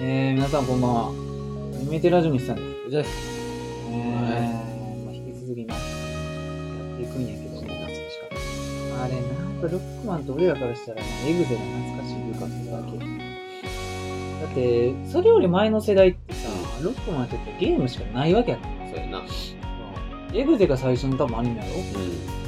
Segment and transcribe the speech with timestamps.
[0.00, 1.08] えー、皆さんこんばんは。
[1.08, 1.12] ア
[1.82, 2.90] ニメテラジオにさんです。
[2.90, 5.82] じゃあ、えー、まあ、引き続きな、やっ
[6.98, 12.98] ていくんやけど、懐かしかっあれ、なんかロックマンと俺らからしたら、エグゼが懐かしい部活だけ。
[14.46, 16.48] だって、それより前の世代ってさ、
[16.80, 18.60] ロックマンってゲームしかないわけやん。
[18.60, 18.68] た。
[18.68, 19.22] そうやな。
[20.32, 22.47] エグゼが最初の多分アニメやろうん。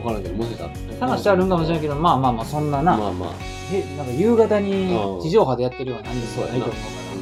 [0.00, 0.70] 多分、わからんけど、もしか
[1.00, 3.30] 探してあるんかもしれんけど、まあまあまあ、そんなな、まあまあ。
[3.72, 6.82] えなんか夕方にうん地上波でやってるようなアニメじゃないと思うから。
[7.16, 7.18] う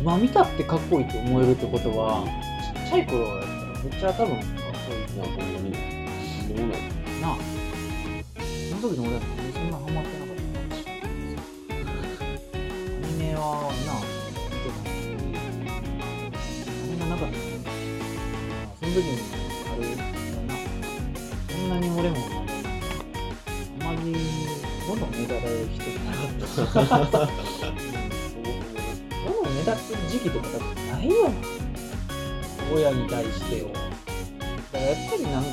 [0.00, 2.24] 今見たってかっこいいと思えるってことは、
[2.84, 5.72] ちっちゃい頃やったらめっちゃ多分かっこいいいや、ほんまに。
[6.48, 6.78] とんない。
[7.22, 7.36] なあ。
[8.70, 9.20] その時の俺は
[9.54, 11.04] そんなハマってなかったかもしれない
[13.02, 13.40] アニメは
[13.86, 14.03] な、見
[18.94, 19.18] 時に
[19.72, 20.54] あれだな、
[21.50, 24.14] そんなに俺もあんまり、
[24.86, 25.40] どんどん目立る
[25.74, 26.12] 人じゃな
[26.66, 27.18] かった。
[27.18, 27.24] ど
[29.30, 31.34] んどん目立つ時期とか多分ないよな。
[32.72, 33.68] 親に対してを。
[33.68, 33.84] だか
[34.72, 35.48] らやっぱりなんか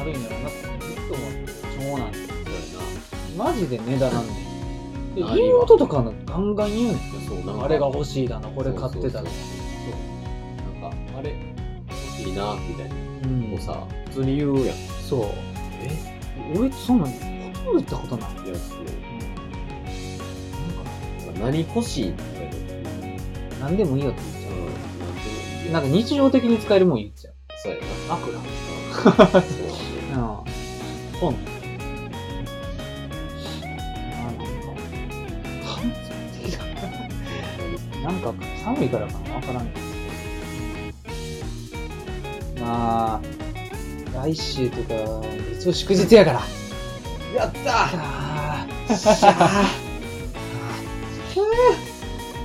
[0.00, 6.92] あるんやろなってずっと思って長男ってそうマジでねだなんねん妹とかのガンガン言う。
[6.92, 7.00] ねんやな。
[7.28, 7.64] そう、なんか。
[7.64, 9.57] あれが欲しいだなこれ買ってたらそうそうなんか、あれ、欲し
[12.28, 12.94] いな、みたいな。
[13.24, 14.76] うんもうさ、普通に言うやん。
[15.08, 15.26] そう
[15.82, 15.90] え
[16.56, 18.78] 俺そんなんほとんど言ったことない、いや、そう。
[18.80, 18.88] うん
[21.40, 22.56] 何欲しいって言われる。
[23.50, 24.54] なんか何でもいいよって言っちゃう
[25.70, 25.72] ん。
[25.72, 27.86] なんでもいいようなんか日常的に使えるもん言っちゃうそうやな。
[28.16, 28.38] 枕そ
[29.38, 29.42] う
[30.10, 30.16] うん
[31.20, 31.34] 本
[34.14, 34.42] あなんか
[35.64, 35.96] 感想
[36.42, 36.58] 的だ
[38.02, 39.87] なんか寒いからかなわからんけど。
[42.68, 43.20] まあ、
[44.26, 45.22] 来週とか、
[45.58, 46.42] 一応祝日やから。
[47.34, 49.32] やったあーしゃー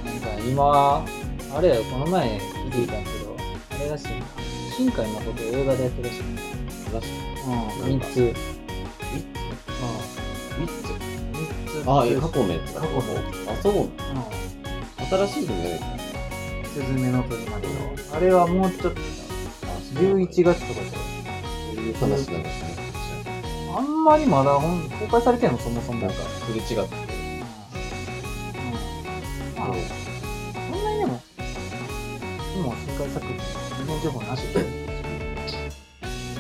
[0.06, 1.06] なんか今、
[1.54, 3.36] あれやよ、この前聞いていたんやけど、
[3.72, 4.14] あれらしいな。
[4.78, 7.00] 新海誠映画でやってるらしいな。
[7.00, 7.10] らしい。
[7.46, 8.18] うん、3つ。
[8.18, 8.28] うん。
[8.28, 8.36] ウィ
[10.64, 10.94] ッツ
[11.82, 11.90] 3つ。
[11.90, 13.90] あ、え、過去のやつ過去のあ、そううん。
[15.06, 15.78] 新しいのや
[16.66, 17.74] すずめの鳥までの。
[18.16, 19.33] あれはもうちょっと、あ
[19.94, 20.92] 11月とかじ
[21.76, 22.74] そういう話なんですね。
[23.76, 26.02] あんまりまだ本公開されてんの、そもそも。
[26.02, 26.16] なんか、
[26.46, 26.74] すれ違って。
[26.74, 27.40] うん。
[29.58, 31.18] まあ、そんなにでも、も
[32.72, 33.38] う新海作品、
[33.78, 34.84] 全然情報なしで。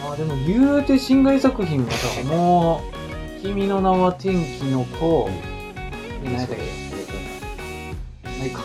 [0.03, 2.81] まあでも言うて新海作品はさ、も
[3.39, 5.29] う、君の名は天気の子、
[6.23, 6.63] で何やったっけ
[8.39, 8.59] ないか。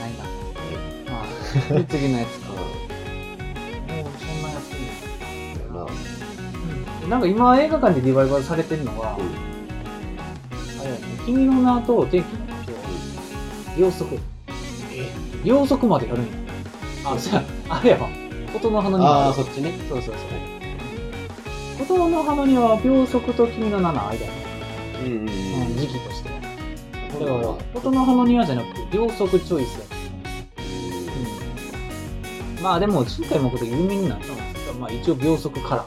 [0.00, 0.24] ないな。
[1.12, 2.43] まあ、で次のやつ
[7.08, 9.18] なんか今映画館でリバイバルされてるのが、あ
[10.84, 12.72] れやね、君の名と天気の子と、
[13.78, 14.18] 秒速。
[15.44, 16.30] 秒速までやるんや。
[17.04, 18.08] あ、じゃあ、あれやわ。
[18.52, 19.10] 琴の葉の庭。
[19.10, 19.72] ああ、そっちね。
[19.88, 20.20] そうそうそ
[21.82, 21.86] う。
[21.86, 24.44] 琴の葉の庭は秒速と君の名の間やね。
[25.04, 25.26] うんうんうん、
[25.76, 26.40] 時期としては。
[27.20, 29.84] だからは、琴の葉の庭じゃなくて、秒速チョイスや
[32.56, 32.62] うん。
[32.62, 34.38] まあでも、新海誠有名になったのは、
[34.80, 35.84] まあ一応秒速から。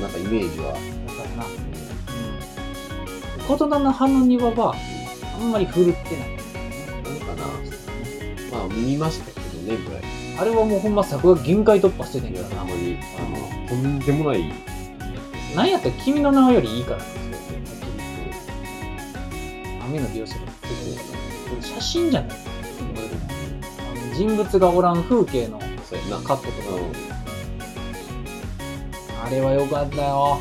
[0.00, 0.72] まあ、なんかイメージは。
[0.72, 0.80] だか
[1.22, 1.46] らな。
[1.46, 1.48] う
[3.42, 3.46] ん。
[3.46, 4.74] 琴の葉の庭は、
[5.34, 6.28] あんまり振るってない。
[7.04, 7.46] なんかな。
[8.58, 10.02] まあ、見ましたけどね、ぐらい。
[10.40, 12.70] あれはもうほんま作が限界突破しててんいや、けどなほん。
[12.70, 14.52] まに、あの、とんでもない。
[15.56, 17.00] なんやったら君の名はよりいいから。
[19.86, 20.40] 雨の描写が
[21.62, 25.58] 写真じゃないあの人物がおらん風景の。
[25.58, 27.07] カットとか。
[29.28, 30.38] うんあれは良かったよ。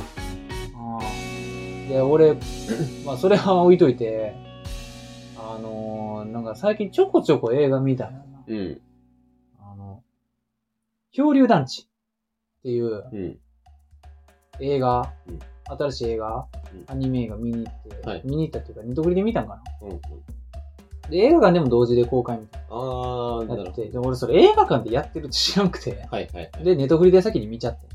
[0.76, 2.36] うんで、俺、
[3.06, 4.34] まあそれは置いといて、
[5.38, 8.18] あのーなんか最近ちょこちょこ映画見たよな。
[8.48, 8.82] うん。
[9.60, 10.04] あの、
[11.12, 13.40] 漂流団地っていううん。
[14.60, 15.40] 映画、うん
[15.70, 19.64] 新しい映画、うんアニメ映画見に行って、はい見に行ったっていうか、ネットフリで見たんかな。
[19.82, 19.90] うん。
[19.92, 20.00] うん。
[21.10, 25.98] で、映画館でも同時で公開みたいああ、なって、で俺それ映画館でやってるって知らんくて、ど。
[26.10, 26.64] はいはいはい。
[26.64, 27.88] で、ネットフリで先に見ちゃって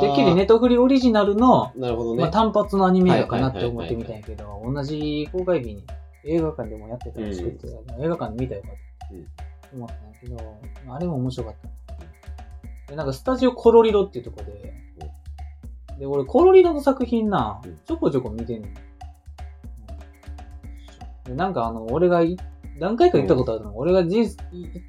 [0.00, 2.22] てっきりネットフリオリジナルの、なるほどね。
[2.22, 5.84] まあ、単発のアニメ映画かなって思ってみたんやけど、同じ公開日に
[6.24, 7.66] 映画館でもやってたらしくて、
[8.00, 9.26] 映画館で見たらよかって
[9.74, 12.90] 思ったんやけど、あれも面白かった。
[12.90, 14.74] で、なんかスタジオコロリドっていうとこで、
[15.98, 18.74] で、俺コロリドの作品なうん、ちょこちょこ見てんね
[21.28, 22.36] なんかあの、俺がい
[22.78, 24.26] 何回か言ったことあるの、俺が人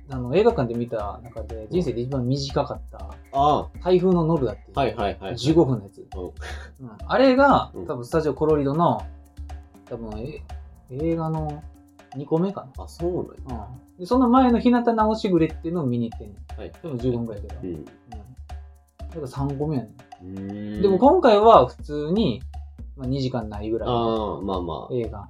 [0.09, 4.71] あの映画館で見た中で人生で一番短かったあ台風のノルダっていう。
[4.75, 5.33] あ、はいはいはい。
[5.33, 6.05] 15分のやつ。
[6.15, 6.31] うんうん
[7.05, 9.01] あれがうん、多分スタジオコロリドの、
[9.85, 10.41] 多分え
[10.89, 11.63] 映画の
[12.15, 13.57] 2個目かあ、そうなんや。
[13.57, 13.67] な。
[13.69, 13.99] うん。
[13.99, 16.59] で、その前の日向直しぐれっていうのを見に行ってんねん。
[16.59, 16.71] はい。
[16.81, 17.61] でも15分くらいやけど。
[17.69, 17.79] ううん。
[17.79, 17.85] ん。
[17.85, 17.91] だ
[19.07, 20.79] から3個目やねん。
[20.79, 22.41] んでも今回は普通に、
[22.95, 23.93] まあ、2時間ないぐらいあ、
[24.43, 25.27] まあまあ、映画。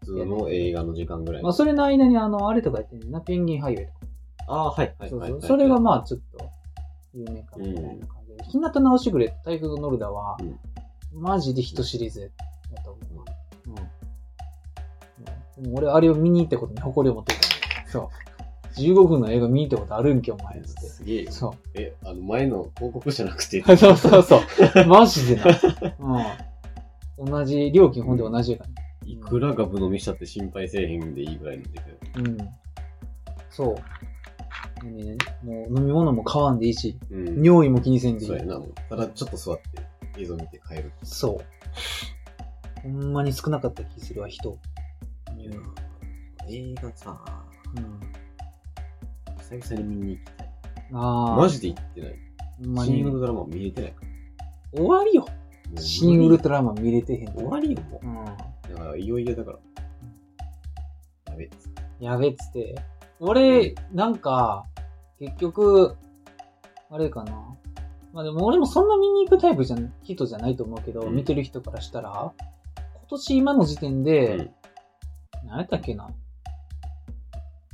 [0.00, 1.42] 普通の映画の時間ぐらい。
[1.42, 3.98] まあ、それの間にあの、あれとかやってんねんな、ペンギンハイウェイとか。
[4.48, 5.10] ああ、はいはい。
[5.10, 5.42] そうそう。
[5.42, 6.50] それがまあちょっと、
[7.14, 8.44] 有名かなみたいな感じで。
[8.44, 10.36] 日向直しぐれと台風のノルダは、
[11.12, 12.32] マジで人知りず
[12.72, 13.24] やと思う。
[13.68, 13.70] う
[15.60, 15.64] ん。
[15.64, 17.38] でも俺、あれを見に行ったことに誇りを持ってる。
[17.86, 18.26] そう。
[18.76, 20.60] 15分の映画見に行ったことあるんけ、お前。
[20.60, 20.80] つって。
[20.82, 21.30] すげえ。
[21.30, 23.60] そえ、あの、前の広告じゃなくて。
[23.60, 23.76] う。
[23.76, 24.86] そうそうそう。
[24.86, 25.46] マジでな。
[27.18, 27.30] うん。
[27.30, 28.75] 同じ、料金ほんで同じやから。
[29.06, 32.38] いくらガブ飲みしたって心配せえへんでいいぐらいの出てうん。
[33.50, 33.76] そう。
[34.84, 37.44] でね、もう飲み物も買わんでいいし、うん。
[37.44, 38.38] 尿意も気にせんでいいそう。
[38.38, 38.74] やな、もう。
[38.88, 39.60] ただちょっと座っ
[40.14, 40.92] て映像見て帰る。
[41.04, 42.82] そう。
[42.82, 44.58] ほんまに少なかった気するわ、人。
[45.38, 45.52] いや
[46.48, 47.18] 映画さ、
[47.76, 48.00] うん。
[49.60, 50.50] 久々に見に行きたい。
[50.92, 51.36] ああ。
[51.36, 52.14] マジで行ってない。
[52.58, 53.10] ほんまにシング。
[53.10, 54.02] ルドラマ見れてないか
[54.72, 55.26] 終わりよ。
[55.78, 58.06] シン・ウルトラマン見れてへん終わりよ、もう。
[58.06, 58.55] うん。
[58.74, 59.58] だから、いよいよだから。
[61.32, 61.50] やべえ。
[62.04, 62.74] やべっつって。
[63.20, 64.64] 俺、なんか、
[65.18, 65.96] 結局、
[66.90, 67.56] あれかな。
[68.12, 72.32] まあでも俺もそんな見に行くタイプじゃん、人じゃないと思うけど、うん見てる人からしたら、
[72.76, 74.50] 今年今の時点うで、ん。
[75.46, 76.08] 何やったっけな。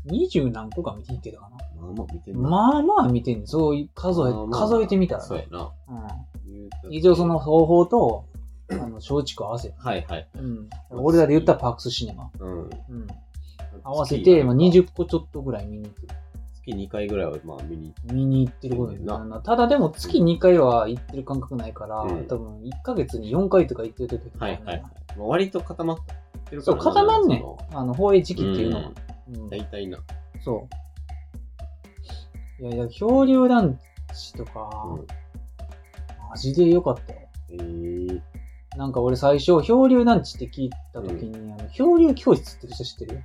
[0.05, 1.57] 二十何個か見ていってたかな。
[1.81, 2.49] まあまあ見てんな。
[2.49, 5.27] まあまあ見てんそう数え、まあまあ数えてみたらな。
[5.27, 5.73] そうやな。
[5.89, 6.53] うん。
[6.53, 8.25] 言うたって一応その、方法と、
[8.71, 9.75] あの、松竹合わせて。
[9.79, 10.29] はいはい。
[10.37, 10.69] うん。
[10.91, 12.31] 俺らで言ったらパークスシネマ。
[12.39, 12.61] うん。
[12.61, 12.71] うん。
[13.85, 16.09] 合わせて、まあ、月20個ちょっとぐらい見に行ってる。
[16.55, 19.19] 月2回ぐらいはまあ見に見に行ってることにな。
[19.45, 24.83] ただでも月2回は行ってる感覚ないから、うん多分1ヶ月に4回とか行ってる時はいはいはい。
[25.17, 25.99] まあ、割と固まっ
[26.49, 27.77] てるかそう、ら固まんねん。
[27.77, 28.85] あの、放映時期っていうのは。
[28.87, 28.93] うん
[29.49, 29.99] 大体な。
[30.45, 30.69] そ
[32.61, 32.63] う。
[32.63, 33.79] いやいや、漂流団
[34.15, 35.07] 地とか、うん
[36.31, 37.19] マジで良かったよ。
[37.51, 37.92] えー、
[38.77, 43.23] なんか俺最初、漂流団地って聞いた時に、あの漂流教室って人知ってる？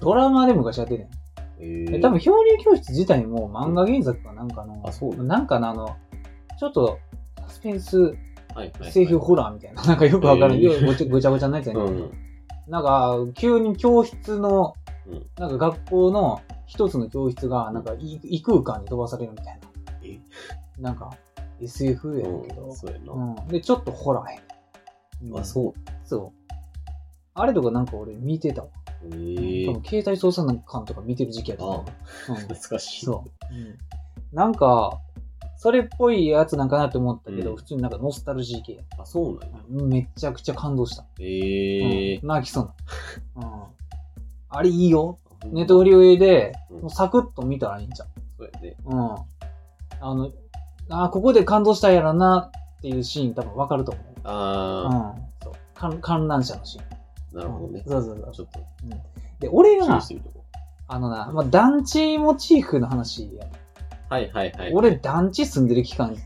[0.00, 1.08] ドラマで昔やってたよ。
[1.58, 5.10] えー、え多分漂流教室自体も漫画原作かなんかの、あそう。
[5.10, 5.96] なのなんかのあの、
[6.58, 6.98] ちょっと、
[7.38, 8.16] サスペンス、はい
[8.54, 10.86] はいはい、SF ホラーみたいな、なんかよくわかる、えー。
[10.86, 11.82] ごちゃごちゃごちゃなやつやね。
[11.82, 12.10] んけど、うん。
[12.66, 14.74] なんか、急に教室の、
[15.06, 15.26] うん。
[15.38, 19.60] なんか学校の一つの教室が、なんか異異空間に飛ばされるみたい
[20.04, 20.18] え？
[20.80, 20.90] な。
[20.90, 21.10] なんか、
[21.60, 23.12] SF やねんけどうん、、そうやな。
[23.12, 23.48] うん。
[23.48, 24.40] で、ちょっとホラーや
[25.22, 25.38] ねん。
[25.38, 25.74] あ、そう。
[26.04, 26.52] そう。
[27.34, 28.68] あれとかなんか俺見てたわ。
[29.04, 31.84] え多ー分、携帯操作感とか見てる時期やったと思う。
[32.30, 33.06] うん 懐かしい。
[33.06, 33.54] そう。
[33.54, 33.78] うん。
[34.32, 35.00] なんか、
[35.56, 38.84] それっぽいやつなんかなって思ったけど、うん普通になんかノスタルジー系。
[38.98, 39.86] あ、そうなんや。
[39.86, 41.04] めちゃくちゃ感動した。
[41.18, 42.72] えーうん、泣きそう
[43.40, 43.46] な。
[43.46, 43.62] うん。
[44.48, 45.18] あれいいよ。
[45.46, 48.08] ネットトフリ上で、うんもうサクッと見たらいいんじゃん。
[48.38, 48.76] そうやね。
[48.84, 49.00] うん。
[50.00, 50.30] あの、
[50.90, 54.04] あーここで感動したんやろなっていうシーン多分わかると思う。
[54.24, 55.22] あうん。
[55.42, 55.52] そう。
[55.74, 56.84] 観観覧車のシーン。
[57.32, 57.92] ー、なるほどねうん。
[57.92, 58.32] そうそうそう。
[58.34, 58.60] ちょっと
[59.40, 60.00] で、俺が
[60.88, 63.46] あのな、まあ、団地モチーフの話や。
[64.08, 64.72] はいはいはい。
[64.74, 66.16] 俺、団地住んでる期間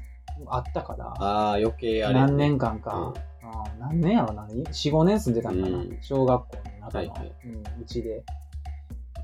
[0.46, 8.24] あったから、あー、余計あれ、何年間か、うんあー何年やろな、4、5年住んでたんかな、うん小学校の中の、はいはいうん、うちで。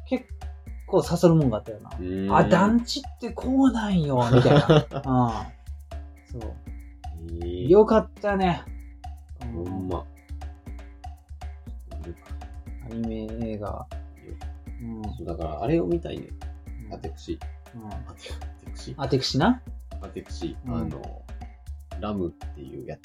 [0.06, 0.24] 結
[0.90, 2.36] 構刺さるもんがあったよな。
[2.36, 4.66] あ、団地ってこうなんよ、みたいな。
[6.30, 6.40] うん。
[6.40, 6.52] そう。
[7.42, 8.62] えー、よかったね。
[9.52, 10.04] ほんま。
[12.90, 13.86] アニメ映画。
[14.82, 15.02] うん。
[15.16, 16.28] そうだから、あれを見たいね。
[16.86, 17.38] うんアテクシ。
[17.74, 18.30] うんアテ
[18.72, 18.94] クシ？
[18.96, 19.62] あ、テクシな？
[20.02, 20.56] アテクシ。
[20.66, 21.22] うんあの、
[22.00, 23.00] ラムっていうやつ。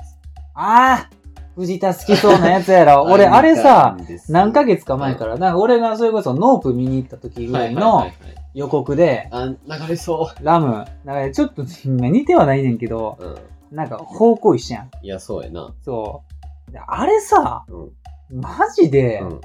[0.55, 1.09] ああ
[1.55, 3.03] 藤田好きそうなやつやろ。
[3.09, 3.97] 俺、あれさ、
[4.29, 8.07] 何ヶ月月か前から、なんか俺がそれこそノープ見に行った時ぐらいの
[8.53, 9.55] 予告で、あ、流
[9.87, 13.23] れそラム、なんかちょっと似てはないねんけど、う。
[13.25, 13.35] うん。
[13.71, 14.89] なんか方向一緒やん。
[15.01, 15.73] いや、そうやな。
[15.83, 16.23] そ
[16.69, 16.71] う。
[16.71, 18.41] であれさ、うん。
[18.41, 19.41] マジで、うん。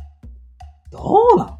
[0.91, 1.51] どうなん？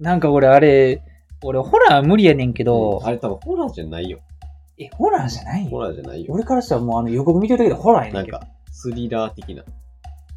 [0.00, 1.00] なんか俺あれ、
[1.44, 4.18] 俺ホラー無理やねんけど、あれ多分ホラーじゃないよ。
[4.78, 5.68] え、ホラーじゃない？
[5.68, 6.32] ホラーじゃないよ。
[6.34, 8.38] 俺からしたらもうあの予告見てるだけでホラーやねけど。
[8.38, 9.62] なんんか、スリラー的な。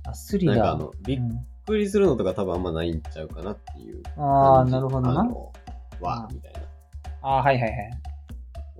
[0.06, 0.56] あ、スリラー。
[0.58, 4.02] なんかあの、びっうんくりするのとか多分あんまないんちゃうかなっていう。
[4.16, 5.20] ああ、なるほどな。
[5.20, 5.52] あの、
[6.00, 6.60] わう、んみたいな。
[7.24, 7.74] ああ、はいはいはい。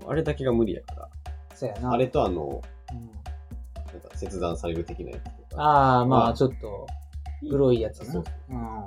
[0.06, 1.08] あれだけが無理やから。
[1.54, 1.90] そうやな。
[1.92, 2.62] あれとあの、
[2.92, 3.10] うん
[3.92, 5.62] なんか切断される的なやつとか。
[5.62, 6.86] ああ、まあまあちょっと、
[7.50, 8.12] 黒いやつな。
[8.12, 8.56] そううん。
[8.56, 8.86] あの、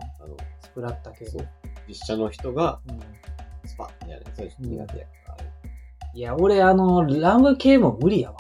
[0.62, 1.26] スプラッタ系。
[1.26, 1.48] そう
[1.88, 3.00] 実写の人がうん。
[3.68, 4.26] スパッやる。
[4.34, 5.06] それちょっと苦手や
[6.14, 8.38] いや、俺、あの、ラム系も無理やわ。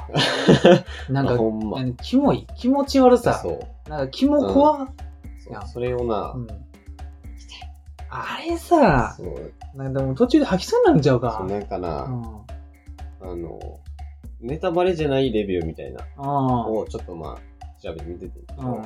[1.09, 2.45] なんか、あほんまキモい。
[2.57, 3.35] 気持ち悪さ。
[3.35, 3.89] そう。
[3.89, 4.87] なんか、キモ怖っ、
[5.49, 6.47] いやそれをなう、ん
[8.13, 9.15] あれさ、
[9.73, 11.47] なんかでも途中で吐きそうになるんちゃうかそう。
[11.47, 13.31] なんかな、うん。
[13.31, 13.79] あの、
[14.41, 18.83] ネタバレじゃないレビューみたいなあをちょっとまあ、調べてみててうん。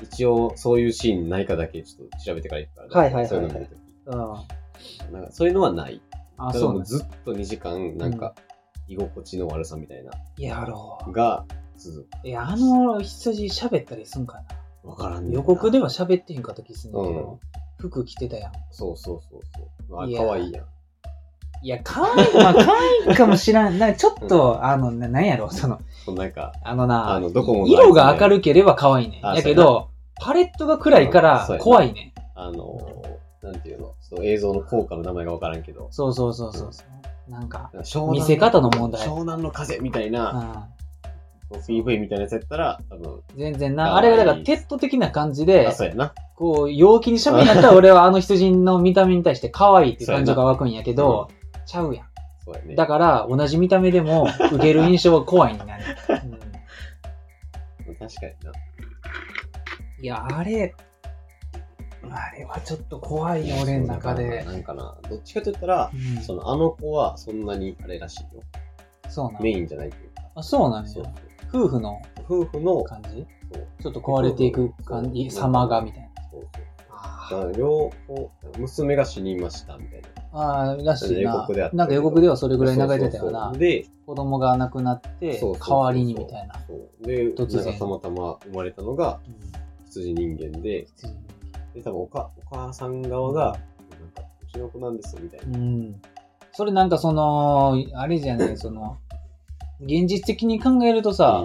[0.00, 3.78] 一応そういうシーンないかだけちょっと調べてから行くから、はいはいはいはいそういうの見るとき。
[4.06, 5.12] うん。
[5.12, 6.00] なんかそういうのはない。
[6.36, 8.34] あ、そうずっと2時間、なんか、
[8.88, 11.44] 居心地の悪さみたいな、やろが
[11.76, 12.28] 続う。
[12.28, 14.42] いや、あの羊喋ったりすんかな。
[14.82, 14.88] く。
[14.88, 17.40] わからんね予告では喋ってへんかった気すんだけうんど、
[17.78, 18.52] 服着てたやん。
[18.70, 19.40] そうそうそう
[19.88, 20.02] そう。
[20.02, 20.66] あ、かわいいやん。
[21.64, 22.72] いや、可愛い、まあ可
[23.06, 23.78] 愛いかもしらん。
[23.78, 29.20] なんかちょっと、あの、ななんやろ、その、なんか、あのな、あの、どこも色が明るければ可愛いね。
[29.22, 32.12] あやけど、パレットが暗いから怖いね。
[32.34, 32.78] あの、
[33.42, 36.84] なんていうの、その映像の効果の名前がわからんけど、そうそうそうそうそ
[37.28, 37.30] う。
[37.30, 40.68] なんか、湘南見せ方の問題湘南の風みたいな、
[41.50, 46.14] うん、PV みたいなやつやったら、多分、全然な、あれがだからテッド的な感じであ、、そうやな。
[46.36, 51.28] こう、陽気に喋りになったら 俺はあの羊の見た目に対して可愛いっていう感情が湧くんやけど、
[51.66, 52.06] ちゃうやん。
[52.44, 52.76] そうやね。
[52.76, 55.84] だから、同じ見た目でも、受ける印象は怖いになる。
[56.08, 56.42] う ん
[57.96, 58.52] 確かにな。
[60.00, 60.74] いや、あれ、
[62.10, 64.44] あれはちょっと怖いよ、俺の中で。
[64.44, 68.42] なんかな、どっちかと言ったら、うんその、あの子はそんなにあれらしいよ。
[69.08, 70.22] そうなのメインじゃないっていうか。
[70.34, 71.10] あ、そうなのそうよ。
[71.48, 73.26] 夫婦の夫婦の、感じ？
[73.82, 76.08] ちょっと壊れていく感じ、様がみたいな。
[76.30, 76.48] そう
[77.28, 77.52] そう。
[77.56, 80.08] 両方、娘が死にましたみたいな。
[80.34, 83.58] ああ、らしいななんか予告ではそれぐらい流れてたよなそうそうそう。
[83.58, 86.54] で、子供が亡くなって代わりにみたいな。
[86.66, 89.34] そうで、突然たまたま生まれたのがうん
[89.84, 90.86] 羊人間で、
[91.74, 93.58] で、多分おかお母さん側が、
[93.90, 95.58] なんか、うちの子なんですよ、みたいな。
[95.58, 96.02] うん。
[96.52, 98.98] それなんかその、あれじゃない、 その、
[99.80, 101.44] 現実的に考えるとさ、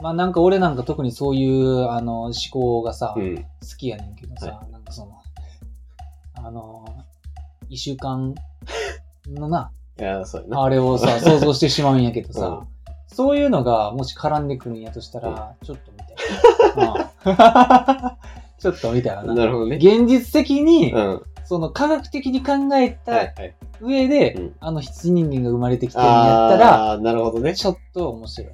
[0.00, 3.22] まあなんか俺なんか特にそういう、あの、思考がさ、うん。
[3.22, 3.36] うん。
[3.36, 3.42] 好
[3.78, 5.18] きやねんけどさ、なんかその、
[6.34, 6.84] あの、
[7.68, 8.34] 一週間
[9.26, 9.72] のな。
[10.52, 12.68] あれをさ、 想像してしまうんやけどさ、うん
[13.10, 18.18] そういうのがもし絡んでくるんやとしたら、ちょっとみたいな。
[18.58, 19.34] うんちょっとみたいな。
[19.34, 19.76] なるほどね。
[19.76, 21.14] 現実的に、うん。
[21.14, 23.54] はその科学的に考えいたはい。
[23.80, 27.54] 上で、うんあの羊人間が生まれてきてるんやったら、あー、なるほどね。
[27.54, 28.52] ちょっと面白い。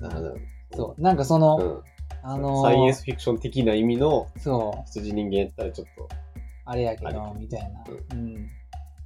[0.00, 0.34] なるほど。
[0.76, 1.00] そう。
[1.02, 1.82] なんかその、うん。
[2.24, 6.08] あのーサイエンスフィクション的な意味のそう、羊人間やったらちょっと、
[6.66, 7.82] あれやけあど、みたいな。
[7.88, 8.48] ううん。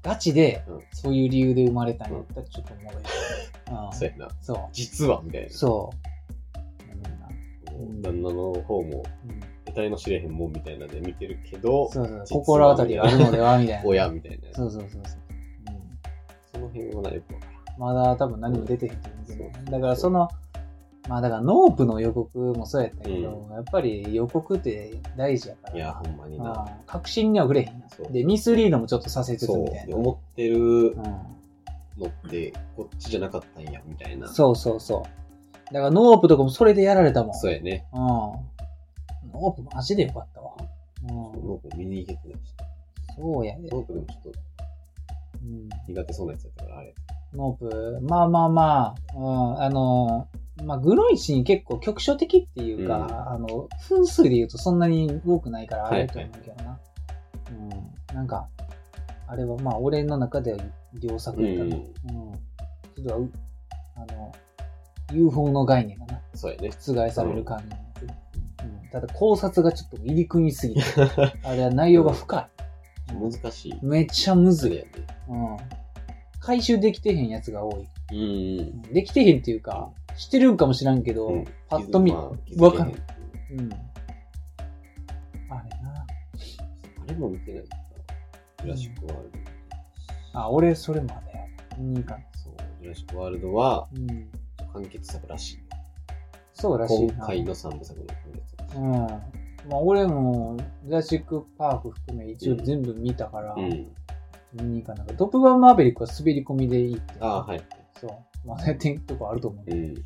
[0.02, 3.02] ガチでうん、そういう理由で生まれたんやったらちょっとおもろい。
[3.86, 4.28] うん そうやな。
[4.42, 4.58] そう。
[4.72, 5.48] 実は、みたいな。
[5.50, 6.15] そう。
[7.76, 12.24] うんうん旦那の方も、うん得体の知れへんもんみたいなんで見てるけど、そうそう。
[12.28, 13.82] 心当たりがあるのではみたいな。
[13.84, 14.54] 親みたいな。
[14.54, 15.20] そうそうそうそう。
[16.54, 17.46] その辺はな、よくわか
[17.78, 20.28] まだ多分何も出てへんと思うけどうんだからその、
[21.08, 25.76] まあだからノープの予告もそうやったけど、やっぱり予告って大事やから。
[25.76, 26.50] いや、ほんまにな。
[26.50, 29.88] うん確信には触れへんやそうで、ミスリードもちょっとさせつつみたい。
[29.88, 29.96] な。
[29.96, 30.94] 思ってるうん
[31.98, 34.28] のって、こっちじゃなかったんや、みたいな。
[34.28, 35.02] そうそうそう。
[35.72, 37.34] だからノープとかもそれでやられたもん。
[37.34, 37.86] そうやね。
[37.92, 38.00] うん。
[38.00, 40.52] ノープマジでよかったわ。
[41.02, 41.08] うん。
[41.08, 42.54] ノープ見に行けてないし。
[43.16, 43.68] そうやで。
[43.68, 44.46] ノープでもちょっと
[45.42, 45.68] うん。
[45.88, 46.94] 苦手そうなやつやったから、あれ。
[47.34, 50.28] ノープ、まあまあまあ、うん、あの、
[50.64, 56.78] まあ、グロいシーン結構局所的っていうか、うんあの、分数で言うとそんなに多くないからあれとはい思うけどな。
[57.50, 58.14] うん。
[58.14, 58.48] なんか、
[59.26, 60.58] あれはまあ、俺の中では
[61.00, 61.64] 良作だったな。
[61.64, 61.80] うんうん。
[61.82, 63.32] ちょっとう、
[63.96, 64.32] あの、
[65.12, 66.70] UFO の概念がな、そうやね。
[66.70, 68.14] 覆される感じなんですよ。
[68.82, 68.88] うん。
[68.90, 70.82] ただ考察がちょっと入り組みすぎて、
[71.44, 72.56] あれは内容が深い。
[73.14, 73.78] 難しい。
[73.82, 74.72] めっちゃむずい。
[74.72, 74.84] ね。
[75.28, 75.56] うん。
[76.40, 77.88] 回収できてへんやつが多い。
[78.12, 81.44] うんできてへんっていうか、してるんかもしらんけど、うん。
[81.68, 83.02] パッと見、まあわ気づけへんかる。
[83.50, 83.72] うん。
[83.72, 86.06] あれな。
[87.02, 87.82] あれも見てないかな。
[88.58, 89.38] ジュラシックワールド。
[90.40, 91.36] あ、俺、それまで。
[91.78, 92.24] 見に行かん。
[92.32, 94.30] そう、ジュラシックワールドはうん。
[94.76, 95.60] 完結作らしいよ。
[96.52, 97.14] そうらしいな。
[97.14, 98.78] 今回の3部作の完結作。
[98.78, 98.92] うん。
[99.68, 103.92] まあ、俺も、ジュラシックパーク含め一応全部見たから、うん。
[104.52, 105.14] 見に行かなかった。
[105.14, 107.14] トップガンマーベリックは滑り込みでいいって。
[107.20, 107.62] ああ、はい。
[108.00, 108.48] そう。
[108.48, 109.70] まあ、やってんとこあると思う。
[109.70, 109.94] うん。
[109.94, 110.02] ト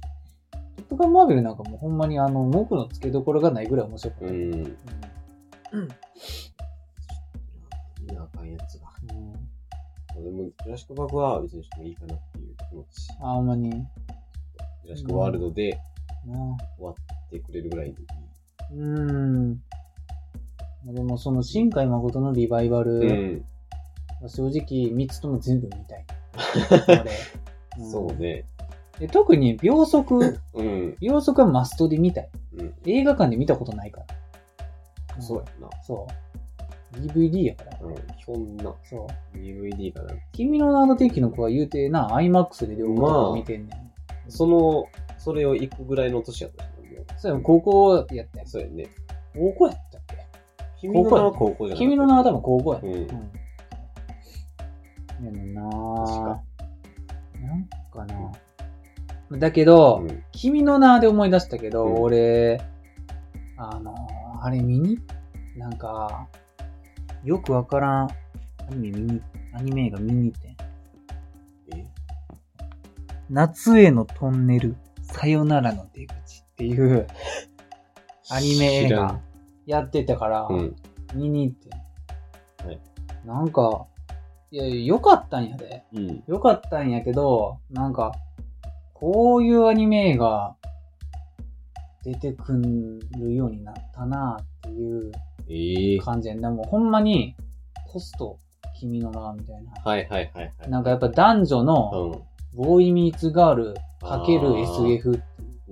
[0.83, 4.27] ップガンマーベルなんかもうほんまにあの、文句の付けどころがないぐらい面白かった。
[4.27, 4.33] うん。
[4.33, 4.77] うん。
[8.00, 8.89] 見なあかんやつが。
[9.12, 10.25] うん。
[10.25, 13.12] でも、ジュラシックパークは別にちょっといいかなっていう気持ち。
[13.21, 13.87] あ、ほんまに。
[14.90, 16.32] なジュラシックワールドであ
[16.78, 18.06] 終わってくれるぐらいでいい。
[18.73, 19.61] うーん。
[20.87, 23.44] でもその新海誠のリバイバルうん。
[24.23, 26.04] は正直3つとも全部見たい。
[27.76, 28.44] 俺んそうね。
[28.99, 30.97] で特に秒速、うん。
[31.00, 32.28] 秒速はマストで見たい。
[32.59, 32.75] うん。
[32.87, 34.02] 映画館で見たことないか
[35.16, 35.23] ら。
[35.23, 35.70] そうやな。
[35.82, 36.97] そう。
[36.97, 37.78] DVD やから。
[37.82, 37.94] うん。
[38.18, 38.75] 基本な。
[38.85, 39.37] そう。
[39.37, 40.12] DVD かな。
[40.32, 43.89] 君の名の敵の子は言うてな、IMAX で両方見てんねん。
[44.30, 44.87] その、
[45.18, 46.76] それを行くぐらいの年やったもう。
[47.16, 48.46] そうや、高校やったやん。
[48.46, 48.88] そうやね。
[49.34, 50.16] 高校やったっけ？
[50.80, 51.84] 君の名は高校じゃない。
[51.84, 52.80] 君の名は多分高校や。
[52.82, 53.06] うんうん。
[55.26, 56.42] やねんな確か
[57.40, 58.04] なんか
[59.30, 60.25] なだけど、うん。
[60.32, 62.60] 君の名で思い出したけど、うん俺、
[63.56, 63.94] あの、
[64.40, 64.99] あれ見に？
[65.56, 66.28] なんか、
[67.25, 68.10] よくわからんア
[68.70, 69.22] ニメ見に、
[69.52, 70.56] アニメ映画見に行ってん。
[73.30, 76.14] え夏へのトンネル、さよならの出口っ
[76.56, 77.06] ていう
[78.30, 79.22] アニメ映画知らん
[79.66, 80.76] やってたから、うん。
[81.14, 81.68] 見に行って
[82.64, 82.68] ん。
[82.68, 82.80] はい
[83.25, 83.87] なんか、
[84.50, 85.84] いや、良かったんやで。
[85.92, 86.25] うん。
[86.26, 88.12] 良かったんやけど、なんか、
[88.94, 90.56] こういうアニメ映画
[92.02, 95.12] 出てくるようになったなっていう
[95.49, 96.40] ええ感じやん。
[96.40, 97.37] でもほんまに、
[97.92, 98.38] ポスト、
[98.78, 99.72] 君の名みたいな。
[99.84, 100.70] はいはいはいはい。
[100.70, 105.23] なんかやっぱ男女の、うボーイミーツガールかける SF ん。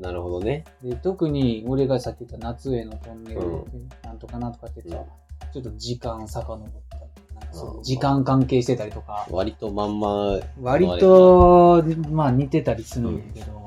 [0.01, 0.65] なるほどね。
[0.83, 5.03] で、特に俺がさっき言った夏へのトンネルうんなんとかなんとかって言った
[5.47, 6.59] ら、ちょっと時間遡っ
[6.89, 7.03] たり
[7.35, 13.59] なんかそ時間関係してたりとか、割とまんま、割と、まあ似てたりするんだけど、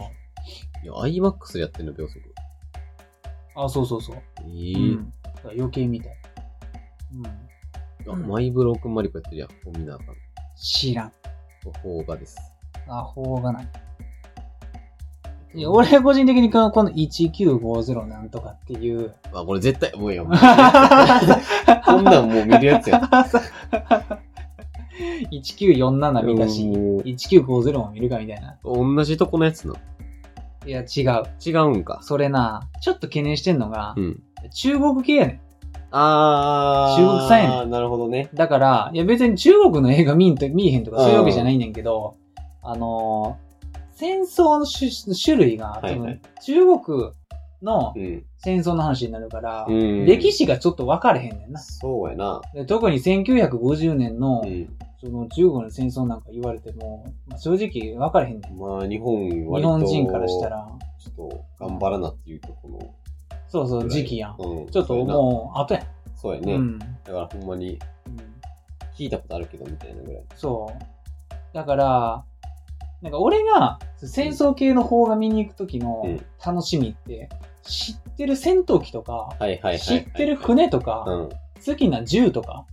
[0.84, 2.20] いや、IMAX でやってんの、秒速。
[3.56, 4.16] あ、そうそうそう。
[4.46, 5.14] ええうん。
[5.24, 6.18] だから余計みたい。
[8.08, 8.12] うん。
[8.12, 9.50] あ、マイブロークンマリコやってるやん。
[9.66, 10.16] おみなあかん。
[10.56, 11.14] 知らん。
[11.84, 12.38] 邦画です。
[12.88, 13.68] あ、法がない。
[15.54, 19.14] いや、俺個人的にこのこの1950なんとかっていう。
[19.34, 20.26] あ、これ絶対、もういいよ。
[20.26, 20.38] もう
[21.86, 23.02] こんなんもう見るやつや。
[25.32, 28.58] 1947見たし、うん1950も見るかみたいな。
[28.64, 29.76] 同じとこのやつの。
[30.66, 31.24] いや、違う。
[31.46, 32.00] 違うんか。
[32.04, 34.20] それな、ちょっと懸念してんのがう、ん。
[34.52, 35.42] 中国系やね
[35.92, 37.02] あー。
[37.02, 38.30] 中国産やねなるほどね。
[38.32, 38.36] ん。
[38.36, 42.16] だから、いや別に中国の映画見んと見えへんとかそういうわけじゃないねんけど、
[42.62, 43.52] あのー
[43.94, 47.12] 戦争の種種類が、はいはい中国
[47.62, 48.26] のうん。
[48.38, 50.06] 戦争の話になるから、うん。
[50.06, 51.60] 歴史がちょっと分かれへんねんな。
[51.60, 52.42] そうやな。
[52.56, 54.76] で特に1950年の、うん。
[55.00, 58.58] その中国の戦争なんか言われても、まあ、正直分かれへんねん。
[58.58, 60.50] まあ、日本日割と本人からした。
[60.50, 60.68] ら、
[61.00, 62.80] ちょっと、頑張らなっていうとこの。
[63.48, 64.36] そうそう、時期やん。
[64.40, 64.68] うん。
[64.68, 65.84] ちょっともう、後やん。
[66.16, 66.54] そうやね。
[66.56, 66.80] うん。
[66.80, 67.80] だからほんまに、うん
[68.98, 70.24] 聞いたことあるけど、みたいなぐらい。
[70.36, 71.54] そう。
[71.54, 72.24] だから、
[73.02, 77.30] なんか俺が戦争系の方が見に行くときのうん楽しみって、
[77.64, 79.30] 知ってる戦闘機とか。
[79.80, 81.30] 知ってる船とか、うん。
[81.64, 82.66] 好きな銃とか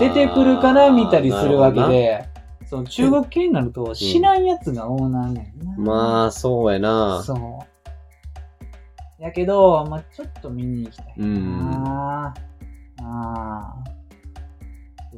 [0.00, 2.26] 出てくるから見たりするわけで、
[2.66, 5.76] その中国系になると知らんやつが多なんねんな。
[5.76, 7.22] まあ、そうやな。
[7.22, 9.22] そう。
[9.22, 11.70] やけど、まあちょっと見に行きたいうん。
[11.70, 12.34] な。
[13.02, 13.74] ああ。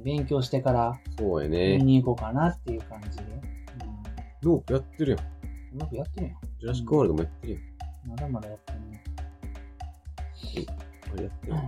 [0.04, 1.78] 勉強してから見そうやね。
[1.78, 3.24] に行こうかなっていう感じで。
[4.42, 5.20] ロープやってるやん。
[5.20, 5.24] う
[5.80, 6.36] まくやってるやん。
[6.60, 7.62] ジュラシックワールドもやってるやん。
[8.08, 9.04] まだまだやってるね。
[11.12, 11.66] あれやってるやん。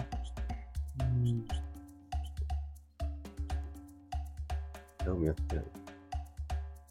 [1.01, 1.45] うん。
[1.45, 1.55] と
[5.07, 5.65] ラムやってない。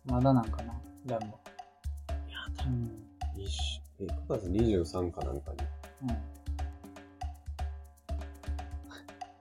[0.05, 0.73] まだなんかな、
[1.05, 1.39] ラムは。
[2.27, 3.03] いや、うん。
[3.37, 3.41] え、
[4.03, 5.57] 9月23かなんかに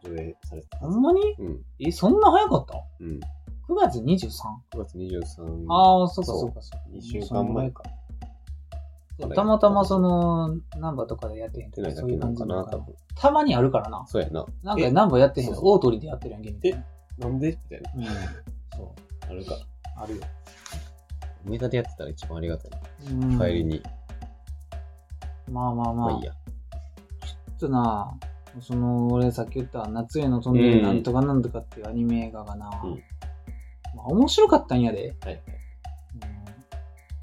[0.04, 0.14] うん。
[0.14, 1.34] 上映されてたほんまに？
[1.38, 1.64] うん。
[1.80, 2.74] え、そんな早かった？
[3.00, 3.20] うん。
[3.68, 4.28] ?9 月 23?
[4.72, 5.72] 9月23。
[5.72, 6.84] ああ、そうかそうそうかそうか。
[6.90, 7.82] 二週間前か。
[9.34, 12.64] たまたまその、ナンバーとかでやってへんやってないだそういう感じな。
[13.16, 14.04] たまにあるからな。
[14.06, 14.46] そうやな。
[14.62, 16.84] なんかえナンバーやってへん大鳥でやってるやんけみたいな。
[17.18, 17.48] なんで？
[17.48, 17.92] みたいな。
[17.96, 18.04] うん。
[18.78, 18.94] そ
[19.28, 19.54] あるか。
[19.54, 19.58] う。
[19.96, 20.22] あるよ。
[21.44, 22.80] ネタでやってたら一番ありがたい。
[23.10, 23.64] うん帰り。
[23.64, 23.82] に。
[25.50, 26.10] まあまあまあ。
[26.10, 26.32] まあいいや。
[26.32, 26.36] ちょ
[27.56, 28.16] っとな、
[28.60, 33.02] その、俺さっき言った夏へのトンネルなんとかなんとかっていうアニメ映画がな、うん
[33.98, 35.16] まあ、面白かったんやで。
[35.24, 35.42] はいはい。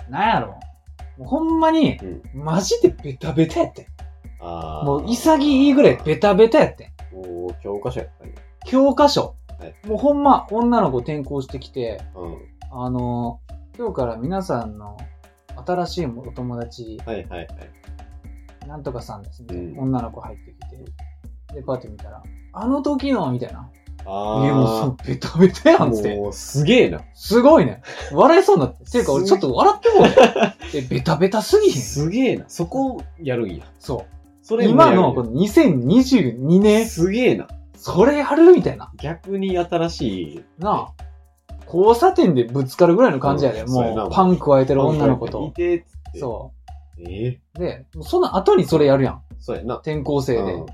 [0.08, 0.60] うん、なんやろ。
[1.18, 2.22] もうほんまに、うん。
[2.34, 3.86] マジでベタベタやってん。
[4.42, 7.16] あーもう潔いぐらいベタベタやってん。
[7.16, 8.36] もう教科書やったね。
[8.66, 9.36] 教科書。
[9.60, 12.38] はいもうほんま、女の子転校してきて、うん。
[12.72, 13.40] あの、
[13.78, 14.98] 今日から皆さんの
[15.66, 17.48] 新しいお友達、はいはいはい。
[18.68, 19.56] なんとかさんですね。
[19.56, 21.56] うん女の子入ってきて。
[21.56, 22.22] で、こうやって見たら、
[22.54, 23.70] あの時のみたいな。
[24.08, 26.16] あいや、もうそう、ベタベタやんっつって。
[26.16, 27.02] もうすげえな。
[27.14, 27.82] すごいね。
[28.12, 28.92] 笑いそうになって。
[28.92, 30.08] ていうか、俺ちょっと笑ってもう
[30.76, 31.74] え、ベタベタすぎへん。
[31.74, 32.46] すげえな。
[32.48, 33.64] そこやるんや。
[33.80, 34.16] そう。
[34.42, 37.48] それもやるんや今のこの2022年、すげえな。
[37.76, 38.92] それやるみたいな。
[38.98, 40.02] 逆に新し
[40.36, 40.44] い。
[40.60, 41.06] なあ。
[41.68, 43.62] 交差点でぶつかるぐらいの感じやで。
[43.62, 45.52] うんそうやなもう、パン加えてる女の子いと。
[45.56, 46.20] て、つって。
[46.20, 46.52] そ
[47.00, 47.40] ええ？
[47.58, 47.60] う。
[47.60, 49.22] で、その後にそれやるやん。
[49.40, 49.76] そうやな。
[49.76, 50.66] 転校生でうん。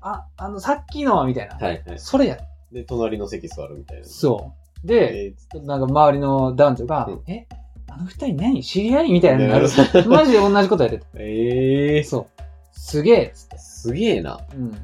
[0.00, 1.54] あ、あの、さっきの、みたいな。
[1.56, 1.98] はいはい。
[1.98, 2.38] それや。
[2.72, 4.04] で、隣の席座るみたいな。
[4.04, 4.52] そ
[4.84, 4.86] う。
[4.86, 7.46] で、なんか周りの男女が、うんえ
[7.90, 9.66] あの二人何知り合いみたいになる。
[9.66, 9.74] ね
[10.06, 11.06] マジで同じことやってた。
[11.16, 12.26] ええそう。
[12.72, 13.58] すげえっつって。
[13.58, 14.38] すげえな。
[14.54, 14.74] うん。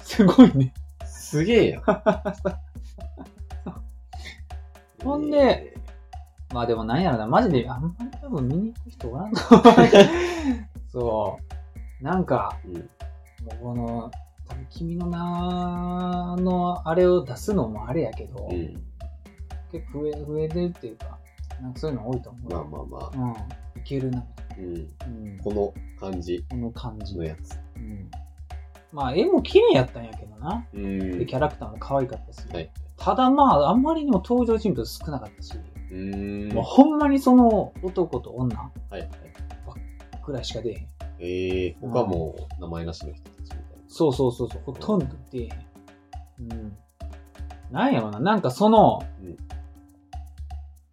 [0.00, 0.74] すごいね。
[1.04, 1.82] すげえやん。
[5.04, 5.74] ほんで、
[6.52, 9.64] まあでもなんやろな、マジであんまり多分見に行く人おらんと思う
[10.92, 11.38] そ
[12.00, 12.04] う。
[12.04, 14.10] なんか、うん、もうこの、
[14.70, 18.82] 君の名のあれを出すのもあれやけど、うん。
[19.72, 21.18] 結構増え、増えてるっていうか、
[21.60, 22.52] なんかそういうの多いと思う。
[22.52, 23.34] まあまあまあ。
[23.74, 23.80] うん。
[23.80, 24.24] いけるな、
[24.58, 24.74] うん。
[24.74, 25.38] うん。
[25.42, 27.16] この感じこの感じ。
[27.16, 27.58] のやつ。
[27.76, 28.10] うん。
[28.92, 30.66] まあ絵も綺麗やったんやけどな。
[30.72, 31.18] うん。
[31.18, 32.46] で、キャラクターも可愛かったし。
[32.52, 32.70] はい。
[32.96, 35.54] ただまあ、あんまりにも登場人物少なかったし、
[35.90, 36.54] うーん。
[36.54, 39.10] もうほんまにその男と女はいはい。
[40.22, 40.86] くらいしか出えへん。
[41.18, 43.30] ええ他も名前なしの人。
[43.90, 45.50] そうそうそうそう、ほとんど出えへん。
[46.52, 46.76] うん。
[47.72, 49.36] なんやろな、なんかその、うん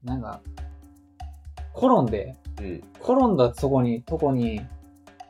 [0.04, 0.42] なんか、
[1.76, 2.84] 転んで、うん。
[3.02, 4.62] 転んだそこに、とこに、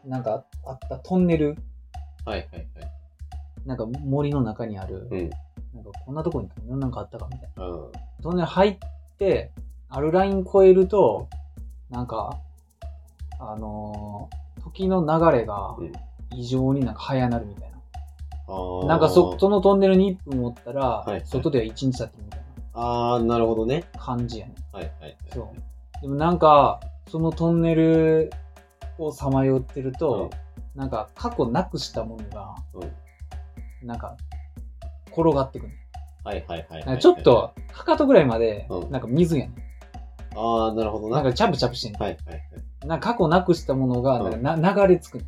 [0.06, 1.58] なんかあったトンネル、
[2.26, 2.68] はいはいはい。
[3.66, 5.30] なんか森の中にある、うん。
[5.74, 6.50] なんかこんなとこに
[6.80, 7.66] なんかあったかみたいな。
[7.66, 7.92] うん。
[8.22, 8.78] トンネル入っ
[9.18, 9.52] て、
[9.90, 11.28] あるライン越えると、
[11.90, 12.40] なんか、
[13.40, 15.92] あのー時の流れがうん
[16.36, 17.78] 異常になんか早なるみたいな。
[18.88, 22.42] なんかそ、そのトンネルに1分おったら、はい外では1日経ってるみたい
[22.74, 23.86] ああ、なるほどね。
[23.94, 24.56] な感じやね。
[24.72, 25.18] はいはいはい。
[25.34, 25.52] そ
[25.98, 26.02] う。
[26.02, 28.32] でもなんか、そのトンネル
[29.00, 30.30] をさまよってると、
[30.76, 32.86] なんか過去なくしたものが、う
[33.84, 33.88] ん。
[33.88, 34.16] なんか、
[35.12, 35.72] 転がってくる。
[36.24, 37.00] はいはいはいはい。
[37.00, 37.22] ちょっ。
[37.22, 39.54] と、かかとぐらいまでう、んなんか水やね
[40.36, 41.10] ああ、なるほどん。
[41.10, 41.18] な。
[41.18, 42.02] なんかチャプチャプしてんねん。
[42.02, 42.88] はいはいはい。
[42.88, 45.26] なんか過去なくしたものが、なんかな流れ着く。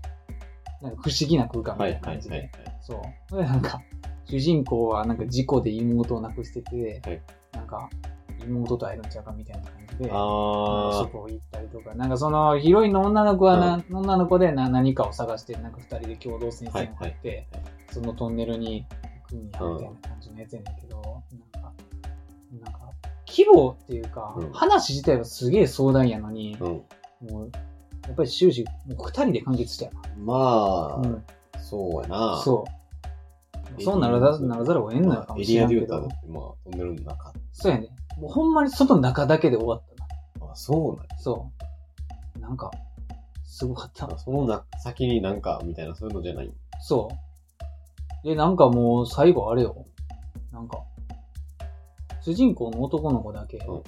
[0.82, 2.60] なんか不思議な空間みたはいいな感じはいはいで。。
[2.82, 3.02] そう。
[3.30, 3.82] それでなんか、
[4.26, 7.22] 主人公はなんか事故で妹を亡くしてて、はい
[7.54, 7.90] なんか、
[8.46, 17.48] 妹と会えるんちゃうかみたいな感じで、あそこ行ったりとか、なんかそのヒロインの女の子はな、女の子でな何かを探して、なんか二人で共同戦線を入って、はいはい
[17.92, 21.74] そのトンネルに行くんや、みたいな感じのやつやねんけど、なんか、
[22.62, 22.80] なんか、
[23.28, 26.56] 規模っていうか、うん話自体はすげえ壮大やのに。
[26.60, 27.52] もう、
[28.10, 30.40] やっぱり終始、もう二人で完結したよまな。
[30.44, 31.24] あ、うん、
[31.62, 32.42] そうやな。
[32.44, 32.66] そ
[33.78, 33.82] う。
[33.84, 36.22] そうならざならざるを得んのかもエリアしれないけどデューターだっ。
[36.22, 37.34] て、まあ、トンネルの中。
[37.54, 37.90] そうやね。
[38.20, 39.82] もうほんまに外の中だけで終わっ
[40.36, 40.52] たな。
[40.52, 41.52] あ、そうなんやそ
[42.36, 42.40] う。
[42.40, 42.72] なんか、
[43.44, 44.08] すごかった。
[44.12, 46.52] あそのな先になんか、みたいな、そういうのじゃない。
[46.82, 47.10] そ
[48.24, 48.28] う。
[48.28, 49.86] で、なんかもう最後あれよ。
[50.52, 50.82] なんか、
[52.22, 53.84] 主人公の男の子だけ、うん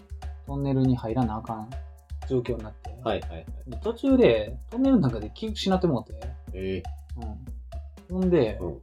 [0.48, 1.70] トンネルに入らなあかん
[2.32, 3.46] 状況になって、はいはいはい。
[3.68, 6.14] で途中でトンネルの中で記憶失ってもうて、
[6.54, 6.82] え
[8.10, 8.20] うん。
[8.22, 8.80] ほんで、うん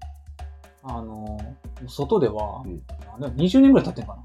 [0.85, 1.39] あの
[1.87, 2.83] 外では、うん
[3.15, 4.17] あでも20年ぐらい経ってんか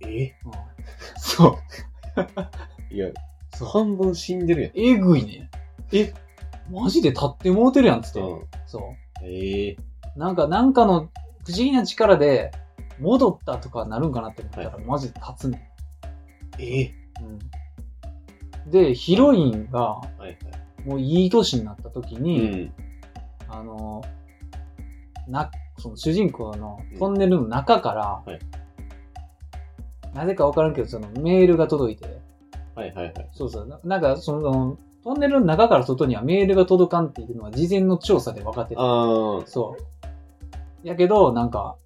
[0.00, 0.08] な。
[0.08, 0.52] ー、えうん、
[1.18, 1.56] そう。
[2.94, 3.08] いや、
[3.72, 4.72] 半分死んでるやん。
[4.74, 5.50] えぐいね。
[5.92, 6.12] え、
[6.70, 8.20] マジで立ってもうてるやんっつって。
[8.20, 8.46] うん。
[8.66, 8.82] そう。
[9.24, 9.76] ええ
[10.16, 11.08] なんか、なんかの
[11.44, 12.52] 不思議な力で
[13.00, 15.70] 戻ったとかなるんかなって思ったら、はいマジで立つね
[16.58, 16.84] ええ
[17.20, 17.24] ん。
[17.24, 17.38] うん。
[18.66, 20.00] で、ヒロインが。
[20.84, 22.72] もういい年になった時うに、ん。
[23.48, 24.02] あの、
[25.28, 28.38] な、その主人公のうんトンネルの中から、はい
[30.14, 32.20] なぜかわからんけど、そのメールが届いて、
[32.74, 33.28] はいはいはい。
[33.32, 38.80] そうそう、ななんかその、トンネルの中から外にはメールが届かんっていうのは事前の調査で分かってた。
[39.46, 39.76] そ
[40.84, 40.86] う。
[40.86, 41.76] やけど、なんか、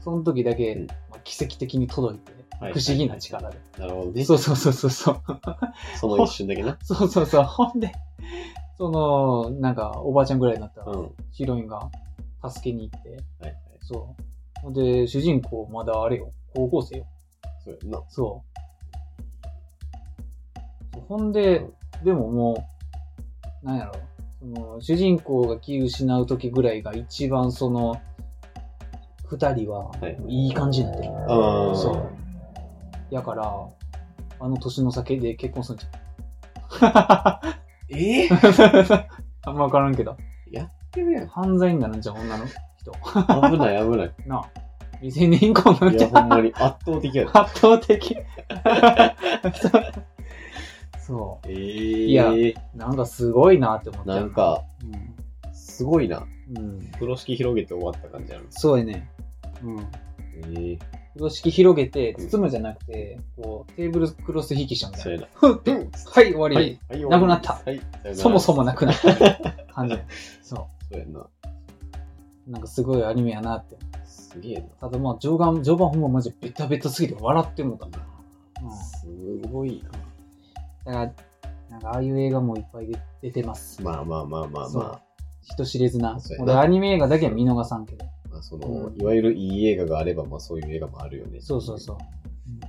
[0.00, 3.58] その時だけ、うんまあ奇跡的に届いて、はい不思議な力で。
[3.78, 4.24] なるほどね。
[4.24, 5.20] そうそうそうそうそう。
[5.98, 6.76] その一瞬だけな。
[6.82, 7.44] そうそうそう。
[7.44, 7.92] ほんで、
[8.76, 11.00] その、なんか、おばあちゃんぐらいになったうん。
[11.02, 11.88] はいヒロインが
[12.48, 13.56] 助けに行って、はい。
[13.80, 14.16] そ
[14.58, 14.60] う。
[14.60, 16.32] ほんで、主人公まだあれよ。
[16.54, 17.06] 高校生よ。
[17.64, 18.02] そうやな。
[18.08, 18.42] そ
[20.96, 21.00] う。
[21.08, 21.64] ほんで、
[22.04, 22.66] でもも
[23.62, 23.92] う、なんやろ。
[24.40, 28.00] その、主人公が気失う時ぐらいが一番その、
[29.26, 31.12] 二人ははい、いい感じになってる。
[31.12, 31.74] ああ。
[31.74, 32.17] そう。
[33.10, 33.44] やから、
[34.40, 37.40] あの年の酒で結婚するんちゃ
[37.88, 38.28] ええ？
[38.28, 38.30] う
[39.46, 40.16] あんまわからんけど。
[40.50, 41.28] やってるやん。
[41.28, 42.16] 犯罪になるんじゃう？
[42.16, 42.56] 女の人。
[43.50, 44.14] 危ない危ない。
[44.26, 44.48] なあ。
[45.00, 47.30] 未成年以降のいや、人ほんまに圧倒的やで。
[47.32, 48.16] 圧倒的。
[50.98, 52.36] そええいやう。
[52.76, 54.20] なんかすごいなって思っちゃう。
[54.20, 55.54] なんか、うん。
[55.54, 56.24] すごいな。
[56.56, 56.80] うん。
[56.94, 58.46] 風呂敷広げて終わった感じある。
[58.50, 59.08] そうやね。
[59.62, 59.78] うん。
[60.56, 60.78] ええ
[61.18, 65.02] 風呂敷広げて、包むじゃなくて、こう、テーブルクロス引きしたみたいな。
[65.02, 65.26] そうやな。
[65.34, 66.54] ふって、はい、終わり。
[66.54, 67.80] はい、はいなくなったはい、
[68.14, 69.14] そもそもなくなった
[69.74, 69.96] 感じ。
[70.42, 71.20] そそうやな。
[71.20, 71.30] う。
[72.48, 73.76] なんかすごいアニメやなって。
[74.04, 74.62] すげえな。
[74.80, 77.86] ただまあ、序盤、序盤ほんまマジベタベタすぎて笑ってもうた。
[77.86, 77.92] うん。
[77.92, 79.06] だす
[79.50, 79.82] ごい
[80.84, 80.92] な。
[80.92, 81.12] から、
[81.70, 83.82] なんかああいう映画もいっぱい出出てます。
[83.82, 85.00] まあまあまあまあま
[85.42, 88.06] 人知れずな俺アニメ映画だけは見逃さんけど。
[88.38, 91.40] あ、まあその、うんいわゆるいい映画があれば、まあそういう映画もあるよね。
[91.40, 91.96] そうそうそう。
[91.96, 91.98] う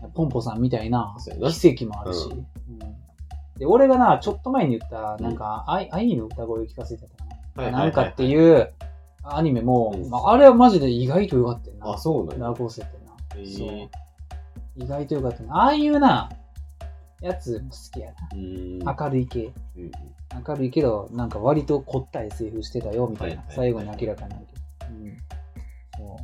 [0.08, 1.16] んポンポさんみたいな
[1.52, 2.26] 奇跡もあるし。
[2.26, 2.50] うんうん
[3.60, 7.64] で、俺がな、ちょっと前に言った、なんか、愛愛の歌声を聞かせてたかな。
[7.64, 8.72] はいなんかっていう
[9.22, 11.92] アニメも、うんまあ、あれはマジで意外と良かったよな。
[11.94, 12.48] あ、そうな。
[12.48, 13.46] ラセってな。
[13.46, 13.90] そう。
[14.78, 15.56] 意外と良かったな。
[15.56, 16.30] ああいうな、
[17.22, 18.14] やつも好きや。
[18.14, 18.96] な。
[18.98, 19.52] 明るい系。
[19.76, 19.92] うんうん
[20.48, 23.44] 明るいけど、なんか割と凝った SF してたよ、みたいな。
[23.50, 24.92] 最後に明らかになるけど。
[24.92, 25.18] うん。
[26.00, 26.18] そ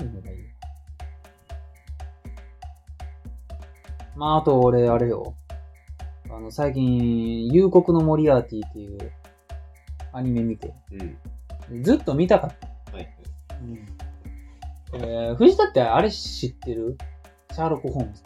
[0.00, 0.04] う。
[0.04, 0.22] いいよ。
[4.14, 5.34] まあ、あと俺、あれよ。
[6.30, 8.98] あの、最近、幽谷のモリアーティっていう
[10.12, 10.74] アニメ見て、
[11.70, 11.82] うん。
[11.82, 12.52] ずっと見たかっ
[12.86, 12.92] た。
[12.92, 13.08] はい。
[13.62, 13.88] うん。
[14.94, 16.96] えー、藤田ってあれ知ってる？
[17.52, 18.22] シャーロック・ホームズ。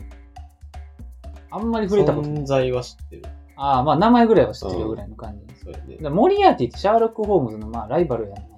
[1.50, 2.42] あんまり触れたことない。
[2.42, 3.22] 存在は知ってる。
[3.56, 5.44] ああ、まあ名前ぐらいは知ってるぐらいの感じ。
[5.56, 8.51] そうモリアーティってシャーロック・ホームズのまあライバルやん。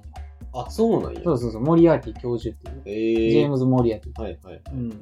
[0.55, 1.21] あ、そうなんや。
[1.25, 2.83] そうそうそう、モリアーティ教授っていう。
[2.87, 4.23] ええジェームズ・モリアーティ。
[4.23, 4.63] はいはい。
[4.73, 4.91] うん。
[4.91, 4.97] で、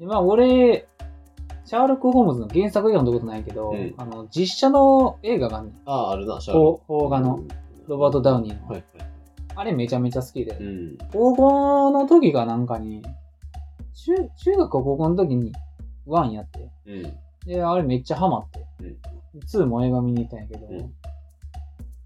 [0.00, 0.88] まあ俺、
[1.64, 5.74] シャーロック・ホームズの原作読んだことないけど、うんあの、実写の映画があんねん。
[5.84, 7.48] ああ、あるな、シャー邦邦画のうん
[7.86, 8.68] ロバート・ダウニーの。
[8.68, 9.08] はいはい。
[9.56, 10.56] あれめちゃめちゃ好きで。
[10.58, 10.98] うん。
[11.12, 13.02] 高校の時がなんかに、
[13.94, 15.52] 中、中学か高校の時に
[16.06, 16.70] ワンやって。
[16.86, 17.02] うん。
[17.46, 18.66] で、あれめっちゃハマって。
[18.80, 18.96] うん
[19.38, 20.94] 2も映画見に行ったんやけど、うん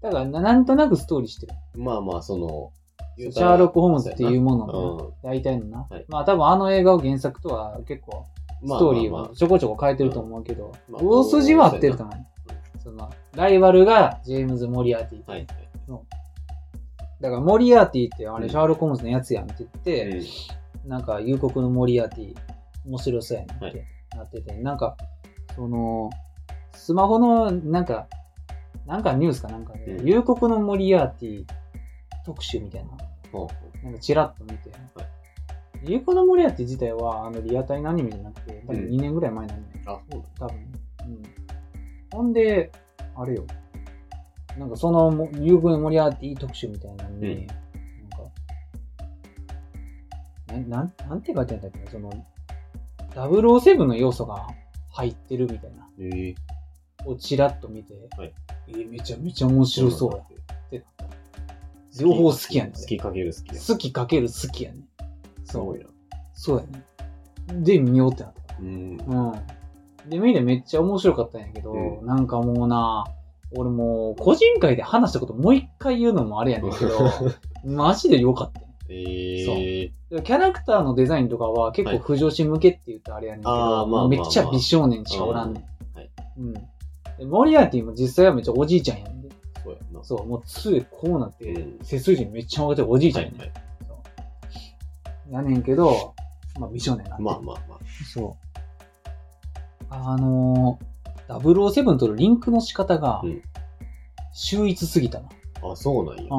[0.03, 1.53] だからななんとなくストーリーしてる。
[1.75, 2.71] まあまあ、その、
[3.17, 5.87] シャーロック・ホームズっていうものうのん、大体のな。
[5.89, 8.27] はいまあ多分あの映画を原作とは結構、
[8.61, 12.25] スまあトーリーまあまをちょこちょこ変えてると思うけど、まあ大筋は合ってると思う。
[12.83, 15.23] その、ライバルがジェームズ・モリアーティ。
[15.25, 15.47] あはいはい。
[17.21, 20.23] だからモリアーティってあれうんシャーロック・ホームズのやつやんって言って、うん
[20.85, 22.35] なんか、幽谷のモリアーティ、
[22.85, 23.85] 面白そうやなっはいて
[24.17, 24.97] なってて、なんか、
[25.55, 26.09] その、
[26.73, 28.07] スマホの、なんか、
[28.85, 31.45] なんかニュースかなんかで、うん幽谷のモリアーティ
[32.25, 32.91] 特集みたいな、
[33.31, 33.49] ほ
[33.83, 35.05] なんかチラッと見て、は
[35.83, 39.81] 幽谷のモリアーティ自体は、あの、リアタイのアニメじゃなくて、多分うん2年ぐらい前のアニメ。
[39.81, 40.57] うあ、そう多分。
[40.57, 41.23] うん。
[42.11, 42.71] ほんで、
[43.15, 43.45] あれよ。
[44.57, 47.47] なんかその、も幽谷のモリアーティ特集みたいなのに、
[50.47, 52.11] うんなんか、な、なん、なんて書いてあるんだっけなその、
[53.13, 54.47] 007の要素が
[54.91, 55.87] 入ってるみたいな。
[57.05, 58.33] をチラッと見て、はい
[58.67, 60.17] えーめちゃめちゃ面白そうや。
[60.17, 60.83] って
[61.99, 63.61] 両方好きやねん好きかける好きや。
[63.61, 64.79] 好きかける好きやね。
[65.43, 65.45] そう。
[65.45, 65.85] すごいな。
[66.33, 67.63] そうやね。
[67.63, 68.55] で、見ようってなった。
[68.59, 68.97] うん。
[68.97, 70.09] うん。
[70.09, 73.05] で、見てめっちゃ面白かったんやけど、うなんかもうな、
[73.55, 77.09] 俺もう、個人会で話したこともう一回言うのもあれやねんけど、
[77.63, 85.63] マジで良かったよええでキャラクターのデザインとかは結構不女子向けって言ったらあれやねんけど、あーまあまあまあめっちゃ美少年しかおらんねん。
[85.63, 86.53] うんはいうん。
[87.17, 89.29] でモリアーティも実際はめっちゃおじいちゃんやねんで。
[89.63, 90.03] そうやな。
[90.03, 93.39] そう、もう杖こうなって、うん背筋めっちゃ上がっておじいちゃんやねん。
[93.39, 93.53] はいは
[95.29, 95.31] い。
[95.31, 96.13] やねんけど、
[96.59, 97.23] まあ美少年なんで。
[97.23, 97.79] まあまあまあ。
[98.13, 98.43] そう。
[99.89, 103.41] あのー、007とのリンクの仕方がうん、
[104.33, 105.29] 秀逸すぎたな。
[105.63, 106.23] あ、そうなんや。
[106.23, 106.29] うん。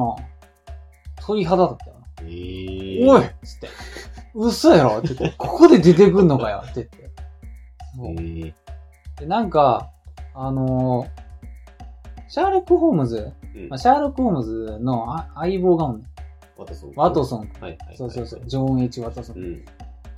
[1.25, 2.05] 鳥肌だったよな。
[2.23, 3.69] ええおいっつって。
[4.35, 7.09] 嘘やろって言って、ここで出てくんのかよって言って。
[7.95, 9.91] そうええで、なんか、
[10.35, 11.25] あのー
[12.27, 16.07] シャーロック・ホームズ、うんまあ、シャーロック・ホームズのあ相棒がおんねん。
[16.57, 16.93] ワトソン。
[16.95, 17.39] ワトソン。
[17.39, 17.97] はいはいはい。
[17.97, 18.41] そうそうそう。
[18.45, 19.37] ジョン・ H・ ワトソン。
[19.37, 19.65] うん。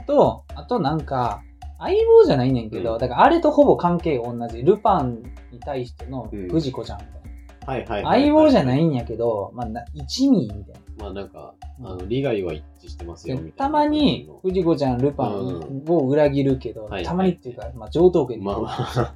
[0.07, 1.43] と、あとなんか、
[1.79, 4.63] 相棒じゃないねんけど、うんだからあれとほぼ関係同じ。
[4.63, 7.73] ルパンに対してのうん藤子ちゃんみたいな。
[7.73, 8.21] はいはいはい。
[8.23, 11.03] 相棒じゃないんやけど、まあ、な一味みたいな。
[11.03, 11.53] まあなんか、
[11.83, 13.57] あうんの、利害は一致してますよ、みたいな。
[13.57, 18.41] たまに、藤子ちゃん、ルパンを裏切るけど、はいたまにっていうか、まあ、上等区に。
[18.41, 19.13] まあまあ。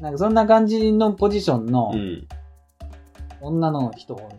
[0.00, 2.28] なんかそんな感じのポジションのうん。
[3.40, 4.30] 女の人を、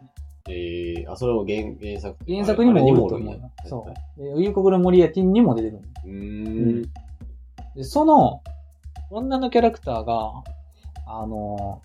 [0.50, 3.52] ええあ、それも原原作原作にもおると思うよ。
[3.66, 4.02] そもおるんや
[4.36, 4.40] う。
[4.40, 5.84] で、夕刻の森やティンにも出てくる。
[6.06, 6.82] うーん。
[7.76, 8.42] で、その、
[9.10, 10.44] 女のキャラクターが、
[11.08, 11.82] あの、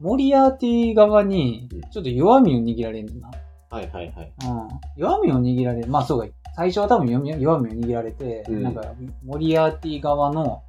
[0.00, 3.30] モリアーティ側にうん、ちょっと弱みを握られんねんな。
[3.70, 4.32] はいはいはい。
[4.44, 4.68] うん。
[4.96, 5.88] 弱みを握られる。
[5.88, 6.34] まあそうか。
[6.54, 8.82] 最初は多分弱み弱みを握られて、うんなんか、
[9.24, 10.62] モリアーティ側の、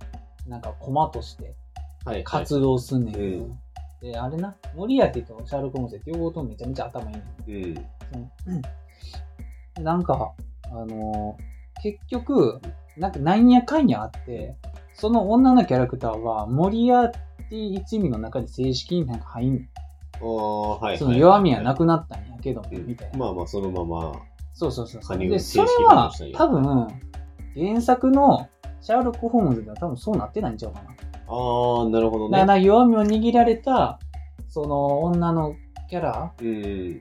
[0.48, 1.56] なんか、駒として。
[2.24, 3.60] 活動すんねんけど、うん
[4.02, 7.76] で、あれな、モリアーティとシャーロック・ホームズって両方ともめちゃめちゃ頭いいねんうん。
[7.76, 8.62] うん
[9.84, 10.34] なんか、
[10.72, 11.38] あの
[11.84, 12.60] 結局、
[12.98, 14.56] なんかなんやかんやあって、
[14.94, 19.70] その女のキャラクターは、モリアーティ一味の中に正式になんか入んねん
[20.20, 20.98] ああ、はい。
[20.98, 23.18] その弱みはなくくなったんやけども、みたいな。
[23.20, 24.14] まあまあ、そのまま。
[24.54, 26.88] そうそうそうで、それは多分、
[27.56, 28.50] 原作の
[28.82, 30.90] シャーロック・ホームズでは多分そうなってないんちゃうかな。
[31.28, 32.40] ああ、なるほどね。
[32.40, 34.00] だから弱みを握られた、
[34.48, 35.56] その女の
[35.90, 37.00] キャラうん。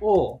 [0.00, 0.38] を、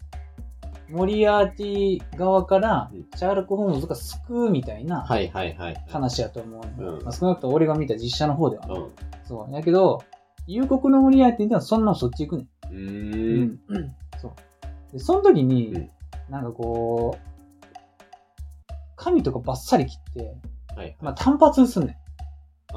[0.88, 5.84] モリアーティ側からうん、シャーロック・ホームズが救うみたいなはいはいはい。
[5.88, 8.74] 話やと思うまあ、少なくとも俺が見た実写の方ではね。
[8.76, 8.92] うん。
[9.24, 9.52] そう。
[9.52, 10.02] やけど、
[10.46, 12.72] 夕刻のモリアーティではそんなのそっち行くねん。
[12.72, 13.60] うーん。
[13.68, 13.94] うん。
[14.20, 14.92] そう。
[14.92, 15.90] で、その時に、うん
[16.28, 20.36] なんかこう、髪とかバッサリ切って、
[20.74, 20.96] はい。
[21.00, 21.98] まあ単発すんね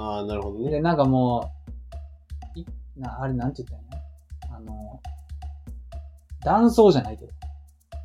[0.02, 0.64] ああ、なるほどん。
[0.64, 0.72] ね。
[0.72, 1.52] で、なんかも
[2.56, 2.66] う、い
[2.98, 4.00] なあれなんて言ったら
[4.58, 5.02] いいのあの、
[6.44, 7.32] 男装じゃないけど。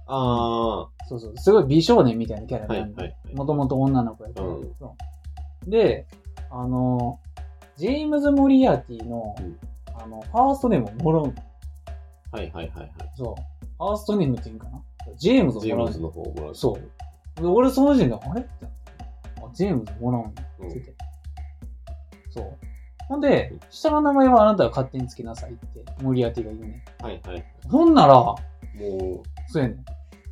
[0.07, 1.37] あそうそう。
[1.37, 2.81] すごい美少年みたいなキャラで。
[2.81, 3.15] はいはい。
[3.35, 4.75] もともと女の子やけど、うん
[5.71, 6.07] で、
[6.51, 7.21] あの、
[7.77, 9.59] ジェームズ・モリアーティの、うん
[9.97, 11.35] あの、ファーストネームをもらうの。
[12.33, 12.91] はいはいはいはい。
[13.17, 13.35] そう。
[13.79, 14.83] ファーストネームって言うんかな？
[15.17, 16.55] ジェームズをもらうのジェームズの方をもらう。
[16.55, 16.79] そ
[17.39, 17.41] う。
[17.41, 18.41] で俺その時点で、あれ？
[18.41, 18.67] って
[19.55, 20.31] ジェームズもらうんや。
[20.71, 20.95] って。
[22.35, 22.57] そう。
[23.09, 27.05] ほんで、下の名前はあなたが勝手につけなさいって、モリアーティが言うねん。
[27.05, 27.45] はいはい。
[27.69, 28.37] ほんなら、も
[29.49, 29.85] そうやねん。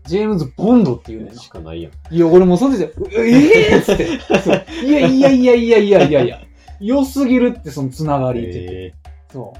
[0.04, 1.36] ジェームズ・ボンドって言うねん。
[1.36, 2.14] しかないやん。
[2.14, 4.82] いや、俺もその時で、ええー、っつって。
[4.84, 6.40] いやいやいやいやいやいやいや。
[6.80, 8.58] 良すぎるって、そのつながりって。
[8.70, 8.92] え
[9.30, 9.52] そ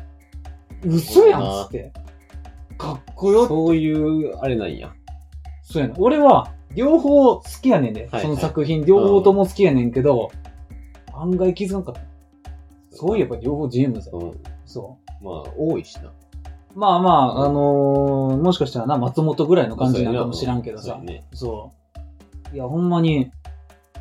[0.85, 0.88] う。
[0.88, 1.92] 嘘やんっつって。
[2.76, 4.92] かっこよー、そういう、あれなんや。
[5.62, 5.96] そうやねん。
[6.00, 8.09] 俺は、両方好きやねんで。
[8.11, 10.33] はいその作品、両方とも好きやねんけど、
[11.14, 12.12] 案外気づかなかった。
[12.92, 14.18] そういえば両方ジェームズや。
[14.18, 14.40] うん。
[14.66, 16.09] そまあ、多いしな。
[16.09, 16.12] う。
[16.74, 21.00] まあまあ、あのー、もしかしたらな、松本ぐらいの感じなのかもしらんけどさそうや。
[21.00, 21.26] ね。
[21.33, 21.72] そ
[22.52, 22.55] う。
[22.55, 23.31] いや、ほんまに、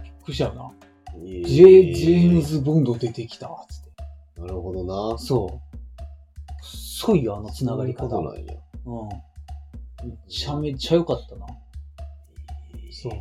[0.04, 0.72] びっくりしたよな。
[1.26, 2.42] ジジェ、ジェーム。
[2.42, 4.42] ズ・ボンド出てきた、つって。
[4.42, 5.18] なるほどな。
[5.18, 6.66] そう。
[6.66, 8.10] すごいよ、あのつながり方。
[8.10, 8.54] そうなんや。
[8.86, 9.10] うん。
[10.10, 11.46] めちゃめちゃ良かったな。
[12.92, 13.14] そう。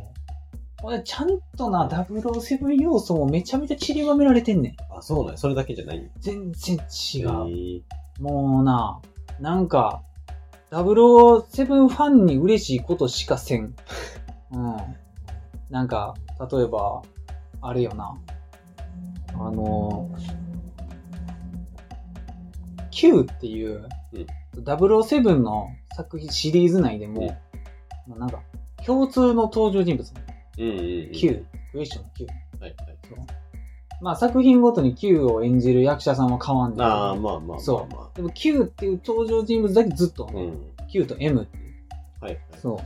[0.81, 4.75] これちゃんとな、007要素もめちゃめちゃ散りばめられてんねん。
[4.97, 5.37] あ、そうなんや。
[5.37, 6.11] それだけじゃない。
[6.19, 7.49] 全然違う。
[7.49, 7.83] 違
[8.19, 8.99] もうな、
[9.39, 10.01] なんか、
[10.71, 13.75] 007ファンに嬉しいことしかせん。
[14.51, 14.77] うん。
[15.69, 16.15] なんか、
[16.51, 17.03] 例えば、
[17.61, 18.17] あれよな。
[19.33, 20.09] あの、
[22.89, 23.87] Q っていう、
[24.55, 27.27] 007の作品シリーズ内でも、
[28.07, 28.41] まあなんか、
[28.85, 30.11] 共通の登場人物、
[30.57, 31.11] うんうんうん。
[31.11, 32.27] Q、クエスチョンの Q。
[32.59, 33.01] はいはい。
[34.01, 36.87] まあ作品ごとに Q を演じる役者さんは変わんない。
[36.87, 37.59] ああ、まあまあ。
[37.59, 40.39] そうでも Q っていう登場人物だけずっと、う。
[40.39, 40.71] ん。
[40.91, 41.73] Q と M っていう。
[42.19, 42.41] はいはい。
[42.59, 42.81] そ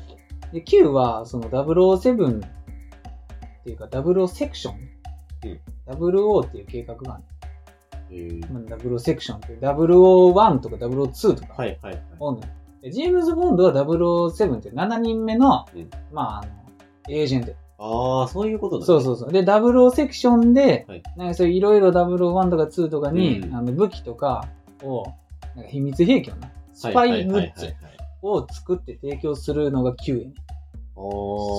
[0.52, 0.54] う。
[0.54, 2.50] で、Q は、その007っ
[3.64, 4.76] ていうか、00セクション。
[5.46, 5.60] うん。
[5.94, 7.24] 00っていう計画がある。
[8.12, 11.54] えーまあ00セクションっていう、001とか002とか。
[11.54, 12.38] はいはいは
[12.84, 12.92] い。
[12.92, 16.65] ジェームズ・ボンドは007って7人目の、うんまあ、あの、
[17.10, 17.54] エージェント。
[17.78, 18.86] ああ、そういうことだね。
[18.86, 19.32] そうそうそう。
[19.32, 24.48] で、00セクションで、はいなんかそういういろいろ001とか2とかに、うんあの武器とか
[24.84, 25.06] を、
[25.56, 27.76] なんか秘密兵器をな、スパイグッズ
[28.22, 30.34] を作って提供するのが Q やねん。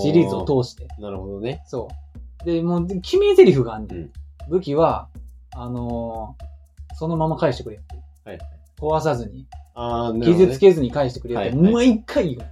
[0.02, 0.86] シリーズを通して。
[0.98, 1.62] なるほどね。
[1.66, 1.88] そ
[2.42, 2.44] う。
[2.44, 3.98] で、もう、決め台詞があんねん。
[3.98, 4.12] うん
[4.48, 5.08] 武器は、
[5.56, 6.46] あのー
[6.98, 7.94] そのまま返してくれって。
[8.24, 8.48] はいはい。
[8.78, 10.24] 壊さずに、ああ、ね。
[10.24, 11.54] 傷つけずに返してくれって。
[11.54, 12.50] 毎回言う。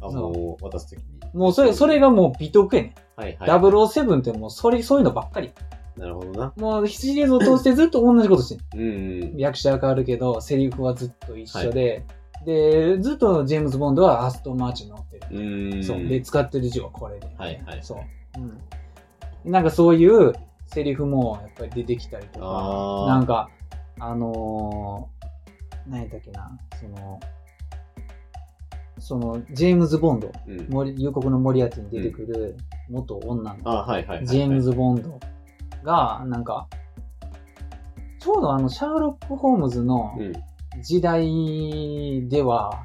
[0.00, 1.17] あ、もう渡すときに。
[1.34, 3.20] もうそれ、それがもう美徳やねん。
[3.20, 3.50] はいはい。
[3.50, 5.52] 007ってもう、それ、そういうのばっかり。
[5.96, 6.52] なるほどな。
[6.56, 9.36] もう、シリーズを通してずっと同じことしてんうんうん。
[9.36, 12.04] 役者は変わるけど、セリフはずっと一緒で、
[12.44, 15.26] で、ずっとジェームズ・ボンドはアストンマーチン乗ってる。
[15.30, 15.84] うーん。
[15.84, 16.04] そう。
[16.04, 17.26] で、使ってる字はこれで。
[17.36, 18.40] はいはいそう。
[18.40, 19.50] うん。
[19.50, 20.32] なんかそういう
[20.66, 23.50] セリフもやっぱり出てきたりとか、なんか、
[23.98, 27.18] あのー、何やったっけな、その、
[29.08, 30.66] その、ジェームズ・ボンド、うん。
[30.68, 32.58] 森夕刻のモリアーティに出てくる
[32.90, 34.26] 元女の子、あはいはいはいはい。
[34.26, 35.18] ジェームズ・ボンド
[35.82, 36.68] が、なんか、
[38.20, 40.32] ちょうどあの、シャーロック・ホームズのうん。
[40.82, 42.84] 時代では、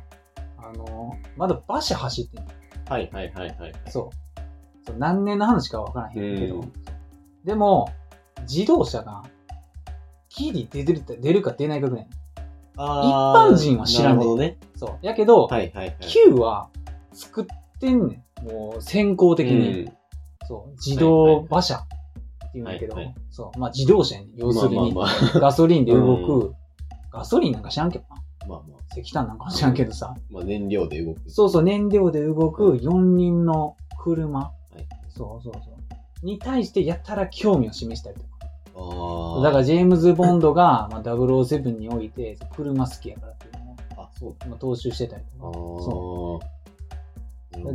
[0.58, 2.48] あの、まだ馬車走ってんの
[2.88, 3.74] はいはいはいはい。
[3.88, 4.40] そう。
[4.86, 6.62] そう何年の話かわからへんけど。
[6.62, 6.74] うん
[7.44, 7.90] でも、
[8.44, 9.24] 自動車が、
[10.30, 12.08] ギリ出てる出るか出ないかぐらい。
[12.76, 14.58] 一般人は知らんねなるほどね。
[14.86, 15.06] そう。
[15.06, 15.98] やけど、はいはいはい。
[16.02, 16.70] Q は
[17.14, 17.46] 作っ
[17.80, 18.46] てんねん。
[18.46, 19.84] もう先行的に。
[19.84, 19.94] うん
[20.46, 20.72] そう。
[20.72, 21.88] 自動馬車って
[22.56, 23.60] 言うんだけど、はいはいそう。
[23.60, 24.36] まあ自動車やねん。
[24.36, 26.56] 要するに、まあまあガソリンで動く、う
[27.12, 28.22] ガソリンなんか知らんけどな。
[28.48, 29.00] まあまあ。
[29.00, 30.14] 石炭なんかも知らんけどさ。
[30.30, 31.30] まあ燃料で動く。
[31.30, 34.40] そうそう、燃料で動く4輪の車。
[34.40, 34.88] はい。
[35.10, 36.26] そうそうそう。
[36.26, 38.28] に対してやったら興味を示したりとか。
[38.76, 39.44] ああ。
[39.44, 43.48] だからジェームズ・ボンドが、まあ、007において車好きやからって
[44.24, 44.48] そうだ。
[44.48, 45.24] まあ、踏襲してたり。
[45.40, 45.54] とか。
[45.54, 46.54] そう。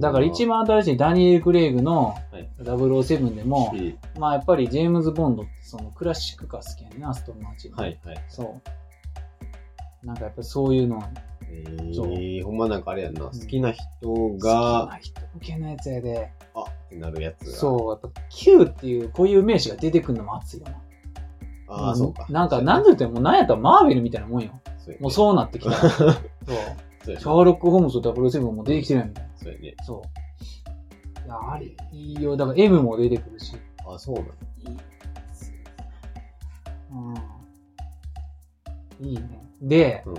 [0.01, 7.73] だから一番新しいダニエル・クレイグのはい007でも、うんまあやっぱりジェームズ・ボンドってそのクラシックカー好きやねんな、ストーンマーチン。
[7.73, 8.25] はいはい。
[8.29, 8.61] そ
[10.03, 10.07] う。
[10.07, 11.01] なんかやっぱそういうの、
[11.51, 13.21] えそうー、ほんまなんかあれやんな。
[13.27, 16.33] 好きな人好きが、な人向けのやつやで。
[16.55, 17.57] あってなるやつが。
[17.57, 20.73] そう、やっぱ Q っていう固有名詞が出てくるのも熱いよな。
[21.69, 22.27] ああ、そうか。
[22.31, 24.61] なんか、なんで言っても、なんやったらマーベルみたいなもんよ。
[24.89, 25.73] そうやねもうそうなってきた。
[25.91, 26.13] そう。
[27.05, 29.31] そうやシねャーロック・ホームズと007も出てきてるやんみたいな。
[29.37, 29.75] そうやね。
[29.83, 30.01] そう。
[31.27, 32.37] いや、あれ、いいよ。
[32.37, 33.55] だから M も出てくるし。
[33.87, 34.33] あ、そうなんいい。
[39.01, 39.07] うん。
[39.07, 39.23] いいね。
[39.63, 40.15] で、うん。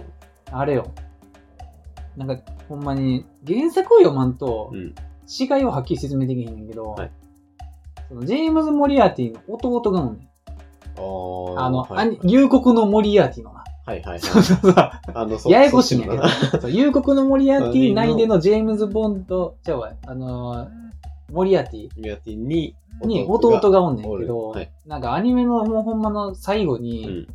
[0.51, 0.91] あれよ。
[2.15, 4.93] なんか、ほんまに、原作を読まんとう、ん。
[5.29, 7.11] 違いをはっきり説明できへんねんけど、はい
[8.07, 10.27] そのジェームズ・モリアーティの弟がおんねん。
[10.97, 11.65] ああ。
[11.67, 13.63] あの、はい兄夕刻のモリアーティのな。
[13.89, 14.73] はいはい そうそうそう。
[14.75, 20.69] あの、そややこしいんやけどそう夕刻のモリアーティ内でのジェームズ・ボンド、じゃあわ、あのー
[21.31, 27.27] モリアーティミヤティに、に弟がおんねんけど、なんかアニメのもうほんまの最後に、うん。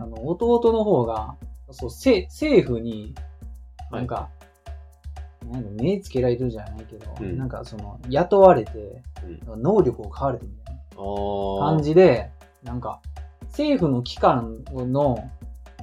[0.00, 1.34] あの、弟の方が、
[1.70, 3.14] そう、せ政府に、
[3.90, 4.30] はいなんか、
[5.50, 9.02] なんか目つけられてるじゃないけど、うんなんかその、雇われて、
[9.46, 9.62] うん。
[9.62, 11.70] 能力を買われてみたいあなあ。
[11.74, 12.30] 感じで、
[12.62, 13.00] なんか、
[13.46, 15.18] 政府の機関の、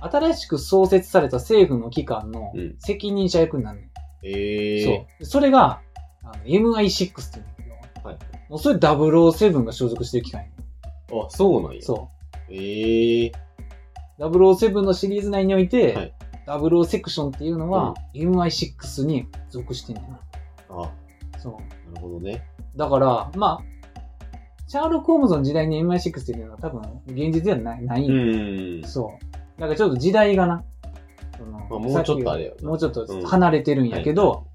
[0.01, 3.89] 新しく創設された政府の機関のうん責任者役になるねん。
[4.23, 5.25] ええそう。
[5.25, 5.81] それが、
[6.23, 8.17] あの MI6 って言うんだけど、はい。
[8.49, 11.81] もうそれ007が所属してる機関やねんあ、そうなんや。
[11.81, 12.09] そ
[12.49, 12.53] う。
[12.53, 13.31] ええ
[14.19, 16.13] 007のシリーズ内において、はい
[16.57, 20.19] 00セクションっていうのは、MI6 に属してんねんな。
[20.69, 20.91] あ、
[21.37, 21.93] そう。
[21.93, 22.43] なるほどね。
[22.75, 23.63] だから、まあ、
[24.67, 28.89] シャーロック・ホームズの時代に MI6 っていうのは多分現実ではない、ないんうよん。
[28.89, 29.25] そう。
[29.59, 30.63] だからちょっと時代がな、
[31.37, 34.47] そのまあもうちょっとあれよもうちょっと離れてるんやけど、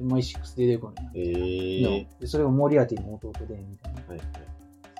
[0.00, 1.10] MI6 出てくるんや。
[1.14, 4.00] ええでそれがモリアーティの弟で、みたいな。
[4.08, 4.20] はいはい。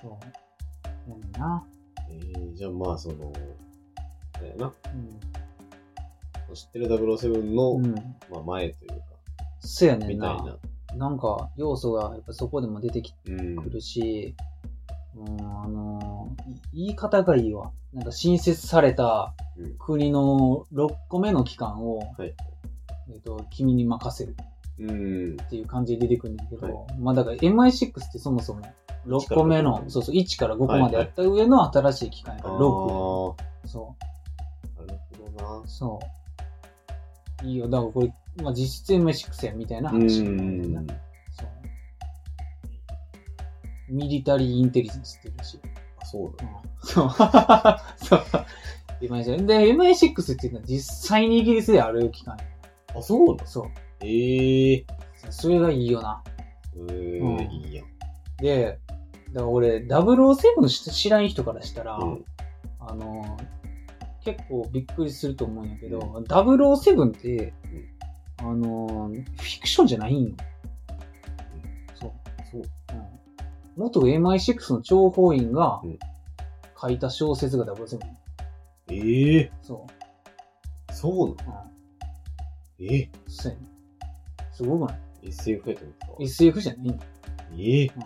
[0.03, 1.11] そう。
[1.11, 1.65] やねんな。
[2.09, 3.33] ええじゃあまあその、
[4.35, 4.73] あれやな。
[6.47, 6.55] うん。
[6.55, 7.95] 知ってる007の、うん。
[8.31, 8.97] まあ前というか、
[9.61, 10.35] そうやねんな。
[10.35, 11.09] みたいな。
[11.09, 13.57] なんか、要素がやっぱそこでも出てきうん。
[13.57, 14.35] くるし、
[15.17, 16.29] うん、あの
[16.73, 17.71] い言い方がいいわ。
[17.93, 22.35] なんか新設されたうん国の6個目の機関を、はい
[23.11, 24.37] えっ、と、君に任せる
[24.79, 25.37] うん。
[25.41, 28.63] っていう感じで出てくるんだけど、はまあだから MI6 ってそもそも
[29.07, 32.61] 6個目の、1そうそう、1から5個までやった上の新しい機関やから、あ6。
[32.61, 33.35] ー
[33.67, 33.97] そ
[34.79, 35.63] なるほどなう、。
[35.67, 36.01] そ
[37.43, 37.47] う。
[37.47, 37.69] いいよ。
[37.69, 40.87] だからこれ、まあ実質 MI6 やみたいなう話なんだよん。
[40.87, 40.95] な。
[40.95, 41.10] そう。
[43.91, 45.61] ミリタリーインテリジェンスって言うらしい。
[46.01, 46.47] あそうだ。
[46.83, 47.11] そう。
[47.97, 48.23] そう。
[49.01, 52.37] MI6 で、MI6 っていうのは実際にイギリスである機関。
[52.95, 53.47] あ、そうだ。
[53.47, 53.65] そう。
[54.03, 54.87] ええ
[55.31, 56.23] それがいいよな。
[56.89, 57.87] ええうんいいやん。
[58.39, 58.79] で、
[59.33, 62.25] だから俺、007し知らん人からしたら、うん。
[62.81, 63.37] あの、
[64.25, 67.53] 結構びっくりすると思うんやけど、007って、
[68.39, 70.35] あの、フィクションじゃないんよ。
[71.95, 72.13] そう。
[72.51, 72.63] そう。
[73.81, 75.99] うん、元 MI6 の諜報員がうん
[76.83, 77.99] 書いた小説が007。
[78.91, 79.87] ええそ
[80.89, 80.93] う。
[80.95, 81.65] そうなの？
[82.79, 82.87] うん。
[82.87, 83.67] ええそうやね。
[84.51, 86.17] すごくない ?SF やと思ったわ。
[86.21, 87.01] ?SF じゃないん
[87.59, 88.03] ええうん。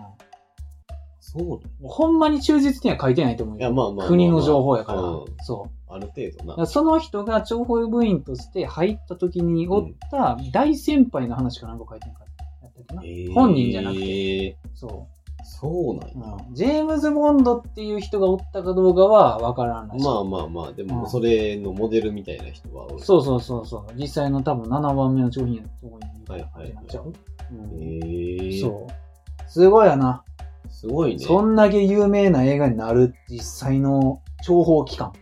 [1.20, 1.46] そうな
[1.82, 1.88] の？
[1.88, 3.60] ほんまに忠実には書いてないと思うよ。
[3.60, 4.08] いや、まあまあまあまあ。
[4.08, 5.00] 国の情報やから。
[5.02, 5.92] うんそう。
[5.92, 6.66] ある程度なだから。
[6.66, 12.98] その人が諜報部員として入った時におった大先輩の話かなんか書いてんかやったっ
[13.32, 14.02] 本人じゃなくて。
[14.02, 14.58] て。
[14.74, 15.06] そ
[15.44, 16.46] そうなんう、や。
[16.48, 16.54] うん。
[16.54, 20.04] ジェームズ・ボンドっていう人がおったかどうかはわからんらしい。
[20.04, 23.00] まあまあまあ、でうんもそれのモデルみたいな人はおる。
[23.00, 23.84] そうそうそうそう。
[23.94, 27.12] 実際の多分7番目の商品やとこにいるはいはいなっちゃう。
[27.52, 29.50] うんええそう。
[29.50, 30.24] すごいやな。
[30.68, 31.24] すごいね。
[31.24, 35.12] そんだけ有名な映画になる実際の諜報機関。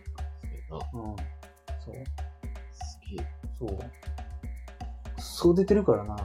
[0.71, 0.81] あうん。
[1.85, 1.95] そう。
[2.73, 3.25] すげえ。
[3.59, 3.77] そう。
[5.17, 6.15] そう出てるからな。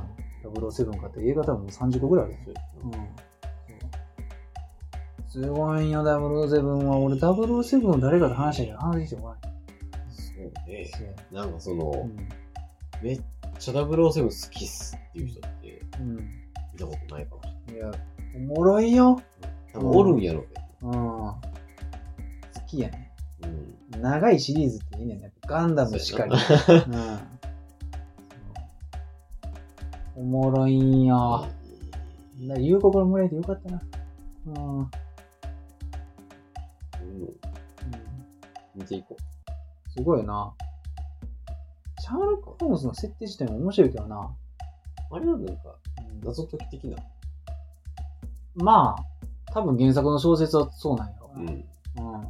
[0.44, 2.38] 007かって映画多分30個ぐらいあるよ。
[2.84, 2.92] うん。
[5.28, 6.98] すごいよ、007は。
[6.98, 9.36] 俺、007を誰かと話したけど、話してもら
[10.08, 10.90] そうね。
[11.30, 12.28] えなんかその、うん。
[13.02, 13.22] めっ
[13.58, 16.16] ちゃ007好きっすっていう人ってうん。
[16.16, 16.22] 見
[16.78, 17.90] たことないかもしれいや、
[18.36, 19.16] おもろいよ。
[19.16, 19.24] ない。
[19.74, 20.88] 多分おるんやろうけど。
[20.88, 20.94] うん。
[20.94, 21.40] 好
[22.66, 23.12] きやね。
[23.92, 24.00] うん。
[24.00, 25.32] 長いシリーズっていいねんね。
[25.46, 26.38] ガンダムしかり。
[26.38, 27.18] そうん。
[30.16, 31.46] おもろいんよ。
[32.40, 33.82] だから夕刻の村でよかったな。
[34.46, 34.50] う
[34.82, 34.90] ん。
[38.74, 39.16] 見ていこ
[39.96, 40.52] すごいな。
[42.00, 44.30] シャーロック・ホームズの設定自体も面白いけどな。
[45.10, 45.16] う。
[45.16, 45.76] あれはなんか、
[46.22, 46.96] 謎解き的な。
[48.54, 51.52] まあ、多分原作の小説はそうなんやろうな。
[51.52, 51.64] うん。
[52.14, 52.28] うん。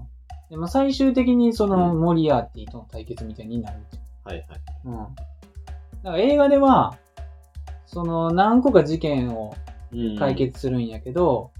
[0.50, 3.78] でも最終的にそのうんモリアーティとの対決みたいになる。
[4.24, 4.60] はいはい。
[4.84, 4.94] うん。
[4.94, 6.96] だから映画では、
[7.86, 9.54] その何個か事件を
[9.92, 10.34] うん解。
[10.34, 11.50] 決するんやけど、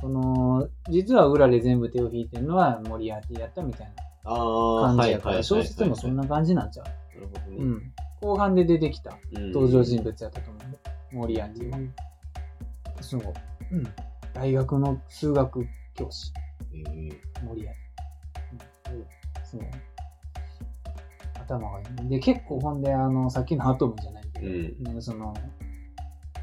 [0.00, 3.92] その、実は裏で全部手を引いてるのはモリアーティやったみたい
[4.24, 5.42] ああ、な感じやから。
[5.42, 6.90] 小説もそんな感じなんちゃな
[7.20, 7.50] るほどう。
[7.50, 7.56] ね。
[7.58, 7.92] うん。
[8.20, 10.60] 後半で出てきたうん登場人物やったと思
[11.12, 11.16] う。
[11.16, 11.78] モリアーティは。
[13.00, 13.22] そう。
[13.72, 13.86] うん。
[14.34, 16.32] 大学の数学教師、
[16.74, 17.74] えーモリアー
[18.84, 18.94] ティ。
[18.96, 19.04] うん、
[19.44, 19.60] そう。
[21.40, 22.08] 頭がいい。
[22.08, 25.32] で、結構ほんで、あの、さっきのアトムじゃないけど、うんその、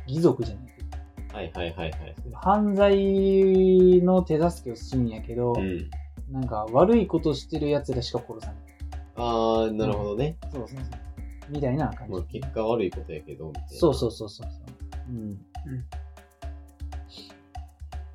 [0.08, 0.83] 義族じゃないけど、
[1.34, 2.16] はいはいはいはい。
[2.34, 5.90] 犯罪の手助けをするんやけど、うん。
[6.32, 8.56] なんか悪いことしてる奴らしか殺さない。
[9.16, 10.38] ああ、なるほどね。
[10.52, 10.88] そうそうそう。
[11.50, 12.40] みたいな感まあじ。
[12.40, 13.70] 結果悪いことやけど、みたいな。
[13.70, 14.64] そうそうそうそうそ
[15.10, 15.12] う。
[15.12, 15.38] うん。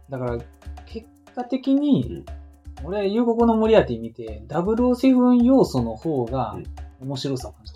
[0.08, 0.38] だから、
[0.86, 2.24] 結果的に、
[2.84, 6.56] 俺は夕刻のモリアーティ見て、007要素の方が
[7.00, 7.74] 面白さを感じ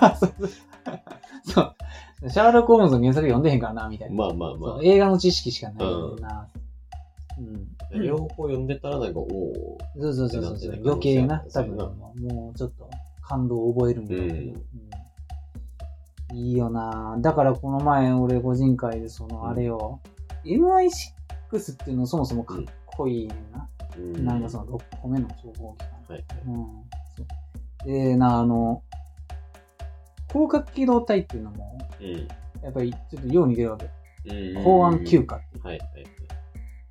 [0.00, 0.16] た。
[0.16, 0.48] そうそう
[1.44, 1.74] そう。
[2.28, 4.14] シャーロック・ホームズの原作読んでへんからな、みたいな。
[4.14, 6.48] まあまあまそう映画の知識しかないんだな。
[7.38, 7.68] うん。
[7.92, 7.98] あ。
[7.98, 9.78] 両方読んでたらなんか、おお。
[10.00, 12.88] そうそうそうそう余計な、多分、もうちょっと
[13.22, 14.64] 感動を覚えるんだけど、うんうん
[16.32, 20.00] いいよなだからこの前俺個人会でそのあれを、
[20.44, 23.68] MI6 っていうのそもそもかっこいいな。
[23.96, 25.88] うんなんかその6個目の情報機関。
[26.08, 26.24] はいはい。
[27.86, 27.86] うん。
[27.86, 28.82] で、な、あの、
[30.32, 32.28] 広角機動隊っていうのも、うん。
[32.62, 33.90] やっぱりちょっとよう似てるわけ。
[34.26, 34.64] うん。
[34.64, 35.64] 公安休暇っていう。
[35.64, 35.88] はいはい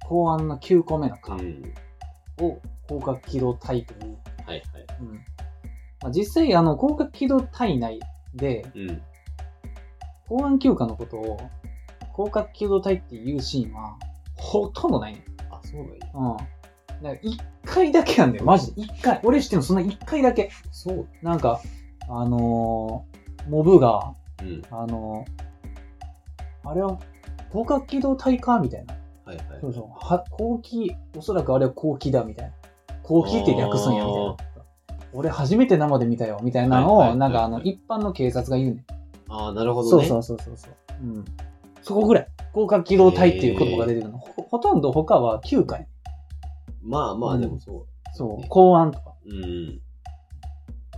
[0.04, 1.36] 公安の9個目の課。
[1.36, 4.18] を広角機動隊という。
[4.46, 4.86] はいはい。
[5.00, 5.14] うん。
[6.02, 8.00] まあ、実際、あの、広角機動隊内
[8.36, 9.02] で、うん。
[10.28, 11.38] 公安休暇のことを、
[12.14, 13.98] 広角機動隊っていうシーンは、
[14.36, 15.24] ほとんどないねん。
[15.52, 15.98] あ、そうなんや。
[16.14, 16.38] うん。
[16.38, 16.50] だか
[17.02, 18.82] ら一回だけなんだよ、マジで。
[18.82, 19.22] 一回。
[19.24, 20.52] 俺知ってるのそんな一回だけ。
[20.72, 21.08] そう。
[21.22, 21.62] なんか、
[22.10, 23.13] あのー
[23.50, 24.62] モブが、うん。
[24.72, 25.44] あのー
[26.66, 26.98] あれは、
[27.50, 28.96] 広角機動隊かみたいな。
[29.26, 29.46] はいはい。
[29.60, 29.84] そうそう。
[29.94, 32.54] は、後期、おそらくあれは後期だ、みたいな。
[33.04, 34.38] 後期って略すんや、みたいな。
[35.12, 38.86] 俺初めて生で見たよ、みたいなのを、はいはいはいなんかあの、一般の警察が言うねん。
[39.30, 40.06] ああ、なるほどね。
[40.06, 40.74] そうそうそうそうそう。
[41.04, 41.26] うん。
[41.82, 42.28] そこぐらい。
[42.54, 44.20] 広角機動隊っていう言葉が出てくるの。
[44.20, 45.88] ほほとんど他は9回。
[46.82, 47.86] まあまあ、うんでもそう。
[48.14, 48.48] そう。
[48.48, 49.14] 公安とか。
[49.26, 49.82] うん。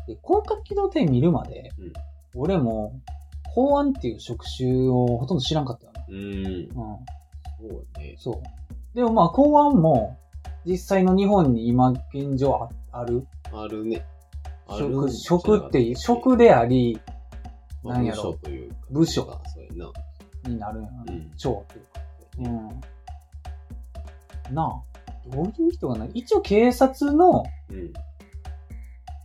[0.07, 1.93] で、広角機動隊見るまで、うん
[2.35, 2.99] 俺も、
[3.53, 6.05] 公安っていう職種をほとんど知らんかったよね。
[6.09, 6.15] うん。
[6.15, 6.69] うん。
[6.69, 8.15] そうね。
[8.17, 8.95] そう。
[8.95, 10.17] でもまあ、公安も、
[10.65, 13.25] 実際の日本に今現状あある。
[13.53, 14.05] あるね。
[14.67, 16.99] あるん職、職っていう、職であり、
[17.83, 18.75] まあなんやろ部署というか。
[18.89, 20.49] 部署あそうやな。
[20.49, 21.03] になるんやな。
[21.07, 22.01] うん長っていうか。
[24.49, 24.55] うん。
[24.55, 24.95] なあ。
[25.29, 27.93] どういう人がな一応警察のうん。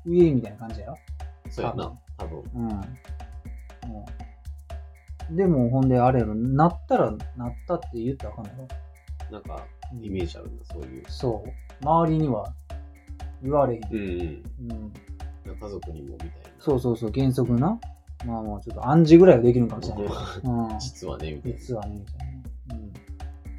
[0.07, 0.97] 上みたいな感じやろ
[1.51, 1.93] そうやな。
[2.21, 2.43] 多分。
[2.55, 2.69] うん。
[5.29, 5.37] うん。
[5.37, 8.69] でも、ほんで、あれやろ、なったら、なったって言ったらあかんやろ。
[9.33, 11.05] なんか、うんイメージあるな、そういう。
[11.09, 11.85] そう。
[11.85, 12.53] 周りには
[13.43, 13.83] 言われへん。
[13.91, 14.43] うんうん。
[15.47, 15.59] うん。
[15.61, 16.33] 家族にもみたいな。
[16.61, 17.79] そうそうそう、原則な。
[18.27, 20.05] まあもうちょっと暗示ぐらいはできるんかもしれない。
[20.05, 20.79] うん。
[20.79, 21.59] 実はね、みたいな。
[21.59, 22.29] 実はね、みたい
[22.69, 22.77] な。
[22.77, 22.93] うん。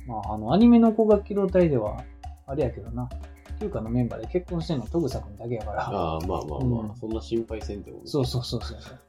[0.07, 2.03] まあ、あの、アニメの高学機動隊では、
[2.45, 3.09] あれやけどな。
[3.61, 5.87] 休暇のメンバーで結婚してんのトグサ君だけやから。
[5.87, 8.03] ああ、まあまあまあ、うんそんな心配せんでもね。
[8.05, 8.99] そうそうそうそうそう。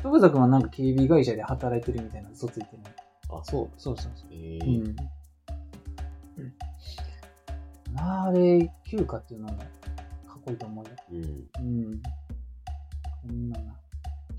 [0.00, 2.82] トグサ君はなんか警備会社で働いてるみたいな嘘ついてる。
[3.30, 3.68] あ、そう。
[3.76, 4.28] そうそうそう。
[4.30, 4.96] ええうん。
[6.36, 6.54] うん。
[7.98, 10.90] あれ、休暇っていうのもかっこいいと思うよ。
[11.10, 11.18] うん。
[11.18, 12.02] うん。
[13.22, 13.74] こんなな。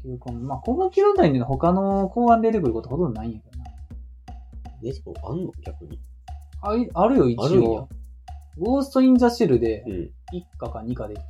[0.02, 3.66] 休暇も、まあ、高学機動隊で他の公安出てくることほとんどないんやけどな。
[4.82, 6.00] ネジコあんの逆に。
[6.62, 7.90] あいあるよ、一あるんや応。
[8.60, 9.92] ゴースト・イン・ザ・シェルでうん。
[9.92, 10.12] 1
[10.58, 11.24] 課か2課出てき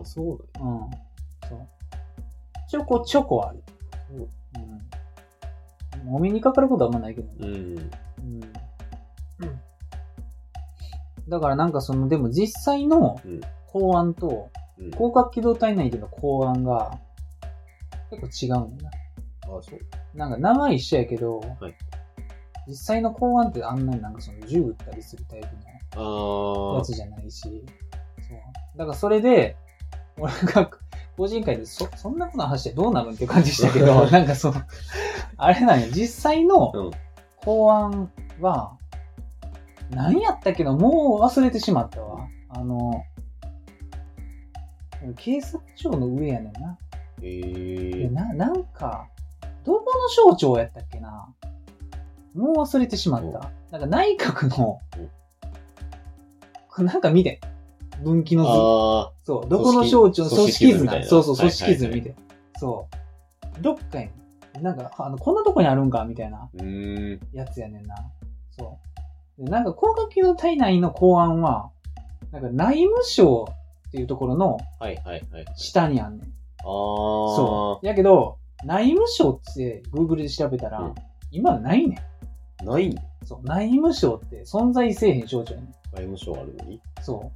[0.00, 0.60] あ、そうた。
[0.60, 0.90] うん。
[1.48, 1.68] そう。
[2.68, 3.62] ちょこちょこある。
[4.08, 4.28] そう
[6.04, 6.14] うん。
[6.14, 7.36] お目にかかることはあんまないけどね。
[7.40, 7.46] だ。
[7.46, 7.78] うん。
[7.78, 8.40] うん。
[11.28, 13.40] だからなんかその、でも実際のうん。
[13.66, 14.90] 公安と、うん。
[14.92, 16.98] 広角機動隊内での公安が
[18.10, 18.90] 結構違うんだよ
[19.42, 19.78] あ、そう。
[20.16, 20.28] な。
[20.28, 21.74] なんか名前一緒やけど、はい
[22.68, 26.94] 実際の公安ってあんなになんかその銃撃ったりするタイプのああやつ。
[26.94, 27.62] じゃないし、そう。
[28.76, 29.56] だからそれで、
[30.18, 30.70] 俺が
[31.16, 34.54] 個人会でそ、そんなことの話でどうなるんっていう感じしたけど、 なんかその、
[35.36, 36.90] あれなんや、実際のうん。
[37.36, 38.76] 公安は、
[39.90, 42.26] 何やったっけど、もう忘れてしまったわ。
[42.48, 43.04] あの、
[45.16, 46.78] 警察庁の上やねんな。
[47.22, 49.08] えー、でな、なんか、
[49.64, 51.32] どこの省庁やったっけな
[52.34, 53.50] もう忘れてしまった。
[53.70, 54.80] なんか内閣の、
[56.82, 57.40] なんか見て。
[58.02, 58.50] 分岐の図。
[58.50, 59.48] あそう。
[59.48, 61.04] どこの省庁、組組織織図な。
[61.04, 62.14] そうそう、はい組織図見て。
[62.58, 62.88] そ
[63.58, 63.62] う。
[63.62, 64.10] どっかに、
[64.62, 66.50] なんか、あの、こんなとこにあるんかみたいな。
[67.32, 67.94] やつやねんな。
[68.50, 68.78] そ
[69.38, 69.44] う。
[69.44, 71.70] でなんか、高架機動隊内の公安は、
[72.32, 73.46] なんか内務省
[73.88, 75.44] っていうところのはいはいはい。
[75.54, 76.28] 下にあんねん。
[76.28, 76.64] ああ。
[76.64, 77.86] そう。
[77.86, 80.94] やけど、内務省って Google で調べたら、うん
[81.32, 82.00] 今ないね
[82.62, 82.66] ん。
[82.66, 82.88] ない？
[82.88, 83.40] んそう。
[83.42, 85.74] 内務省って存在せえへん省庁やねん。
[85.96, 86.80] 外務省あるのに？
[87.00, 87.32] そ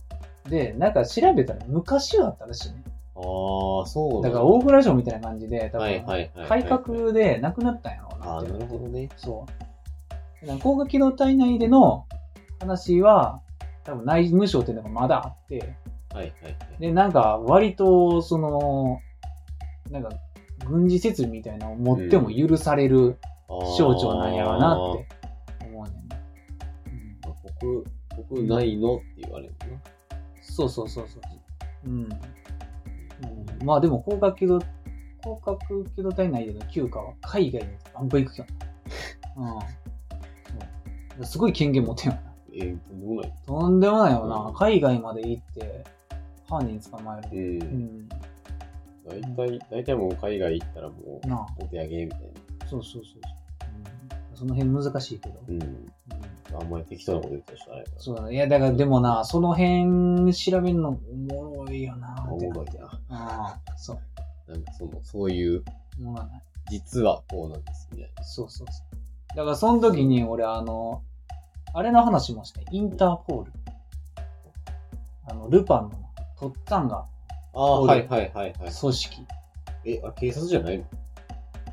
[0.46, 0.50] う。
[0.50, 2.82] で、なんか調べたら昔はあったらしいね。
[3.16, 3.22] ああ、
[3.86, 6.04] そうなんだから大蔵省みたいな感じで、多分。
[6.48, 9.08] 改革でなくなったんやろうなああ、なるほどね。
[9.16, 9.46] そ
[10.42, 10.46] う。
[10.46, 12.06] だから高架機動隊内での
[12.60, 13.40] 話は、
[13.84, 15.74] 多分内務省っていうのがまだあって、
[16.12, 16.56] はいはいはい。
[16.80, 19.00] で、なんか割と、その、
[19.90, 20.10] なんか、
[20.66, 23.18] 軍事設備みたいなのを持っても許される
[23.76, 25.06] 省庁なんやろなって
[25.66, 25.92] 思うね。
[26.86, 27.20] うん。
[27.22, 27.84] 僕、
[28.30, 29.80] 僕ないのって言われるのな。
[30.40, 31.22] そうそうそうそう。
[31.86, 32.02] うん。
[32.02, 34.60] うん、まあでも、広角機動、
[35.22, 38.46] 広角機動隊内での休暇は海外にバンバン行くよ。
[39.36, 39.56] うんそ
[41.20, 41.24] う。
[41.24, 42.22] すごい権限持ってんよな。
[42.52, 43.32] えー、とんでもない。
[43.46, 44.28] とんでもないよう。
[44.28, 45.84] なん海外まで行って、
[46.48, 47.36] 犯人捕まえう。
[47.36, 47.58] る。
[47.60, 48.08] うんん。
[49.06, 52.66] 大体、大体もう海外行ったらもう、お手上げみたいな。
[52.66, 53.39] そうそうそうそう。
[54.40, 55.40] うん、その辺難しいけど。
[55.48, 55.62] うん。
[55.62, 55.92] うん
[56.52, 58.34] あんまり適当なこと言ったらしたらあれだそうだね。
[58.34, 62.36] いや、だからでもな、その辺調べるのおもろいよなお。
[62.36, 62.86] もろいな。
[63.08, 64.50] ああ、そう。
[64.50, 65.62] なんかその、そういう、
[66.00, 66.42] おもろない。
[66.68, 68.24] 実はこうなんですみたいな。
[68.24, 69.36] そうそうそう。
[69.36, 71.04] だからその時に俺あの、
[71.72, 73.52] あれの話もして、インターポール。
[75.30, 75.96] あの、ルパンのな、
[76.36, 77.06] とっつぁんがあ
[77.54, 78.72] あ、俺はいはいはいはい。
[78.72, 79.26] 組織。
[79.84, 80.84] え、あ、警察じゃないの？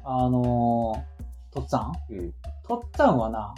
[0.04, 2.34] あのー、とっつぁんうん。
[2.68, 3.56] とっつぁんはな、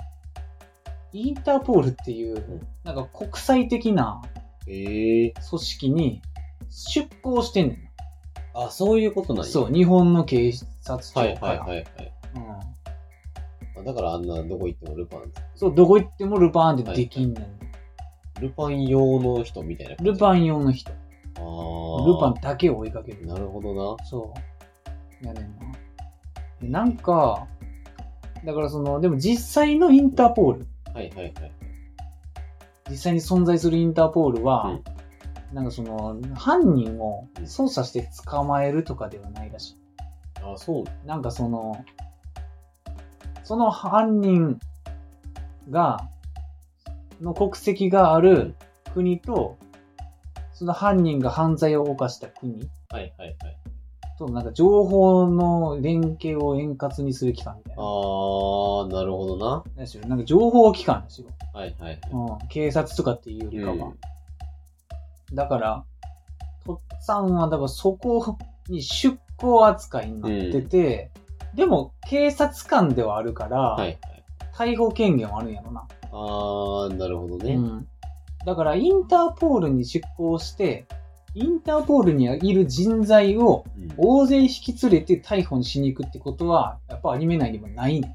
[1.12, 4.22] インターポールっていう、んなんか国際的な
[4.68, 6.22] ええ組織に
[6.70, 7.84] 出向してんねん
[8.54, 8.66] な。
[8.66, 9.52] あ、そういうことなんや。
[9.52, 11.36] そう、日本の警察庁はい。
[11.36, 11.86] はいはいはい。
[12.36, 13.82] うん。
[13.82, 15.32] あだからあんなどこ行ってもルパン。
[15.56, 17.60] そう、どこ行ってもルパンってできんねん。
[18.42, 19.96] ルパン用の人みたいな。
[20.04, 20.92] ルパン用の人。
[20.92, 20.94] あ
[21.36, 22.08] あ。
[22.08, 23.26] ルパンだけを追いかける。
[23.26, 24.06] なるほどな。
[24.06, 24.34] そ
[25.24, 25.26] う。
[25.26, 25.72] やねんな。
[26.62, 27.48] でなんか、
[28.46, 31.34] だからその、でも実際のインターポール、はいはいはい。
[32.90, 34.84] 実際に存在するインターポールは、うん
[35.54, 39.78] なんかその、犯人を操作して捕まえるとかではないらしい。
[40.44, 41.08] あ、そう。
[41.08, 41.84] なんかその、
[43.44, 44.60] その犯人
[45.70, 46.08] が、
[47.20, 48.56] の国籍がある
[48.94, 49.58] 国と、
[50.54, 53.58] その犯人が犯罪を犯した国はいはいはい。
[54.20, 57.82] と、なんか情報の連携を円滑にする機関みたいな。
[57.82, 59.64] ああ、なるほどな。
[59.66, 61.28] なんですよなんか情報機関ですよ。
[61.54, 62.00] はいはいはい。
[62.12, 62.48] うん。
[62.50, 63.74] 警察とかっていうよりかは。
[63.74, 64.00] うん
[65.34, 65.84] だから、
[66.66, 71.12] とっつぁんは、だからそこに出向扱いになってて、
[71.54, 74.00] でも警察官ではあるから、はいはい。
[74.54, 75.88] 逮捕権限はあるんやろな。
[76.12, 77.54] ああ、なるほどね。
[77.54, 77.88] うん。
[78.46, 80.86] だから、インターポールに出向して、
[81.40, 88.12] インターポールにいる人材をうん大勢引き連れて逮捕にしに行くってことは、やっぱアニメ内にもないねん。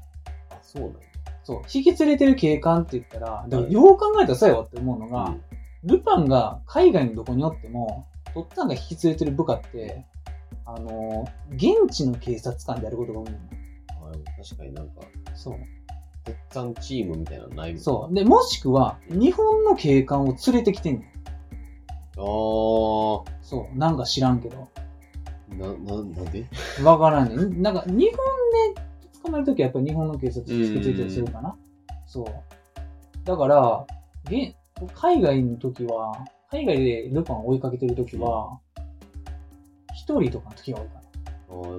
[0.53, 0.97] あ、そうなんや。
[1.43, 1.61] そう。
[1.71, 5.41] 引き連れてる警官って言ったら、だからはいよう考えたらそうやわって思うのが、うん
[5.85, 10.03] ルパンが海外のどこにおっても、とっつぁんが引き連れてる部下って、
[10.65, 13.39] あの、現地の警察官であることが多いのよ。
[13.89, 15.01] あ確かになんか、
[15.35, 15.59] そう。
[16.23, 18.13] とっつぁんチームみたいなのないもんそう。
[18.15, 21.05] で、もしくは、日本の警官を連れてきてんねん。
[22.17, 22.23] ああ、
[23.41, 23.77] そう。
[23.77, 24.67] なんか知らんけど。
[25.49, 26.45] な、な、なんで？
[26.83, 27.61] わからんねん。
[27.61, 27.95] なんか、日本
[28.73, 28.81] で
[29.23, 31.55] 捕まえるときはやっぱり日本の警察ついたりするかな？
[32.07, 32.25] そう。
[33.25, 33.85] だから、
[34.25, 34.55] 現
[34.93, 38.59] 海外の時は、海外でルパンを追いかけてる時は、
[39.93, 41.03] 一人とかの時が多いかああ、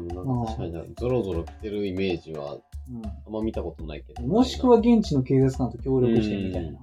[0.06, 2.56] でもなんか確かにな、ゾロゾロ来てるイメージは
[2.90, 3.10] な。
[3.26, 4.22] あんま見たことないけど。
[4.22, 4.30] うん。
[4.30, 6.80] もしくは現地の警察官と協力してみたいな。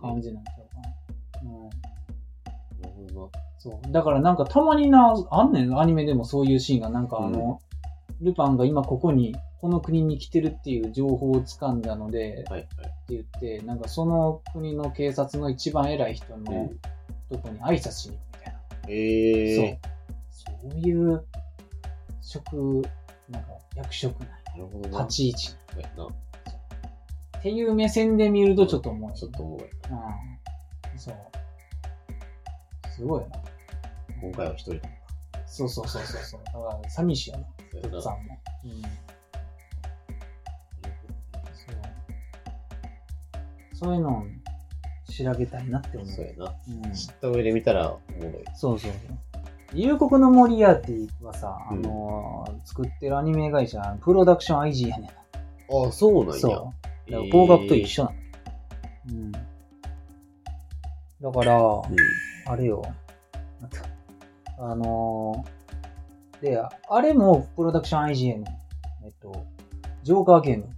[0.00, 0.80] 感じなんちゃうか
[1.44, 1.50] な。
[1.50, 1.70] うん。
[3.66, 3.92] そう。
[3.92, 7.60] だからなんかたまにな、あんねん、アニメでもそういうシーンが、なんかあの、
[8.20, 12.54] ルパンが今ここに、この国に来てるっていう情報を掴んだので、な。
[12.54, 12.86] はいはい。
[12.86, 18.60] って言って、なんかその国の警察の一番偉い人のうんとこに挨拶しに行くみたいな。
[18.88, 19.78] ええ
[20.38, 20.70] そう。
[20.70, 21.26] そういう
[22.20, 22.82] 職、
[23.28, 25.02] なんか役職なんやなるほどな。
[25.04, 25.48] 立ち位置。
[27.38, 29.14] っていう目線で見るとちょっと重い。
[29.14, 29.62] ちょっと重い。
[29.62, 30.98] うん。
[30.98, 31.14] そう。
[32.96, 33.55] すごいよな。
[34.20, 34.88] 今回は一人だ。
[35.46, 36.40] そうそうそうそうそう。
[36.44, 37.46] だから寂しいよな、
[37.90, 38.38] そうさんも。
[38.64, 38.82] うん。
[38.82, 38.90] そう。
[43.74, 44.22] そういうのを
[45.12, 46.08] 調べたいなって思う。
[46.08, 46.54] そうやな。
[46.84, 46.92] うん。
[46.92, 48.44] 知った上で見たらおもろい。
[48.54, 49.16] そうそうそう。
[49.72, 55.12] 夕刻のモリアーティはさ、あうんのー作ってるアニメ会社、プロダクション IG やねんな。
[55.84, 56.40] ああ、そうなんや。
[56.40, 56.50] そう。
[56.52, 56.72] だか
[57.10, 58.16] らえー合格と一緒なの。
[59.08, 59.32] うん。
[59.32, 59.38] だ
[61.32, 61.84] から、うん。
[62.46, 62.82] あれよ。
[63.60, 63.78] また
[64.58, 68.44] あのー、で、あれもプロダクション IG やねん。
[69.04, 69.46] えっと、
[70.02, 70.68] ジョーカーゲーム。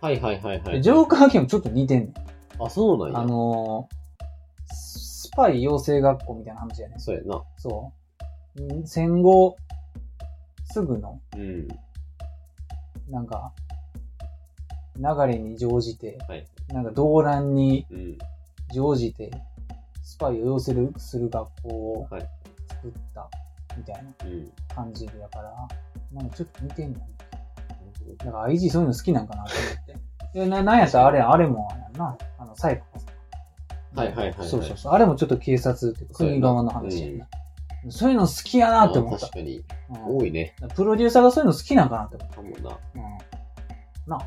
[0.00, 0.72] はいはいはいはい。
[0.74, 2.62] でジョーカーゲームちょっと似てんねん。
[2.62, 3.18] あ、そうなんや。
[3.20, 7.00] あのー、スパイ養成学校みたいな話やねん。
[7.00, 7.42] そうやな。
[7.56, 7.92] そ
[8.56, 8.60] う。
[8.60, 9.56] ん戦後、
[10.64, 11.68] すぐの、うん。
[13.08, 13.52] なんか、
[14.96, 16.46] 流れに乗じて、はい。
[16.68, 18.18] なんか動乱にうん。
[18.74, 19.30] 乗じて、
[20.02, 22.28] スパイを養成する学校をはい
[22.82, 23.28] 作った、
[23.76, 24.52] みたいなうん。
[24.74, 25.68] 感じで、だから、
[26.12, 27.00] なんかちょっと似てんの。
[28.16, 30.40] だから IG そういうの好きなんかなと思って。
[30.40, 32.16] で、ななんやったらあれ、あれもやんな。
[32.38, 33.06] あの、サイコパス。
[33.94, 34.92] はいはいはいはいそうそうそう。
[34.92, 37.26] あれもちょっと警察って国側の話やんな。
[37.90, 39.38] そういうの好きやなって思ったあ確。
[39.40, 39.58] かに。
[39.58, 40.54] うん多いね。
[40.74, 42.70] プロデューサーがそういうの好きなんかなって思っかもな。
[42.70, 42.78] た。
[42.94, 43.02] うん。
[44.08, 44.24] なる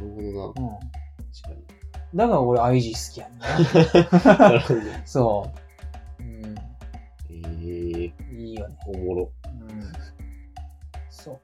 [0.00, 0.68] ほどな。
[0.68, 0.78] うん。
[0.78, 1.72] 確か
[2.14, 3.58] だから俺 IG 好きやねんな。
[3.58, 3.64] に。
[4.38, 5.02] なるほどね。
[5.04, 5.58] そう。
[8.52, 8.76] いいよね。
[8.86, 9.32] おもろ。
[9.44, 9.92] うん。
[11.10, 11.38] そう。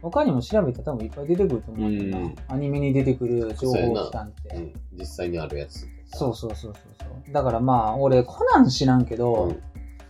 [0.00, 2.36] 他にも調べたら多分いっぱい出てくると思うん。
[2.48, 4.56] アニメに出てくる情報機関って。
[4.56, 4.72] うん。
[4.92, 5.86] 実際にあるやつ。
[6.06, 7.32] そうそうそうそうそう。
[7.32, 9.52] だからまあ、俺コナン知らんけど、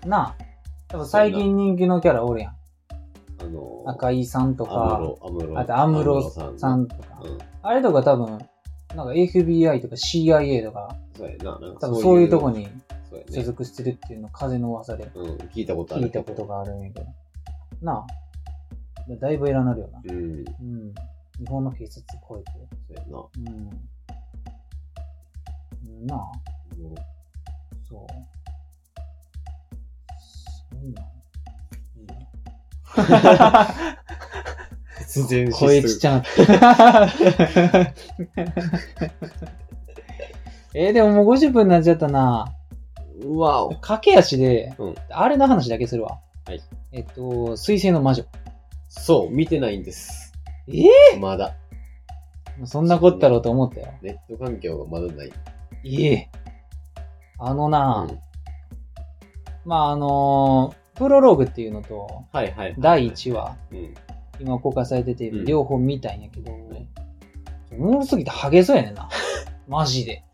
[0.04, 0.08] うん。
[0.08, 0.36] なあ、
[0.88, 2.54] 多分最近人気のキャラおるやん。
[3.40, 5.60] あの、赤井さんとアか。
[5.60, 6.58] あとアムロさん。
[6.58, 7.20] さんとか。
[7.24, 7.38] うん。
[7.62, 8.38] あれとか多分、
[8.94, 11.58] なんか FBI とか CIA とか、そうやな。
[11.58, 12.68] なんか多分そういうとこに。
[13.20, 13.42] にそうやね。
[13.42, 15.36] 所属してるっていうの風の噂でうん。
[15.48, 16.04] 聞いたことある。
[16.04, 17.06] 聞いたことがあるんやけど。
[17.82, 18.06] なあ、
[19.20, 20.00] だいぶ偉なるよな。
[20.04, 20.18] うん。
[20.18, 20.44] うん。
[21.38, 22.52] 日本の警察超えて。
[22.88, 23.18] そうやな。
[23.18, 23.58] うん。
[23.58, 23.64] う
[26.04, 26.18] んなあ、
[26.72, 26.96] おもろ
[27.88, 28.06] そう。
[30.70, 31.02] そう いうの。
[31.96, 32.28] いいね。
[35.08, 36.28] 突然声ちっちゃなった。
[40.74, 42.54] えー、でももう50分になっちゃったな。
[43.22, 43.70] うわお。
[43.80, 46.18] 駆け足で、うんあれの話だけするわ。
[46.46, 46.60] はい。
[46.92, 48.24] えっと、水星の魔女。
[48.88, 50.32] そう、見てないんです。
[50.68, 51.18] え？
[51.18, 51.54] まだ。
[52.64, 53.88] そんなこったろうと思ったよ。
[54.02, 55.32] ネット環境がまだない。
[55.84, 56.30] いえ。
[57.38, 58.18] あのな、うん
[59.64, 62.74] まあ、あのープロローグっていうのと、はいはい。
[62.76, 63.94] 第1話、うん。
[64.40, 66.88] 今公開されてて、うん両方見たいんやけど、はい
[67.72, 69.08] おもろすぎてハゲそうやねんな。
[69.68, 70.24] マジで。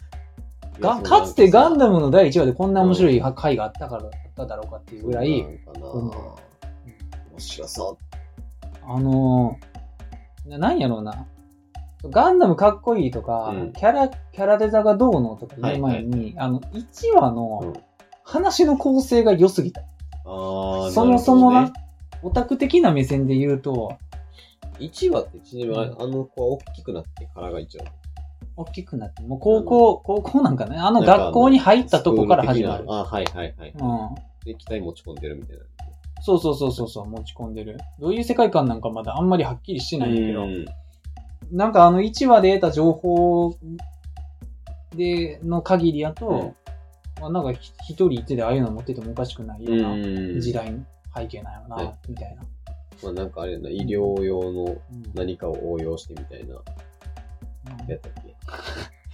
[0.81, 5.61] がかつてガンダムムの第1話でこんな面白い回があったから、あっただろうかっていうぐらい、うん
[7.35, 7.99] 面白そ
[8.87, 11.27] あのー、ななんやろうな。
[12.11, 17.33] ガンダムかっこいいとか、うんキャラ、キャラデザがどうのとか言う前に、あの、1話う。
[17.33, 17.73] うのん
[18.27, 19.83] 話の構成が良すぎた。
[20.25, 21.73] ああ、そもそもなね。
[22.23, 23.99] オタク的な目線で言うと、
[24.79, 27.85] 1話ってちなみにあの子は大きくなってからが1話。
[28.57, 32.85] 大きくなって、もう高校、高校なんかね、あの学校に入ったとこから始まる。
[32.89, 33.75] あはいはいはい。
[33.75, 34.15] うん。
[34.45, 35.63] で、機体持ち込んでるみたいな。
[36.21, 37.79] そうそうそうそうそう、持ち込んでる。
[37.99, 40.65] どういう世界観なんかまだあんまりはっきりしてないんだけど、うん。
[41.53, 43.57] なんかあの1話で得た情報
[44.97, 46.41] で、の限りやと、うん。
[47.21, 50.41] まあ、なんかひ一人一手でああいうの持っててもおかしくないようなうん。
[50.41, 50.85] 時代の
[51.15, 52.43] 背景なんよな、はいみたいな。
[53.03, 54.79] まあなんかあれやな、医療用のうん。
[55.15, 57.91] 何かを応用してみたいな、うん。
[57.91, 58.34] やったっけ？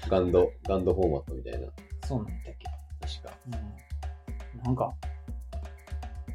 [0.08, 1.68] ガンド、ガンドフォーマットみたいな、
[2.04, 2.66] そうなんだっけ。
[3.00, 3.34] 確か。
[3.52, 3.90] うん
[4.64, 4.92] なんか、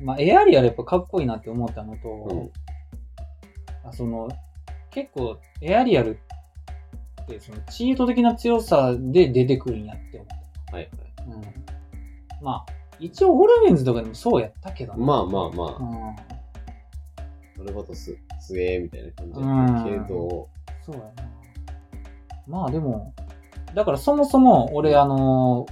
[0.02, 2.52] まあ、エアリアルやっぱかっこいいなって思ったのと、うん。
[3.88, 4.30] あその、
[4.90, 6.18] 結構、エアリアル
[7.22, 10.28] って、その、チート的な強さで出てくるんやって思っ
[10.74, 10.90] はいはい。
[11.16, 11.24] た。
[11.24, 11.42] うん。
[12.42, 16.16] まあ、一応、オルフェンズとかでもそうやったけどなまあまあまあ、うん。
[17.58, 20.50] それこそす、すえーみたいな感じうんだったけど、
[20.86, 21.35] そうやな。
[22.48, 23.14] まあでも、
[23.74, 25.66] だからそもそも、俺、あの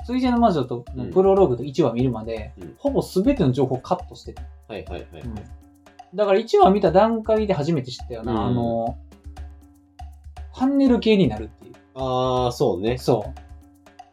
[0.00, 4.42] ー、水星の魔女とのプロローグと1話見るまで、うんほぼ全ての情報カットしてた。
[4.68, 5.22] はいはいはい。
[5.22, 5.34] うん
[6.14, 8.96] だから1話見た段階で初めて知ったよな、うんあの、
[10.52, 11.74] ハンネル系になるっていう。
[11.94, 12.98] ああ、そうね。
[12.98, 13.40] そう。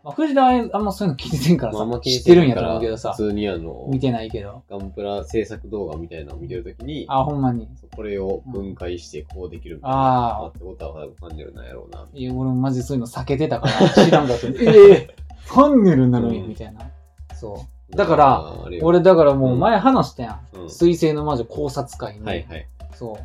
[0.04, 4.64] まあ、藤田はあんまそういうの気にせんからさ、まあ知ってるんやと思うけどさ普、通にあの、見てないけど。
[4.68, 7.70] ガンプラ制作動画みたいなのを見てるときに、あ、ほんまに。
[7.96, 10.00] これを分解してこうできるみたいあな。
[10.46, 12.08] あってことはファンネルなんやろうな。
[12.14, 14.48] いや、俺もマジそういうの避けてたから、 知らんかった。
[14.48, 14.52] え
[14.92, 15.16] え
[15.46, 16.90] ファンネルなのに、うんみたいな。
[17.34, 17.96] そう。
[17.96, 20.58] だから俺だからもう前話したやん。
[20.62, 22.26] うん水星の魔女考察会に。
[22.26, 22.68] はいはい。
[22.94, 23.18] そ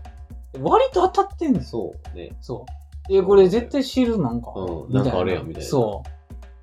[0.55, 0.63] う。
[0.65, 2.31] 割と当たってんですそうね。
[2.41, 2.65] そ
[3.09, 3.15] う。
[3.15, 4.53] え、これ絶対知るなんか。
[4.57, 6.03] うんなんかあるやんみたいなそ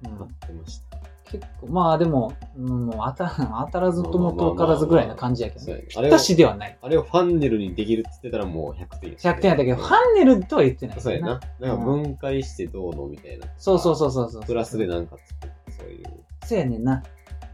[0.06, 0.10] う。
[0.10, 0.93] うんなってました。
[1.34, 5.66] 結構、まあでも、うん、もう当た 当たらずとも遠からずぐらいな感じやけどね。
[5.66, 6.78] そうやねあれを、私ではない。
[6.80, 11.02] あれをファンネルにできるって言ってたらもう100点や100点やったけど、ファンネルとは言ってない。
[11.02, 11.40] そうやな。
[11.60, 13.48] なんか分解してどうのみたいな。
[13.58, 14.44] そうそうそうそうそう。
[14.44, 15.52] プラスでなんか作る。
[15.70, 16.04] そういう。
[16.46, 17.02] そうやねんな。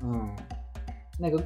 [0.03, 0.35] うん。
[1.19, 1.43] なんか、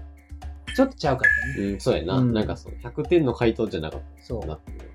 [0.75, 1.67] ちょっとちゃうかったね。
[1.67, 2.17] うん、そうやな。
[2.17, 4.23] うんなんかそう、100点の回答じゃなかった。
[4.23, 4.93] そうなってる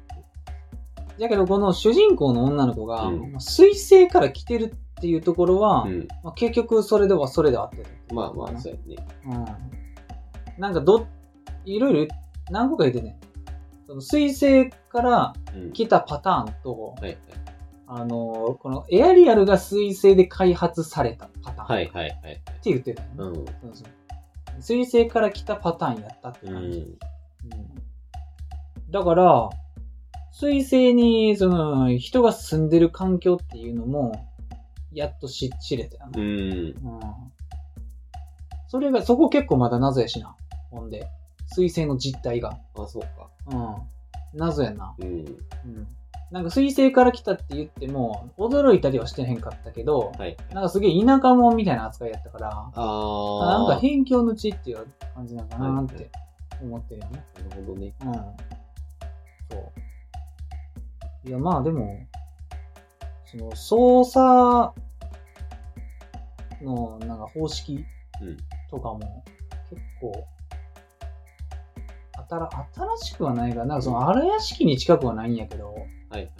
[1.18, 6.08] だけど、この主人公の女の子が、うんまあ水星から来てるっていうところは、うん。
[6.22, 7.84] まあ、結局それではそれで合ってる。
[8.12, 9.06] まあまあ、そうやね。
[9.26, 9.28] う
[10.58, 10.60] ん。
[10.60, 11.06] なんかど、
[11.64, 12.14] いろいろ
[12.50, 13.18] 何個か言ってね。
[13.86, 15.72] その水星からうん。
[15.72, 17.18] 来たパターンと、はいはい。
[17.90, 21.68] あのこのエアリアルが水星で開発されたパターン。
[21.68, 22.32] はいはいはい。
[22.32, 23.14] って言ってたよね。
[23.18, 23.34] うん。
[23.34, 23.88] そうそう
[24.60, 26.80] 水星から来たパターンやったってう感じ。
[26.80, 26.82] ん。
[26.82, 26.98] うん
[28.90, 29.50] だから、
[30.32, 34.12] 水星に、その、人が住んでる環境っていうのも、
[34.92, 36.12] やっと知知れたよね。
[36.16, 36.22] うん。
[36.22, 37.00] うん。
[38.68, 40.36] それが、そこ結構まだ謎やしな。
[40.70, 41.08] ほんで。
[41.46, 42.58] 水星の実態が。
[42.76, 43.28] あ、そうか。
[43.46, 44.38] うん。
[44.38, 44.94] 謎やな。
[44.98, 45.06] うん。
[45.06, 45.88] うん。
[46.30, 50.36] なんか水星から来たって言っても、驚いたりはしてへんかったけど、はい。
[50.52, 53.46] なんかすげえ田舎者みたいな扱いやったから、あー。
[53.46, 56.10] なんか辺境の地っていう感じなのかなっはいて
[56.62, 57.24] 思ってるよね。
[57.48, 57.94] なるほどね。
[58.04, 58.12] うん。
[58.12, 58.20] そ
[61.24, 61.28] う。
[61.28, 61.98] いや、まあでも、
[63.30, 64.80] その、操作
[66.62, 67.84] の、なんか方式
[68.20, 68.36] うん。
[68.70, 69.24] とかも、
[69.70, 70.26] 結構、
[72.28, 75.78] 新しくはないが、なんかその荒屋敷に近くはないんやけど、は
[76.12, 76.30] いはい。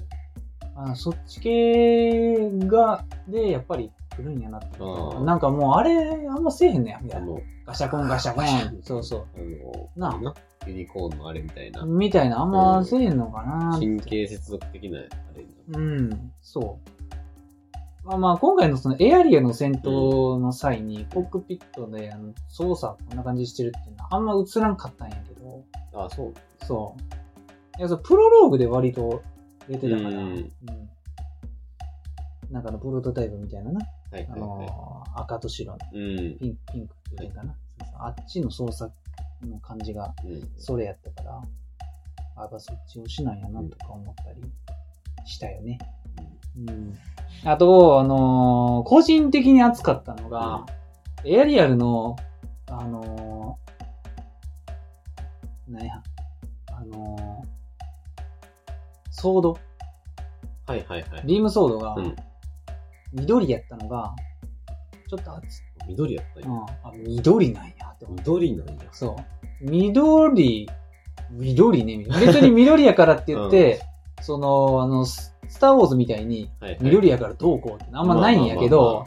[0.77, 4.79] あそっち系が、で、やっぱり来るんやなって。
[5.25, 7.27] なんかもうあれ、あんませえへんねや、みたいな。
[7.27, 8.83] あの、ガシャコンガシャコン。
[8.83, 9.27] そうそう。
[9.97, 10.35] あの、なあ。
[10.69, 11.85] ユニコーンのあれみたいな。
[11.85, 15.09] みたいな、あんませえへんのかな神経接続的なあれ
[15.75, 18.07] うん、そう。
[18.07, 26.35] まあまあ、今回のそのエアリアの戦闘の際に、コックピットであの操作こんな感じしてるっていうのはあんま映らんかったんやけど、あ、そう。
[26.65, 27.79] そう。
[27.79, 29.23] いや、そうプロローグで割と
[29.69, 30.53] 出てたから、ううんん。
[32.51, 33.81] なんかのプロトタイプみたいなな。
[34.13, 34.41] あはいはいはい。
[34.41, 36.39] のー赤と白のうん。
[36.39, 37.55] ピンク、ピンクっていうのかな。
[38.01, 38.91] あっちの操作
[39.47, 40.51] の感じがうん。
[40.57, 41.43] それやったから、
[42.37, 44.43] あ、やっぱそっち推しなんやなとか思ったり
[45.25, 45.79] したよね。
[46.57, 46.99] うん。
[47.45, 50.67] あと、あのー個人的に熱かったのが、
[51.25, 52.17] エアリアルの、
[52.69, 56.03] あのー、なんや、
[56.73, 59.59] あのー、ソード、
[60.67, 61.23] はいはいはい。
[61.25, 62.17] ビームソードがうん、
[63.13, 64.15] 緑やったのが、
[65.09, 66.67] ちょっと熱緑やったんあ、
[67.07, 68.23] 緑なんやって思って。
[68.31, 68.75] 緑なんや。
[68.93, 69.17] そ
[69.61, 69.71] う。
[69.71, 70.69] 緑、
[71.31, 72.07] 緑ね。
[72.21, 73.83] 別に緑やからって言って、
[74.21, 76.51] その、あの、ススターウォーズみたいに。
[76.81, 79.07] 緑やからどうこうってあんまないんやけど、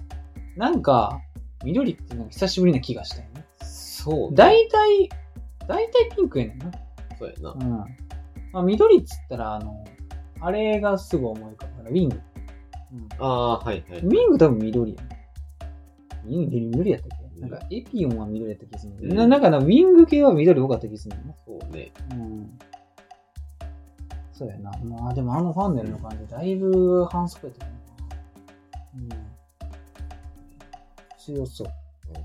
[0.58, 1.22] なんか、
[1.64, 3.46] 緑ってなんか久しぶりな気がしたよね。
[3.62, 4.36] そうね。
[4.36, 5.10] 大体、
[5.68, 6.72] 大体ピンクやねんな。
[7.20, 7.58] そうやなう。
[7.58, 7.70] ん。
[8.52, 9.84] まあ、緑っつったら、あの、
[10.42, 12.20] あれがすぐ思い浮かぶから、ウィング。
[12.94, 14.00] うんああ、はいはい。
[14.00, 15.21] ウィング多分緑やね。
[16.26, 19.28] ウィング緑やったっけなんか、エピオンは緑やった気がする、うんな。
[19.28, 21.36] なんかな、ウィング系は緑多かった気がするね。
[21.46, 21.92] そうね。
[22.12, 22.60] うん。
[24.32, 24.72] そうやな。
[24.84, 27.78] まあでもあのファンネルの感じ、だいぶ反則やったよな。
[28.96, 29.10] うん。
[31.18, 31.68] 強そう。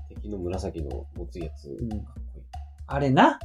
[0.09, 2.43] 敵の紫の持つやつ、んかっこいい。
[2.87, 3.39] あれな。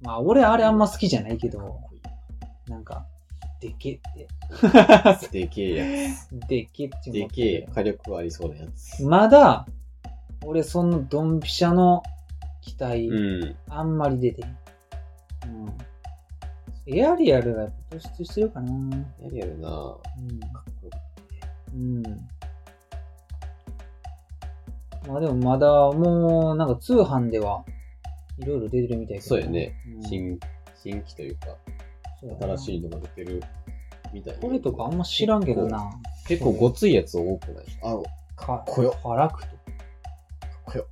[0.00, 3.06] まあ俺あれあんま好きじゃないけど、いいなんか、
[3.60, 4.28] でけって。
[5.32, 5.84] でけえや
[6.48, 9.04] でけってでけえ火力ありそうなやつ。
[9.04, 9.66] まだ、
[10.44, 12.02] 俺そのドンピシャの
[12.60, 13.56] 機体、うん。
[13.68, 14.44] あんまり出てん。
[14.46, 14.50] う
[15.66, 15.78] ん。
[16.86, 18.70] エアリアルが突出してるかな。
[18.70, 18.90] うん。
[19.20, 20.90] やるやるなかっこよ
[21.74, 22.02] うん。
[25.06, 27.64] まあでもまだもうなんか通販では
[28.38, 29.28] いろいろ出てるみたいけど。
[29.28, 29.74] そうやね。
[29.96, 30.38] うん新、
[30.76, 31.56] 新規というか、
[32.20, 33.42] 新しいのが出てる
[34.12, 35.90] みたいなこれとかあんま知らんけどな。
[36.26, 37.64] 結構ごついやつ多くない？
[37.82, 37.96] あ、
[38.36, 39.46] かか、こよカラクト。
[39.46, 39.50] っ
[40.64, 40.86] こよ。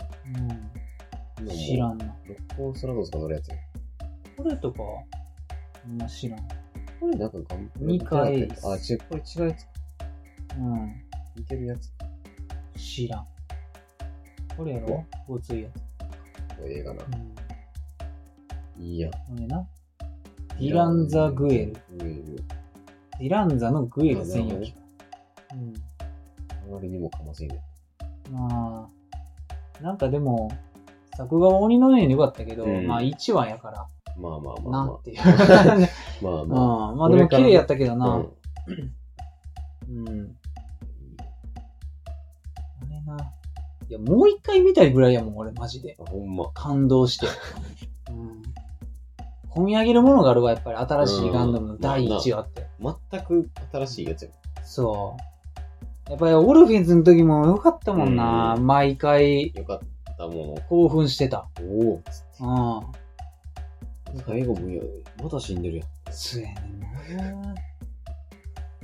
[1.41, 1.49] うん。
[1.49, 2.15] 知らんな。
[2.27, 3.57] 六甲ストラドスが乗るやつや
[4.37, 4.83] これとか、
[5.85, 6.41] あんま知らん。
[7.01, 8.49] これなんかガン二回あ、違う、
[9.09, 9.71] これ違うやつか。
[10.59, 11.03] うん。
[11.37, 11.93] 似てるやつ。
[12.79, 13.27] 知らん。
[14.57, 15.05] これやろ？
[15.29, 15.69] ごついや
[16.65, 17.03] 映画な。
[17.03, 17.07] つ。
[18.79, 18.83] うん。
[18.83, 19.11] いいや。
[19.11, 19.67] これな。
[20.59, 21.73] ディランザ・グエル。。
[21.99, 22.37] グエル。
[23.19, 24.79] ディランザのグエル専用機か。
[25.53, 25.75] うん。
[26.51, 27.61] あまりにもかまずいね。
[28.31, 28.89] ま
[29.81, 30.51] あ、なんかでも、
[31.17, 33.87] 作画は鬼のように良かったけど、うんまあ1話やから、
[34.19, 35.19] まあまあまあまなっていう。
[35.21, 35.25] あ。
[36.23, 36.95] まあうん、まあ。
[36.95, 38.17] まあでも綺麗やったけどうな。
[38.17, 38.33] ん。
[39.89, 40.37] うん。
[42.83, 43.33] あれな。
[43.89, 45.97] いや、もう一回見たいぐらいやもん、俺、マジで。
[46.01, 46.51] あほんま。
[46.53, 47.27] 感動して。
[49.57, 49.63] うん。
[49.63, 50.77] 込み上げるものがあるわ、やっぱり。
[50.77, 52.67] 新しいガンダムの第1話って。
[52.81, 54.31] 全く新しいやつや
[54.65, 55.17] そ
[56.09, 56.11] う。
[56.11, 58.55] やっぱりオルフェンズの時も良かったもんな。
[58.57, 59.81] う毎回よかっ
[60.17, 61.49] たも興奮してた。
[61.61, 61.67] の。
[61.67, 62.83] おお。
[64.13, 64.23] うん。
[64.25, 64.83] 最後も
[65.23, 65.89] まだ死んでるやん。
[66.13, 66.55] そうやね
[67.33, 67.55] んな。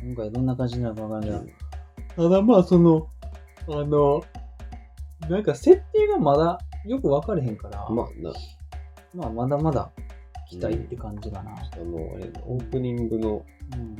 [0.02, 1.52] 今回どんな感じになるかわからんうんけ
[2.16, 2.28] ど。
[2.28, 3.08] ただまあその、
[3.68, 4.22] あの、
[5.28, 8.32] なんか設定がまだよく分かれへんから、まあな、
[9.14, 9.90] まあまだまだ
[10.52, 11.52] 期待って感じかな。
[11.52, 13.44] あの、あれ、オープニングの
[13.74, 13.96] うん。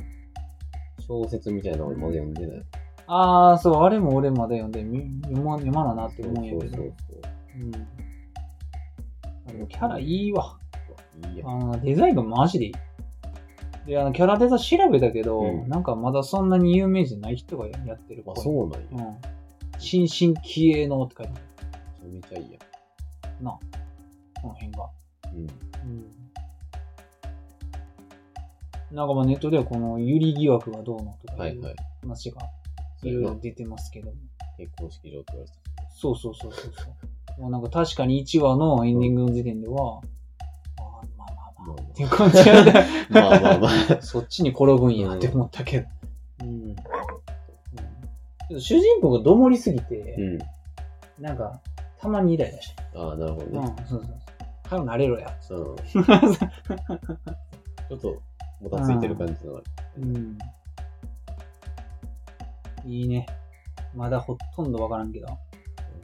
[0.99, 2.65] 小説みたいなの俺まだ読んでない。
[3.07, 6.77] ああ、そう、あれも俺まだ読んで、み読ま読まななって思うんやけど。
[6.77, 7.75] そううん。
[9.47, 10.57] あでもキャラいいわ。
[11.21, 11.31] そう。
[11.31, 11.49] いいや。
[11.49, 12.73] あのデザインがマジでいい。
[13.87, 18.41] で、あの、キャラデザ調べたけど、うんなんかまだそんなに有名じゃない人がやってるあ、い。
[18.41, 19.05] そうなんや。
[19.07, 19.17] うん。
[19.79, 22.59] 新進気鋭のって書いてあめちゃめちゃいいや。
[23.39, 23.51] るな。
[24.41, 24.89] この辺が。
[25.33, 25.39] うん。
[25.39, 26.22] うん。
[28.93, 31.75] なんかまあネットではこのユリ疑惑がどうのとかはいいうはい。
[32.01, 32.41] 話が
[33.03, 34.17] いうろいろ出てますけども。
[34.57, 35.89] 結婚式場って言われてた。
[35.95, 36.83] そうそうそうそうそ
[37.37, 37.41] う。
[37.41, 39.99] もうなんか確かに1話のエンディングの時点では、
[40.77, 42.37] ああまあまあまあ、まあまあっていう感じ
[43.09, 44.01] まあまあまあ。
[44.01, 45.87] そっちに転ぶんやって思ったけど。
[46.43, 46.47] うん。
[46.47, 46.75] うん
[48.59, 51.23] 主人公がどもりすぎて、うん。
[51.23, 51.59] なんか、
[51.99, 52.83] たまにイライラして。
[52.93, 53.75] ああ、なるほどうん、ね。
[53.89, 54.15] そうそうそう。
[54.65, 55.35] 早くなれろや。
[55.49, 55.75] うん。
[57.89, 58.21] ちょっと、
[58.63, 59.61] もたついてる感じの。
[59.97, 60.37] うん。
[62.85, 63.25] いいね。
[63.93, 65.27] まだほとんどわからんけど。
[65.27, 65.33] な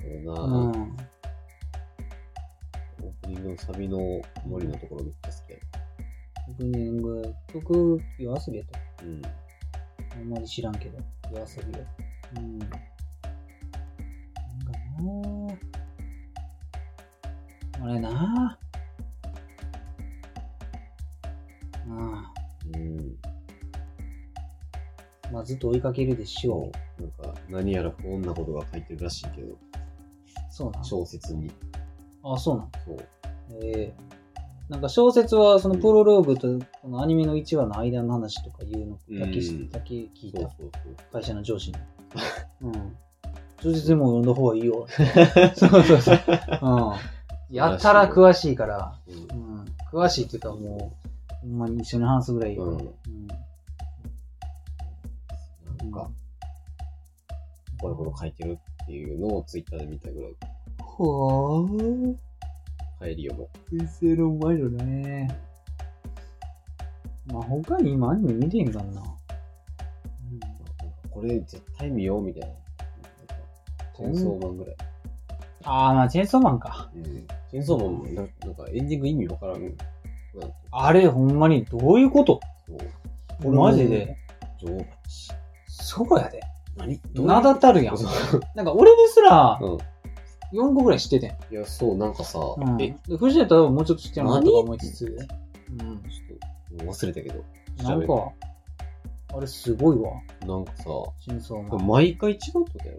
[0.04, 0.58] るほどな。
[0.58, 0.98] うん。
[3.02, 3.98] オープニングのサビの
[4.46, 5.58] 森のところめっちゃ好きや
[6.50, 9.06] オープニング、曲、夜遊びやった。
[9.06, 9.22] うん。
[10.12, 10.98] あんまり知らんけど、
[11.32, 11.86] 夜遊びで。
[12.36, 12.60] うん。
[12.60, 12.78] なんか
[14.98, 17.84] なぁ。
[17.84, 18.69] あれなぁ。
[25.50, 27.02] ずっと追いかけるでしょう。
[27.02, 29.58] なんか、何やら不穏なことが書いてるらしいけど、
[30.52, 31.50] そうなん小説に。
[32.24, 32.98] あ、そうなんそう。
[33.64, 34.20] ええ
[34.70, 40.42] なんか小説はそのプロローグとこのアニメの1話の間の話とかいうのだけし、うんだけ聞いた。
[40.42, 40.72] そうそう
[41.12, 41.78] 会社の上司に。
[42.62, 42.96] うん。
[43.64, 44.86] 小説でも読んだ方がいいよ。
[45.58, 46.20] そうそうそう。
[46.62, 47.56] うん。
[47.56, 49.40] やったら詳しいから、そう。
[49.40, 49.66] うんうん。
[49.92, 50.94] 詳しいっていうかも
[51.44, 52.66] う、ほんまに一緒に話すぐらいよ。
[52.66, 52.94] うんうん
[57.80, 60.36] こういうこと書いてるっていうのをツイッターで見たぐらい、
[60.82, 62.16] ほー。
[63.02, 65.30] 帰り読も先生のうまいよね。
[67.32, 69.02] まあ他に今アニメ見てへんからな。
[71.10, 72.56] これ絶対見ようみたいな。
[73.96, 74.76] チェーンソーマンぐらい。
[75.64, 76.90] ああ、まあチェーンソーマンか。
[76.96, 77.04] うん。
[77.04, 79.62] チェーンソーマンもななんかエンディング意味わからん。
[79.62, 79.84] なんか
[80.72, 82.40] あれ、ほんまにどういうこと？
[83.42, 83.54] そう。
[83.54, 84.18] マジで。
[84.62, 85.34] 女王蜂。
[85.68, 86.42] そうやで。
[86.80, 87.00] 何？
[87.14, 87.96] 名だたるやん。
[88.56, 89.78] なんか俺ですらうん。
[90.52, 91.54] 4個ぐらい知っててん。
[91.54, 92.82] いや、そう、なんかさ、うん。
[92.82, 95.06] え、で、藤田とはもうちょっと知ってるなとか思いつつ。
[95.06, 95.78] うん。
[95.78, 95.96] ちょ
[96.78, 97.44] っと、忘れたけど。
[97.84, 98.32] なんか、
[99.36, 100.12] あれすごいわ。
[100.48, 101.88] なんかさ、こチェーンソーれマン。
[101.88, 102.98] 毎回違うとだよ。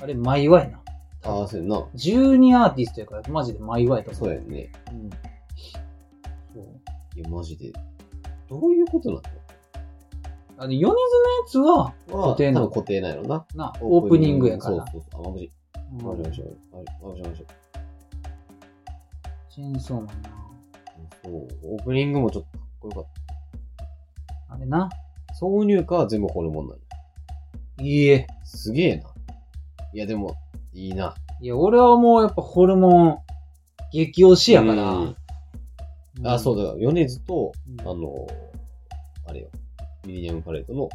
[0.00, 0.80] あれ、毎話やな。
[1.24, 1.80] ああ、そうやな。
[1.96, 4.20] 12アーティストやから、マジで毎話やと思。
[4.20, 4.70] そううやんね。
[4.92, 5.10] うん。
[6.54, 7.18] そう。
[7.18, 7.72] いや、マジで。
[8.48, 9.20] どういうことな
[10.56, 10.96] あの、米津のや
[11.48, 13.46] つは、の固定の多分固定なんやろな。
[13.54, 14.76] な、オープニングやから。
[14.76, 15.26] そうそうそう。
[15.28, 15.44] あ、マジ。
[15.46, 16.42] うんマジマジマジ。
[16.42, 16.52] マジ
[17.08, 17.44] マジマジ。
[19.50, 20.12] チェーンソーマンな。
[21.24, 21.48] そう。
[21.74, 23.04] オープニングもちょっとかっこよかっ
[24.50, 24.88] あれな。
[25.28, 25.34] た。
[25.46, 26.82] 挿入歌は全部ホルモンなんや。
[27.84, 28.26] いいえ。
[28.44, 29.10] すげえな。
[29.92, 30.34] いや、でも、
[30.72, 31.14] いいな。
[31.40, 33.18] いや、俺はもうやっぱホルモン、
[33.92, 34.82] 激推しやから。
[34.92, 35.16] うん
[36.24, 36.64] あ、そうだ。
[36.72, 36.74] だ。
[36.78, 38.26] 米津と、うんあの、
[39.26, 39.48] あれよ。
[40.06, 40.88] ミレニアムパレードの、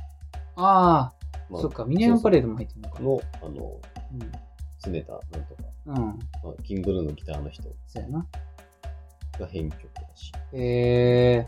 [0.56, 1.14] ああ、
[1.50, 3.02] まあそっか、ミニアムパレードも入ってるのか。
[3.02, 3.80] の、あの、
[4.82, 6.10] 常田なんとか、うん。
[6.10, 8.26] あ、キングルーのギターの人そうやな。
[9.40, 10.32] が編曲だし。
[10.54, 11.48] え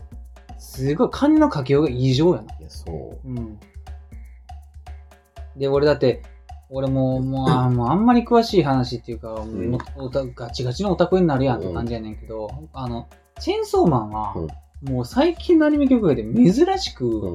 [0.52, 2.54] ー、すごい、漢の書きようが異常やな。
[2.58, 3.28] いや、そう。
[3.28, 3.58] うん。
[5.56, 6.22] で、俺だって、
[6.70, 13.08] 俺も、もう、あ もうあんまり詳しい話っていうか、うおたガチガチのオタクになるやんって感じやねんけど、あの、
[13.38, 14.34] チェーンソーマンは、
[14.82, 17.34] もう最近のアニメ業界で珍しく、う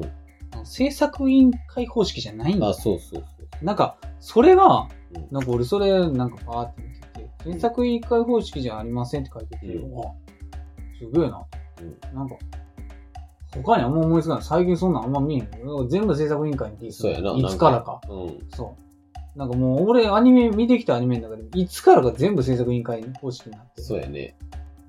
[0.64, 3.24] 制作委員会方式じゃないんだあ、そうそう
[3.62, 5.34] なんか、それが、そう。
[5.34, 7.00] なんか俺それ、なんかパーって見て
[7.44, 9.90] て、制作委員会方式じゃありませんって書いてて、うん
[10.98, 11.44] すげえな。
[11.80, 12.36] うんなんか、
[13.54, 14.44] 他にあんま思いつかない。
[14.44, 15.86] 最近そんなんあんま見えんよ。
[15.86, 17.32] 全部制作委員会にディスそうやな。
[17.32, 18.00] いつからか。
[18.08, 18.38] うん。
[18.50, 19.38] そう。
[19.38, 24.36] なんかもう俺アニメ、見てきたアニメの中で、いつからか全部制作委員会方式になってるそうやね。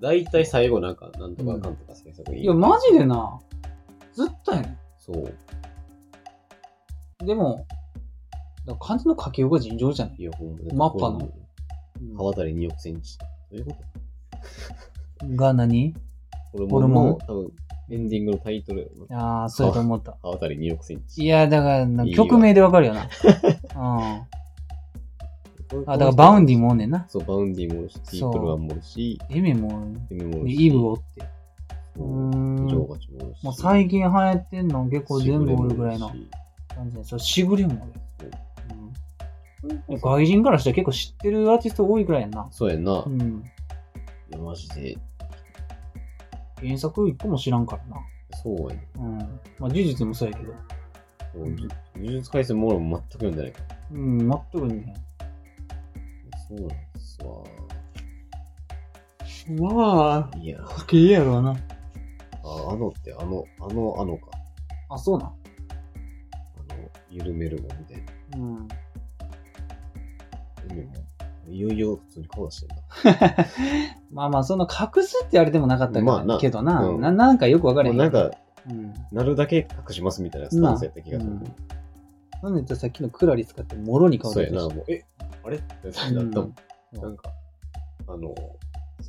[0.01, 3.39] だいたい最後なんか、なんとかかんとか制作いいや、マジでな、
[4.13, 4.77] ずっとやね
[5.13, 5.23] そう。
[7.23, 7.27] ん。
[7.27, 7.65] でも、
[8.65, 10.15] だから漢字の書きようが尋常じゃない。
[10.19, 11.19] いや、ほんまマッパの
[12.17, 13.17] 刃渡り2億センチ。
[13.17, 13.75] どういうこ
[15.19, 15.27] と？
[15.35, 15.93] が何？
[16.53, 17.07] ホルホルモン？
[17.09, 17.51] の多分、
[17.91, 18.91] エンディングのタイトル。
[19.11, 20.17] ああ、そうやと思った。
[20.21, 21.23] 刃渡り2億センチ。
[21.23, 23.09] いや、だから曲名でわかるよな。
[23.75, 24.27] うん。
[25.85, 27.05] あ、だからバウンディもおんねんな。
[27.09, 31.03] そう、 Vaundyもおるし、 PEOPLE 1もおるし、 Aimerもおる、 Aimerもおるし、 Eveおって。
[31.95, 32.65] そうん
[33.41, 36.27] もう最近流行ってんの結構全部おるぐらいのし
[36.69, 37.03] 感じで。
[37.03, 38.31] そう、しぐれもおる。
[39.61, 39.99] そううん。
[39.99, 42.47] 外人からしたら結構知ってるアーティスト多いぐらいやんな。
[42.51, 42.91] そうやんな。
[42.99, 43.43] いうん。
[44.31, 44.97] や、マジで。
[46.61, 47.97] 原作一個も知らんからな。
[48.41, 48.87] そうやね。
[48.95, 49.17] うん。
[49.17, 49.29] まあ、
[49.61, 50.53] 呪術もそうやけど。
[51.33, 53.77] そう呪術回戦も俺も全く読んでないから。
[53.91, 54.93] うん、全く見へん。
[56.47, 57.43] そうなんですわ。
[59.57, 61.55] まあ、いや、かけやろうな。
[62.43, 64.31] あ、あのって、あの、あの、あのか。
[64.89, 65.27] あ、そうなん？
[65.27, 67.97] あの、緩めるもんみたい
[68.31, 68.37] な。
[68.37, 68.67] うん。
[68.67, 68.75] で
[70.75, 70.93] も
[71.47, 72.75] いよいよ普通に顔出してんだ。
[74.11, 77.11] まあまあ、その隠すって言われてもなかったけど,、まあなけどな、うんな。
[77.11, 77.93] なんかよくわかれへ。
[77.93, 78.31] もうんなんか、
[78.69, 78.93] うん。
[79.11, 81.31] なるだけ隠しますみたいなスタンスやった気がする。
[81.31, 81.43] うん
[82.41, 85.05] なんで言ったらさっきのクラリ使ってもろに顔そうやな、出てるもう、え、
[85.43, 86.55] あれってなったもん。
[86.93, 87.33] うんなんか、
[88.07, 88.33] あの、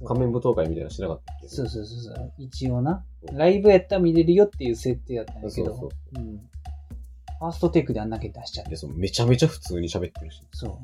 [0.00, 1.48] そう仮面舞踏会みたいなのしなかったっけ？
[1.48, 2.32] そうそうそうそう。
[2.38, 3.34] 一応なそ。
[3.34, 5.50] うライブやったら見れるよっていう設定やったんやけど。
[5.52, 6.36] そうそううん。
[6.36, 8.76] ファーストテイクであんだけ出しちゃってで、。
[8.76, 10.42] そのめちゃめちゃ普通に喋ってるし。
[10.52, 10.78] そう。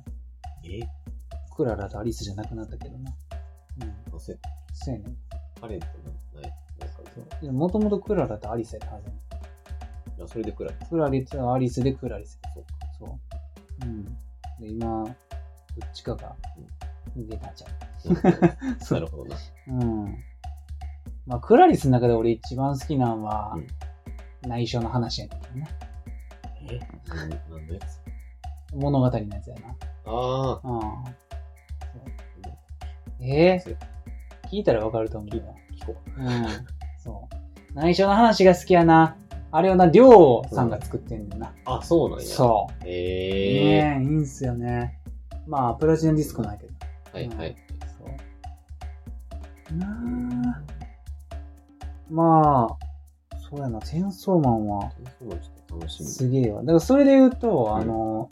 [0.64, 0.80] え？
[1.56, 3.14] クララとアリスじゃなくなったけどな。
[3.82, 4.16] うん。
[4.16, 4.38] あせ、
[4.74, 5.16] そうやね。
[5.58, 5.86] カレンって
[6.34, 6.96] なんないなんか
[7.40, 7.52] そう。
[7.52, 9.20] もともとクララとアリスやったはずやね
[10.22, 10.74] あそれでくらい。
[10.90, 12.38] クラリとアリスでクラリス。
[12.54, 12.68] そうか。
[12.98, 13.86] そう。
[13.86, 14.04] うん。
[14.04, 15.14] で、今、どっ
[15.94, 16.36] ちかが
[17.16, 17.68] 逃げたんちゃ
[18.90, 19.36] なるほどな。
[19.36, 19.40] う。
[19.68, 20.24] うん。
[21.26, 23.56] まあ、クラリスの中で俺一番好きなのは、
[24.42, 25.68] 内緒の話やねんけどね。
[26.70, 26.78] え？
[27.08, 28.00] なんなんのやつ
[28.74, 29.76] 物語のやつやな。
[30.04, 30.68] ああ。
[33.20, 33.26] うん。
[33.26, 33.62] え？
[33.64, 33.76] ー、
[34.50, 35.42] 聞いたらわかると思うよ。
[35.80, 36.46] 聞こうん。
[36.98, 37.74] そう。
[37.74, 39.16] 内緒の話が好きやな。
[39.52, 41.48] あれをな、りょうさんが作ってんねんな。
[41.48, 41.52] う。
[41.64, 42.24] あ、そうなんや。
[42.26, 42.84] そう。
[42.84, 44.98] ええねえ、いいんすよね。
[45.46, 46.72] まあ、プラチナディスコなんやけど。
[47.12, 47.56] はいはい。
[49.74, 49.86] な
[50.58, 50.62] あ。
[52.10, 52.86] まあ、
[53.50, 54.92] そうやな、チェーンソーマンは。
[55.88, 56.60] すげえわ。
[56.60, 58.28] だからそれで言うと、うんあの、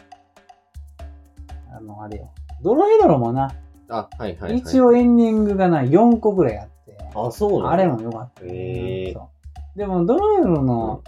[1.73, 2.31] あの、あれよ。
[2.63, 3.55] ドロヘドロもな、
[3.89, 4.59] あ、はいはい、はい。
[4.59, 9.31] 一応エンディングがな、4個ぐらいあって、あ、そうなんあれもよかった、へえそ
[9.75, 11.03] うでも、ドロヘドロの、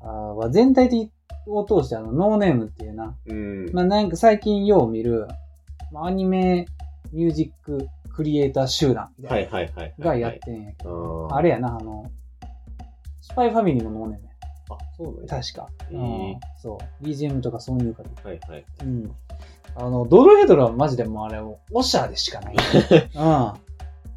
[0.00, 1.10] あーは全体的
[1.46, 3.70] を通して、あの、ノーネームっていうな、うん。
[3.72, 5.26] まあなんか最近よう見る、
[5.92, 6.66] まあ、アニメ
[7.12, 7.88] ミュージック
[8.18, 10.04] クリエイター集団みたはいいな。
[10.04, 12.10] がやってんやけど、ああれやな、あの、
[13.20, 14.32] スパイファミリーもノーネームや
[14.70, 15.28] あ、そうなんや。
[15.40, 15.68] 確か。
[15.92, 17.04] うんそう。
[17.04, 18.10] BGM とかそういうから。
[18.28, 18.64] はいはい。
[18.82, 19.14] うん。
[19.76, 22.56] あの、ドロヘドロはマジでもうあれ、オシャでしかない。
[23.14, 23.52] うん。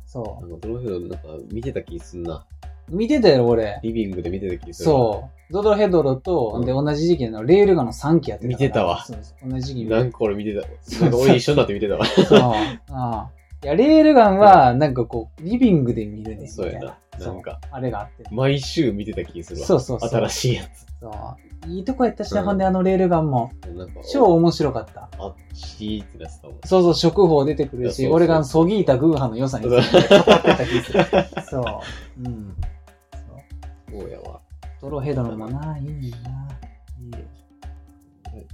[0.07, 1.17] そなんかドロヘドなんか
[1.51, 2.43] 見てた気すんな。
[2.91, 2.95] う。
[2.95, 3.80] 見てたよ、俺。
[3.84, 4.85] リビングで見てた気する。
[4.85, 5.53] そう。
[5.53, 8.47] ドロヘドロと、うんで、同じ時期のレールガンの3期やってた。
[8.47, 9.47] 見てたわそうそう。
[9.51, 9.91] 同じ時期。
[9.91, 10.67] なんか俺見てた。
[11.01, 12.05] なんか俺一緒になって見てたわ。
[12.07, 12.39] そう。
[12.49, 13.40] うん。
[13.63, 16.47] いや、レールガンは、なんかこう、リビングで見るね。
[16.47, 16.97] そうやな。
[17.19, 18.23] なんか、あれがあって。
[18.31, 19.67] 毎週見てた気するわ。
[19.67, 20.09] そうそうそう。
[20.09, 20.63] 新しいや
[20.99, 21.69] そう。
[21.69, 23.51] いいとこやったしな、うんほんであのレールガンも。
[24.11, 25.09] 超面白かった。
[25.19, 26.59] あっちーってなってたもん。
[26.65, 31.05] そうそう、食法出てくるし、俺がそぎいたグーハの良さに語ってた気する。
[31.47, 31.63] そう。
[32.23, 32.55] うん。
[33.91, 34.01] そう。
[34.01, 34.39] そうやわ。
[34.81, 35.91] ドロヘドロもな、いいな。
[35.91, 36.17] いいよ。
[38.25, 38.47] はい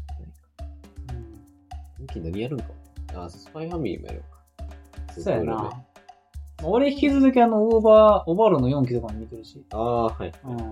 [2.15, 2.23] うん。
[2.23, 2.65] 何やるんか
[3.15, 4.36] あ、スパイファミリーもやるんか。
[5.17, 5.83] そうやな。
[6.63, 9.63] 俺引き続きあの、オーバー、オーバーローの4期とかも見てるし。
[9.71, 10.31] ああ、はい。
[10.45, 10.57] うん。
[10.57, 10.63] そ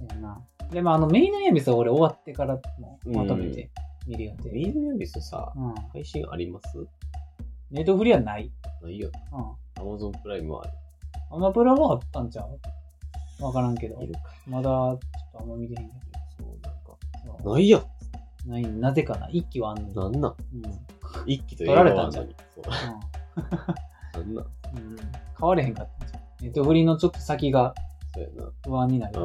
[0.00, 0.40] うやな。
[0.70, 3.70] でもあの、メインのエビスは俺終わってからもまとめて
[4.06, 4.50] 見る予定。
[4.50, 5.74] メインヤビスさ、うん。
[5.92, 6.66] 配信あります？
[7.70, 8.50] ネットフリはない。
[8.82, 9.10] ないよ。
[9.32, 9.82] うん。
[9.82, 10.64] アマゾンプライムは
[11.30, 13.44] あアマプラはあったんちゃう？
[13.44, 14.04] わからんけどる。
[14.04, 14.06] い。
[14.08, 14.20] るか。
[14.46, 14.98] まだ、ちょっ
[15.32, 15.94] とあんま見てへんけ
[16.38, 17.54] そう、なんか、ど。
[17.54, 17.82] ないやん。
[18.48, 19.28] ないなぜかな？
[19.30, 19.94] 一期はあんのに。
[19.94, 20.34] なんなん？
[20.54, 20.62] うん。
[21.26, 22.28] 一気と取られたんじゃんう
[24.14, 24.44] なんなん
[24.76, 24.92] うん。
[24.92, 24.96] うん。
[25.38, 26.22] 変われへんかったんじゃん。
[26.40, 27.74] ネットフリのちょっと先が。
[28.64, 29.18] 不安になる。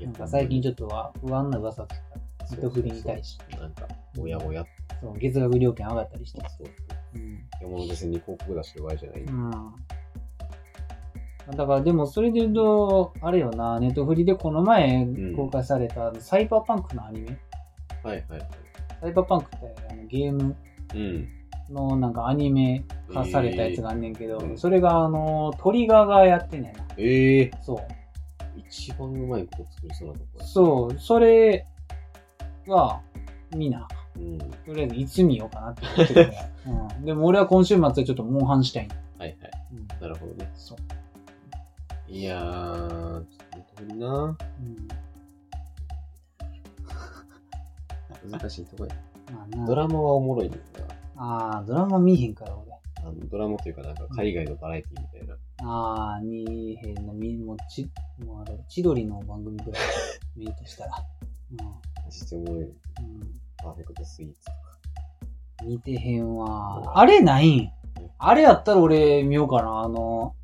[0.00, 2.54] なんか最近ちょっっとは不安な噂を聞いた。
[2.56, 3.56] ネットフリに対して。
[3.56, 3.86] なんか、
[4.18, 4.64] おやおや
[5.00, 6.40] そう、月額料金上がったりして。
[6.40, 6.66] そう。
[7.14, 7.48] うん。
[7.60, 9.20] 山手線に広告出してる場合じゃない。
[9.22, 9.50] うん。
[11.56, 17.38] だからでもそれで言うと、あれよな、ネットフリでこの前ん公開されたサイバーパンクのアニメ。
[18.02, 18.48] はいはいはい。
[19.00, 20.56] サイバーパンクってあのゲームうん。
[21.70, 26.84] のなんかアニメ化されたやつがあんねんけど、えーうんそれがあの、トリガーがやってんねんな。
[26.96, 27.78] ええそう。
[28.56, 30.44] 一番うまいこと作りそうなとこや。
[30.44, 31.66] そう、それ
[32.66, 33.00] は、
[33.56, 34.38] みんな、うん。
[34.38, 36.52] はとりあえずいつ見ようかなって言ってるね。
[36.98, 37.04] うん。
[37.04, 38.94] でも俺は今週末はちょっとモンハンしたいんだ。
[38.94, 39.38] いはい。
[39.72, 39.86] うん。
[40.00, 40.50] なるほどね。
[40.54, 40.78] そう。
[42.10, 44.22] いやー、ちょっと本当になう
[48.28, 48.30] ん。
[48.30, 48.94] 難しいとこや。
[49.66, 50.64] ドラマはおもろいねんな。
[51.16, 52.72] ああ、ドラマ見えへんから俺。
[53.06, 55.34] あのドラマというかなんか海外のバラエティみたいな。
[55.62, 57.90] ああ、見えへんの、み、もうち、
[58.24, 59.80] もうあれ、千鳥の番組ぐらい
[60.36, 60.92] 見るとしたら。
[62.04, 62.62] マジでおもろい。
[62.62, 62.68] うん。
[62.68, 62.74] うん。
[63.62, 64.56] パーフェクトスイーツとか。
[65.64, 66.98] 見てへんわ。
[66.98, 67.70] あれないん
[68.18, 69.80] あれやったら俺見ようかな。
[69.80, 70.34] あの、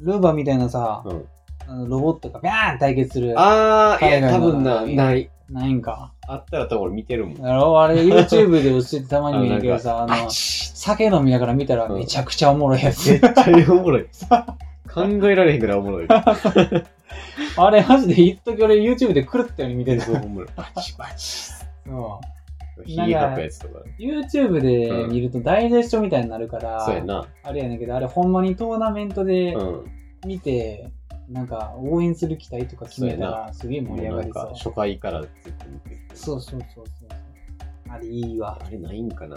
[0.00, 1.28] ルーバーみたいなさ、うん。
[1.70, 3.34] あのロボットがビャーン対決する。
[3.36, 5.30] あー、いや、多分な、ない。
[5.50, 6.12] ないんか。
[6.26, 7.46] あったら多分俺見てるもん。
[7.46, 7.82] やろ？
[7.82, 13.04] あれ YouTube で教えてたまに見るけどさ、ああの、酒飲みながら見たらめちゃくちゃおもろいやつ。
[13.04, 14.06] 絶対おもろい。
[14.92, 16.08] 考えられへんぐらいおもろい。
[17.56, 20.00] あれマジで一時俺 YouTube で狂ったように見てる。
[20.00, 20.48] そうおもろい。
[20.56, 21.52] バチバチ。
[21.86, 22.20] そ
[22.78, 22.84] う。
[22.84, 23.80] 火吐くやつとか。
[23.98, 27.26] YouTube で見るとダイジェストみたいになるから、そうやな。
[27.42, 29.84] あれやねんけど、あれほんまにトーナメントでうん。
[31.28, 34.50] なんか応援する期待とか決めたらすげえ盛り上がりそう。
[34.54, 35.96] 初回からずっと見てる。
[36.14, 37.08] そうそうそうそう。
[37.90, 38.58] あれいいわ。
[38.64, 39.36] あれないんかな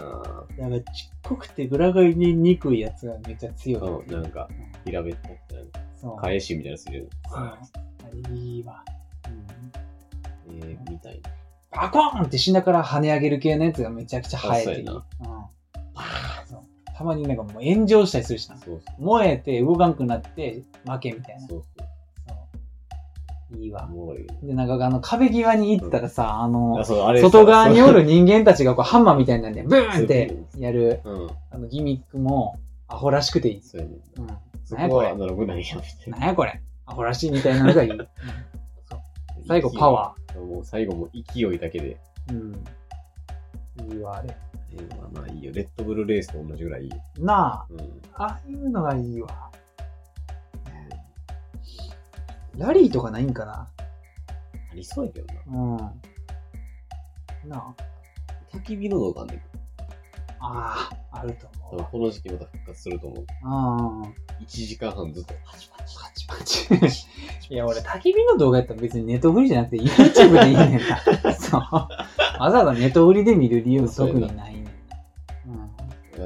[0.58, 4.04] なんかちっこくて裏返りにくいやつがめっちゃ強い。
[4.04, 5.38] うん、なんか、うん平べったくて、
[6.00, 6.16] そう。
[6.20, 7.08] 返しみたいなのする。
[7.28, 7.40] そう。
[7.40, 7.58] あ
[8.30, 8.82] れいいわ。
[10.48, 11.30] うんえー、みたいな。
[11.82, 14.88] バコーンってしながら跳ね上げる系のやつがめちゃくちゃ生えていい。
[14.88, 15.04] あうんそう
[15.96, 16.31] そう
[17.02, 18.56] たまになんかもう炎上したりするしな。
[18.56, 21.44] そうそ燃えて動かんくなって負けみたいな。
[21.44, 21.48] う。
[21.48, 21.84] そうそ
[23.56, 23.58] う。
[23.58, 23.88] いいわ。
[24.42, 28.00] で、なんかあの壁際に行ったらさ、あの外側におる。
[28.00, 31.30] る人間たちがこうハンマーみたいなんで、ブーンってやる、うん。
[31.50, 33.62] あのギミックもアホらしくていい。
[33.62, 33.96] そうやね。
[34.18, 34.26] うん。
[34.64, 35.08] そなんやこれ？
[35.08, 36.18] アナログなんや、みたいな。
[36.18, 36.62] なんやこれ？
[36.86, 37.90] アホらしいみたいなのがいい。
[37.92, 38.08] うん
[39.48, 40.40] 最後パワー。
[40.40, 41.96] もう最後もう勢いだけで。
[42.28, 42.32] ー。
[42.32, 42.36] う
[43.90, 43.92] ん。
[43.92, 44.34] いいわ、あれ。
[44.74, 45.52] えーまあまあいいよ。
[45.52, 46.96] レッドブルレースと同じぐらいいいよ。
[47.18, 47.80] なうん。
[48.14, 49.28] あ、ああいうのがいいわ。
[52.56, 53.52] ラリーとかないんかな？
[53.52, 53.68] あ
[54.74, 55.34] りそうやけどな。
[55.46, 55.50] う
[57.46, 57.48] ん。
[57.48, 57.74] なあ。
[58.54, 59.42] 焚き火の動画あんねん。
[60.40, 63.24] ああ、あると多思うこの時期また復活すると思う。
[63.24, 64.02] うん。
[64.02, 64.14] 1
[64.48, 65.96] 時間半ずっとパチパチ。
[65.98, 66.10] パ
[66.44, 67.06] チパチ。
[67.48, 70.80] いや、俺、焚き火の動画やったら別にネットフリじゃなくて YouTube でいいねん
[71.24, 71.32] な。
[71.34, 71.60] そう。
[71.60, 71.88] わ
[72.50, 74.61] ざわざネットフリで見る理由特にない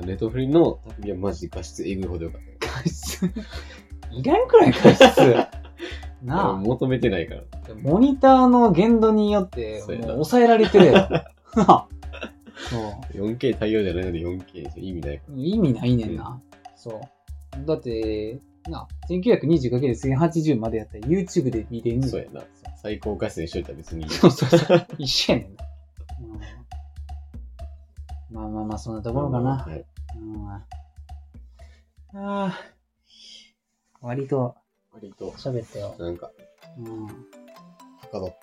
[0.00, 2.66] ネットフリの焚き火はマジで画質えぐいほどよかった。
[2.80, 3.24] 画質。
[4.10, 5.20] いらんくらい画質。
[6.22, 6.52] なあ。
[6.54, 7.42] 求めてないから。
[7.82, 11.08] モニターの限度によって、もうそうやな抑えられてるやろ。
[11.62, 11.88] なあ
[12.70, 15.32] そ 4K 対応じゃないので 4K にして意味ないかう。
[15.36, 16.40] 意味ないねんな。
[16.74, 17.00] そ
[17.62, 17.66] う。
[17.66, 22.06] だって、な、1920×1080 までやったら YouTube で見れんら。
[22.06, 22.42] ねんそうやな。
[22.76, 24.10] 最高画質にしといたら別にいい。
[24.10, 24.86] そうそうそう。
[24.98, 25.64] 一緒やねんな。
[26.20, 26.40] うん、
[28.30, 29.58] まあまあまあ、そんなところかな。
[29.58, 29.84] はい。
[30.18, 30.64] うん、あ
[32.12, 32.58] あ。
[34.00, 34.54] 割と
[34.92, 35.94] 割と、喋ったよ。
[35.98, 36.30] なんか、
[36.78, 37.06] うん。
[37.06, 37.10] は
[38.10, 38.38] かどっ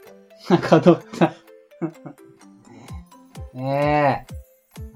[0.46, 1.34] はかどった。
[3.58, 4.34] ねえ。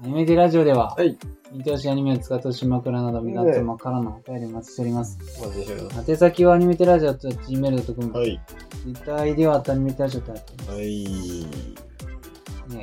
[0.02, 1.18] アニメテラジオでは、はい。
[1.52, 5.18] 見通しアニメを使った島倉など皆様からのお便りお待ちしております。
[5.40, 5.48] た。
[5.48, 8.12] マジでしょ宛先はアニメテラジオと gmail.com。
[8.12, 8.40] はい。
[8.82, 10.70] ツイッター ID はアニメテラジオとなっています。
[10.70, 11.42] はい。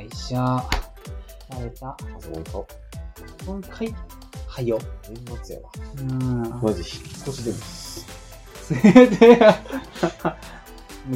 [0.00, 0.85] いしょ。
[1.50, 1.88] 慣れた。
[1.88, 2.66] あそこに顔。
[3.46, 3.94] 今回、
[4.46, 4.78] はよ。
[5.08, 5.70] 年末やわ。
[5.98, 6.60] うん。
[6.62, 7.56] マジ、引っ越しでも。
[8.66, 9.38] それで、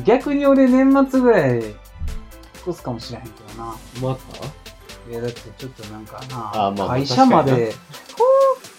[0.05, 1.65] 逆に俺年末ぐらい、引っ
[2.69, 3.77] 越すかもしれへんけどな。
[4.01, 5.11] また？
[5.11, 7.73] いや、だってちょっとなんかな、あまあ会社ま確で、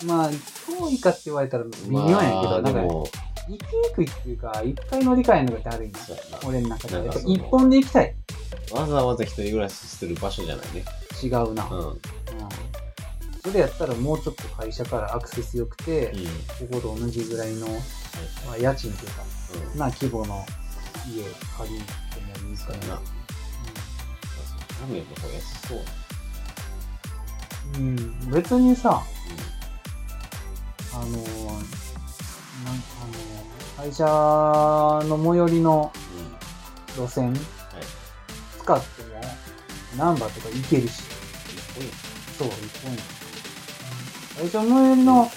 [0.02, 3.10] 遠まあ、遠いかって言われたら微妙やけど、まあなんか、行
[3.48, 3.58] きに
[3.96, 7.10] くいっていうか、いっぱい乗り換えるのがだるいんだそうやな俺の中で。
[7.26, 8.16] 一本で行きたい。
[8.72, 10.86] わざわざ一人暮らしする場所じゃないね。
[11.22, 11.68] 違うな。
[11.70, 12.02] うん。
[13.42, 16.14] それやったらもうちょっと会社からアクセス良くて、
[16.60, 17.68] ここと同じぐらいの、
[18.46, 19.24] まあ、家賃というか、
[19.74, 19.80] うん。
[19.80, 20.46] な規模の
[21.08, 22.96] 家借りてもいいかな。
[22.96, 23.02] な
[24.82, 25.84] 多分やっぱそう安そうな。
[27.78, 29.02] うん、別にさ、
[30.94, 31.26] あのー、なんか
[33.02, 34.06] あのー、会社
[35.08, 35.92] の最寄りの。
[36.98, 37.40] 路線はい。
[38.60, 39.22] 使っても、
[39.98, 43.00] ナンバーとか行けるし、一そう、一本や。
[44.52, 45.30] 最寄りの、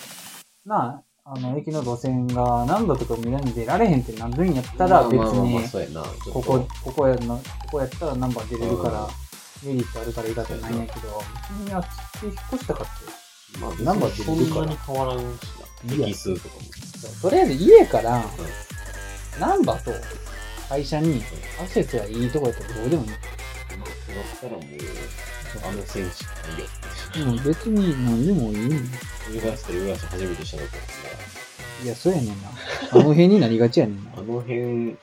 [0.64, 5.60] なあ、あの、駅の路線が何度とか見らんでられへんってなんるんやったら別に、
[6.32, 9.08] ここ、ここやな、ここやったらナンバー出れるかうんら、
[9.64, 11.22] メリットあるからいいかってないんやけど、
[11.58, 11.84] 別にあっ
[12.20, 13.58] ち引っ越したかって。
[13.58, 16.14] まあ、ナンバー出それるからんなに変わらんしな。
[16.14, 16.62] 数とかも。
[17.22, 18.20] とりあえず家から、う
[19.38, 19.40] ん。
[19.40, 19.92] ナンバーと
[20.68, 21.22] 会社に
[21.60, 23.10] アクセスがいいとこやったらどうでもいい。
[23.80, 24.62] だったらもう、
[25.68, 26.66] あの選手ないよ。
[27.14, 28.76] でも別に何でもいいんだ
[29.32, 30.68] 湯河原と湯河原初めてしたとこ
[31.82, 32.34] いや、そうやねんな。
[32.92, 34.10] あの辺になりがちやねんな。
[34.16, 34.96] あの辺、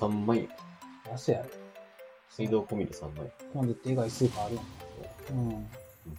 [0.00, 0.48] 3万円。
[1.10, 1.46] 安やろ。
[2.30, 3.32] 水道込みで3万円。
[3.52, 4.64] ほんで、でかいスーパーあるやん。
[5.36, 5.66] うん。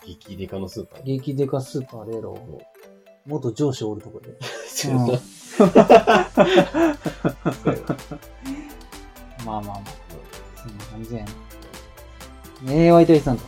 [0.06, 1.03] 激デカのスーパー。
[1.03, 2.31] 激デカスーパーレロ。
[2.34, 2.61] も
[3.26, 4.38] 元上司おるとこで。
[4.68, 4.98] そうや
[9.45, 9.81] まあまあまあ。
[10.56, 11.48] そんな感じやね。
[12.61, 13.44] 名え、お相手さんと。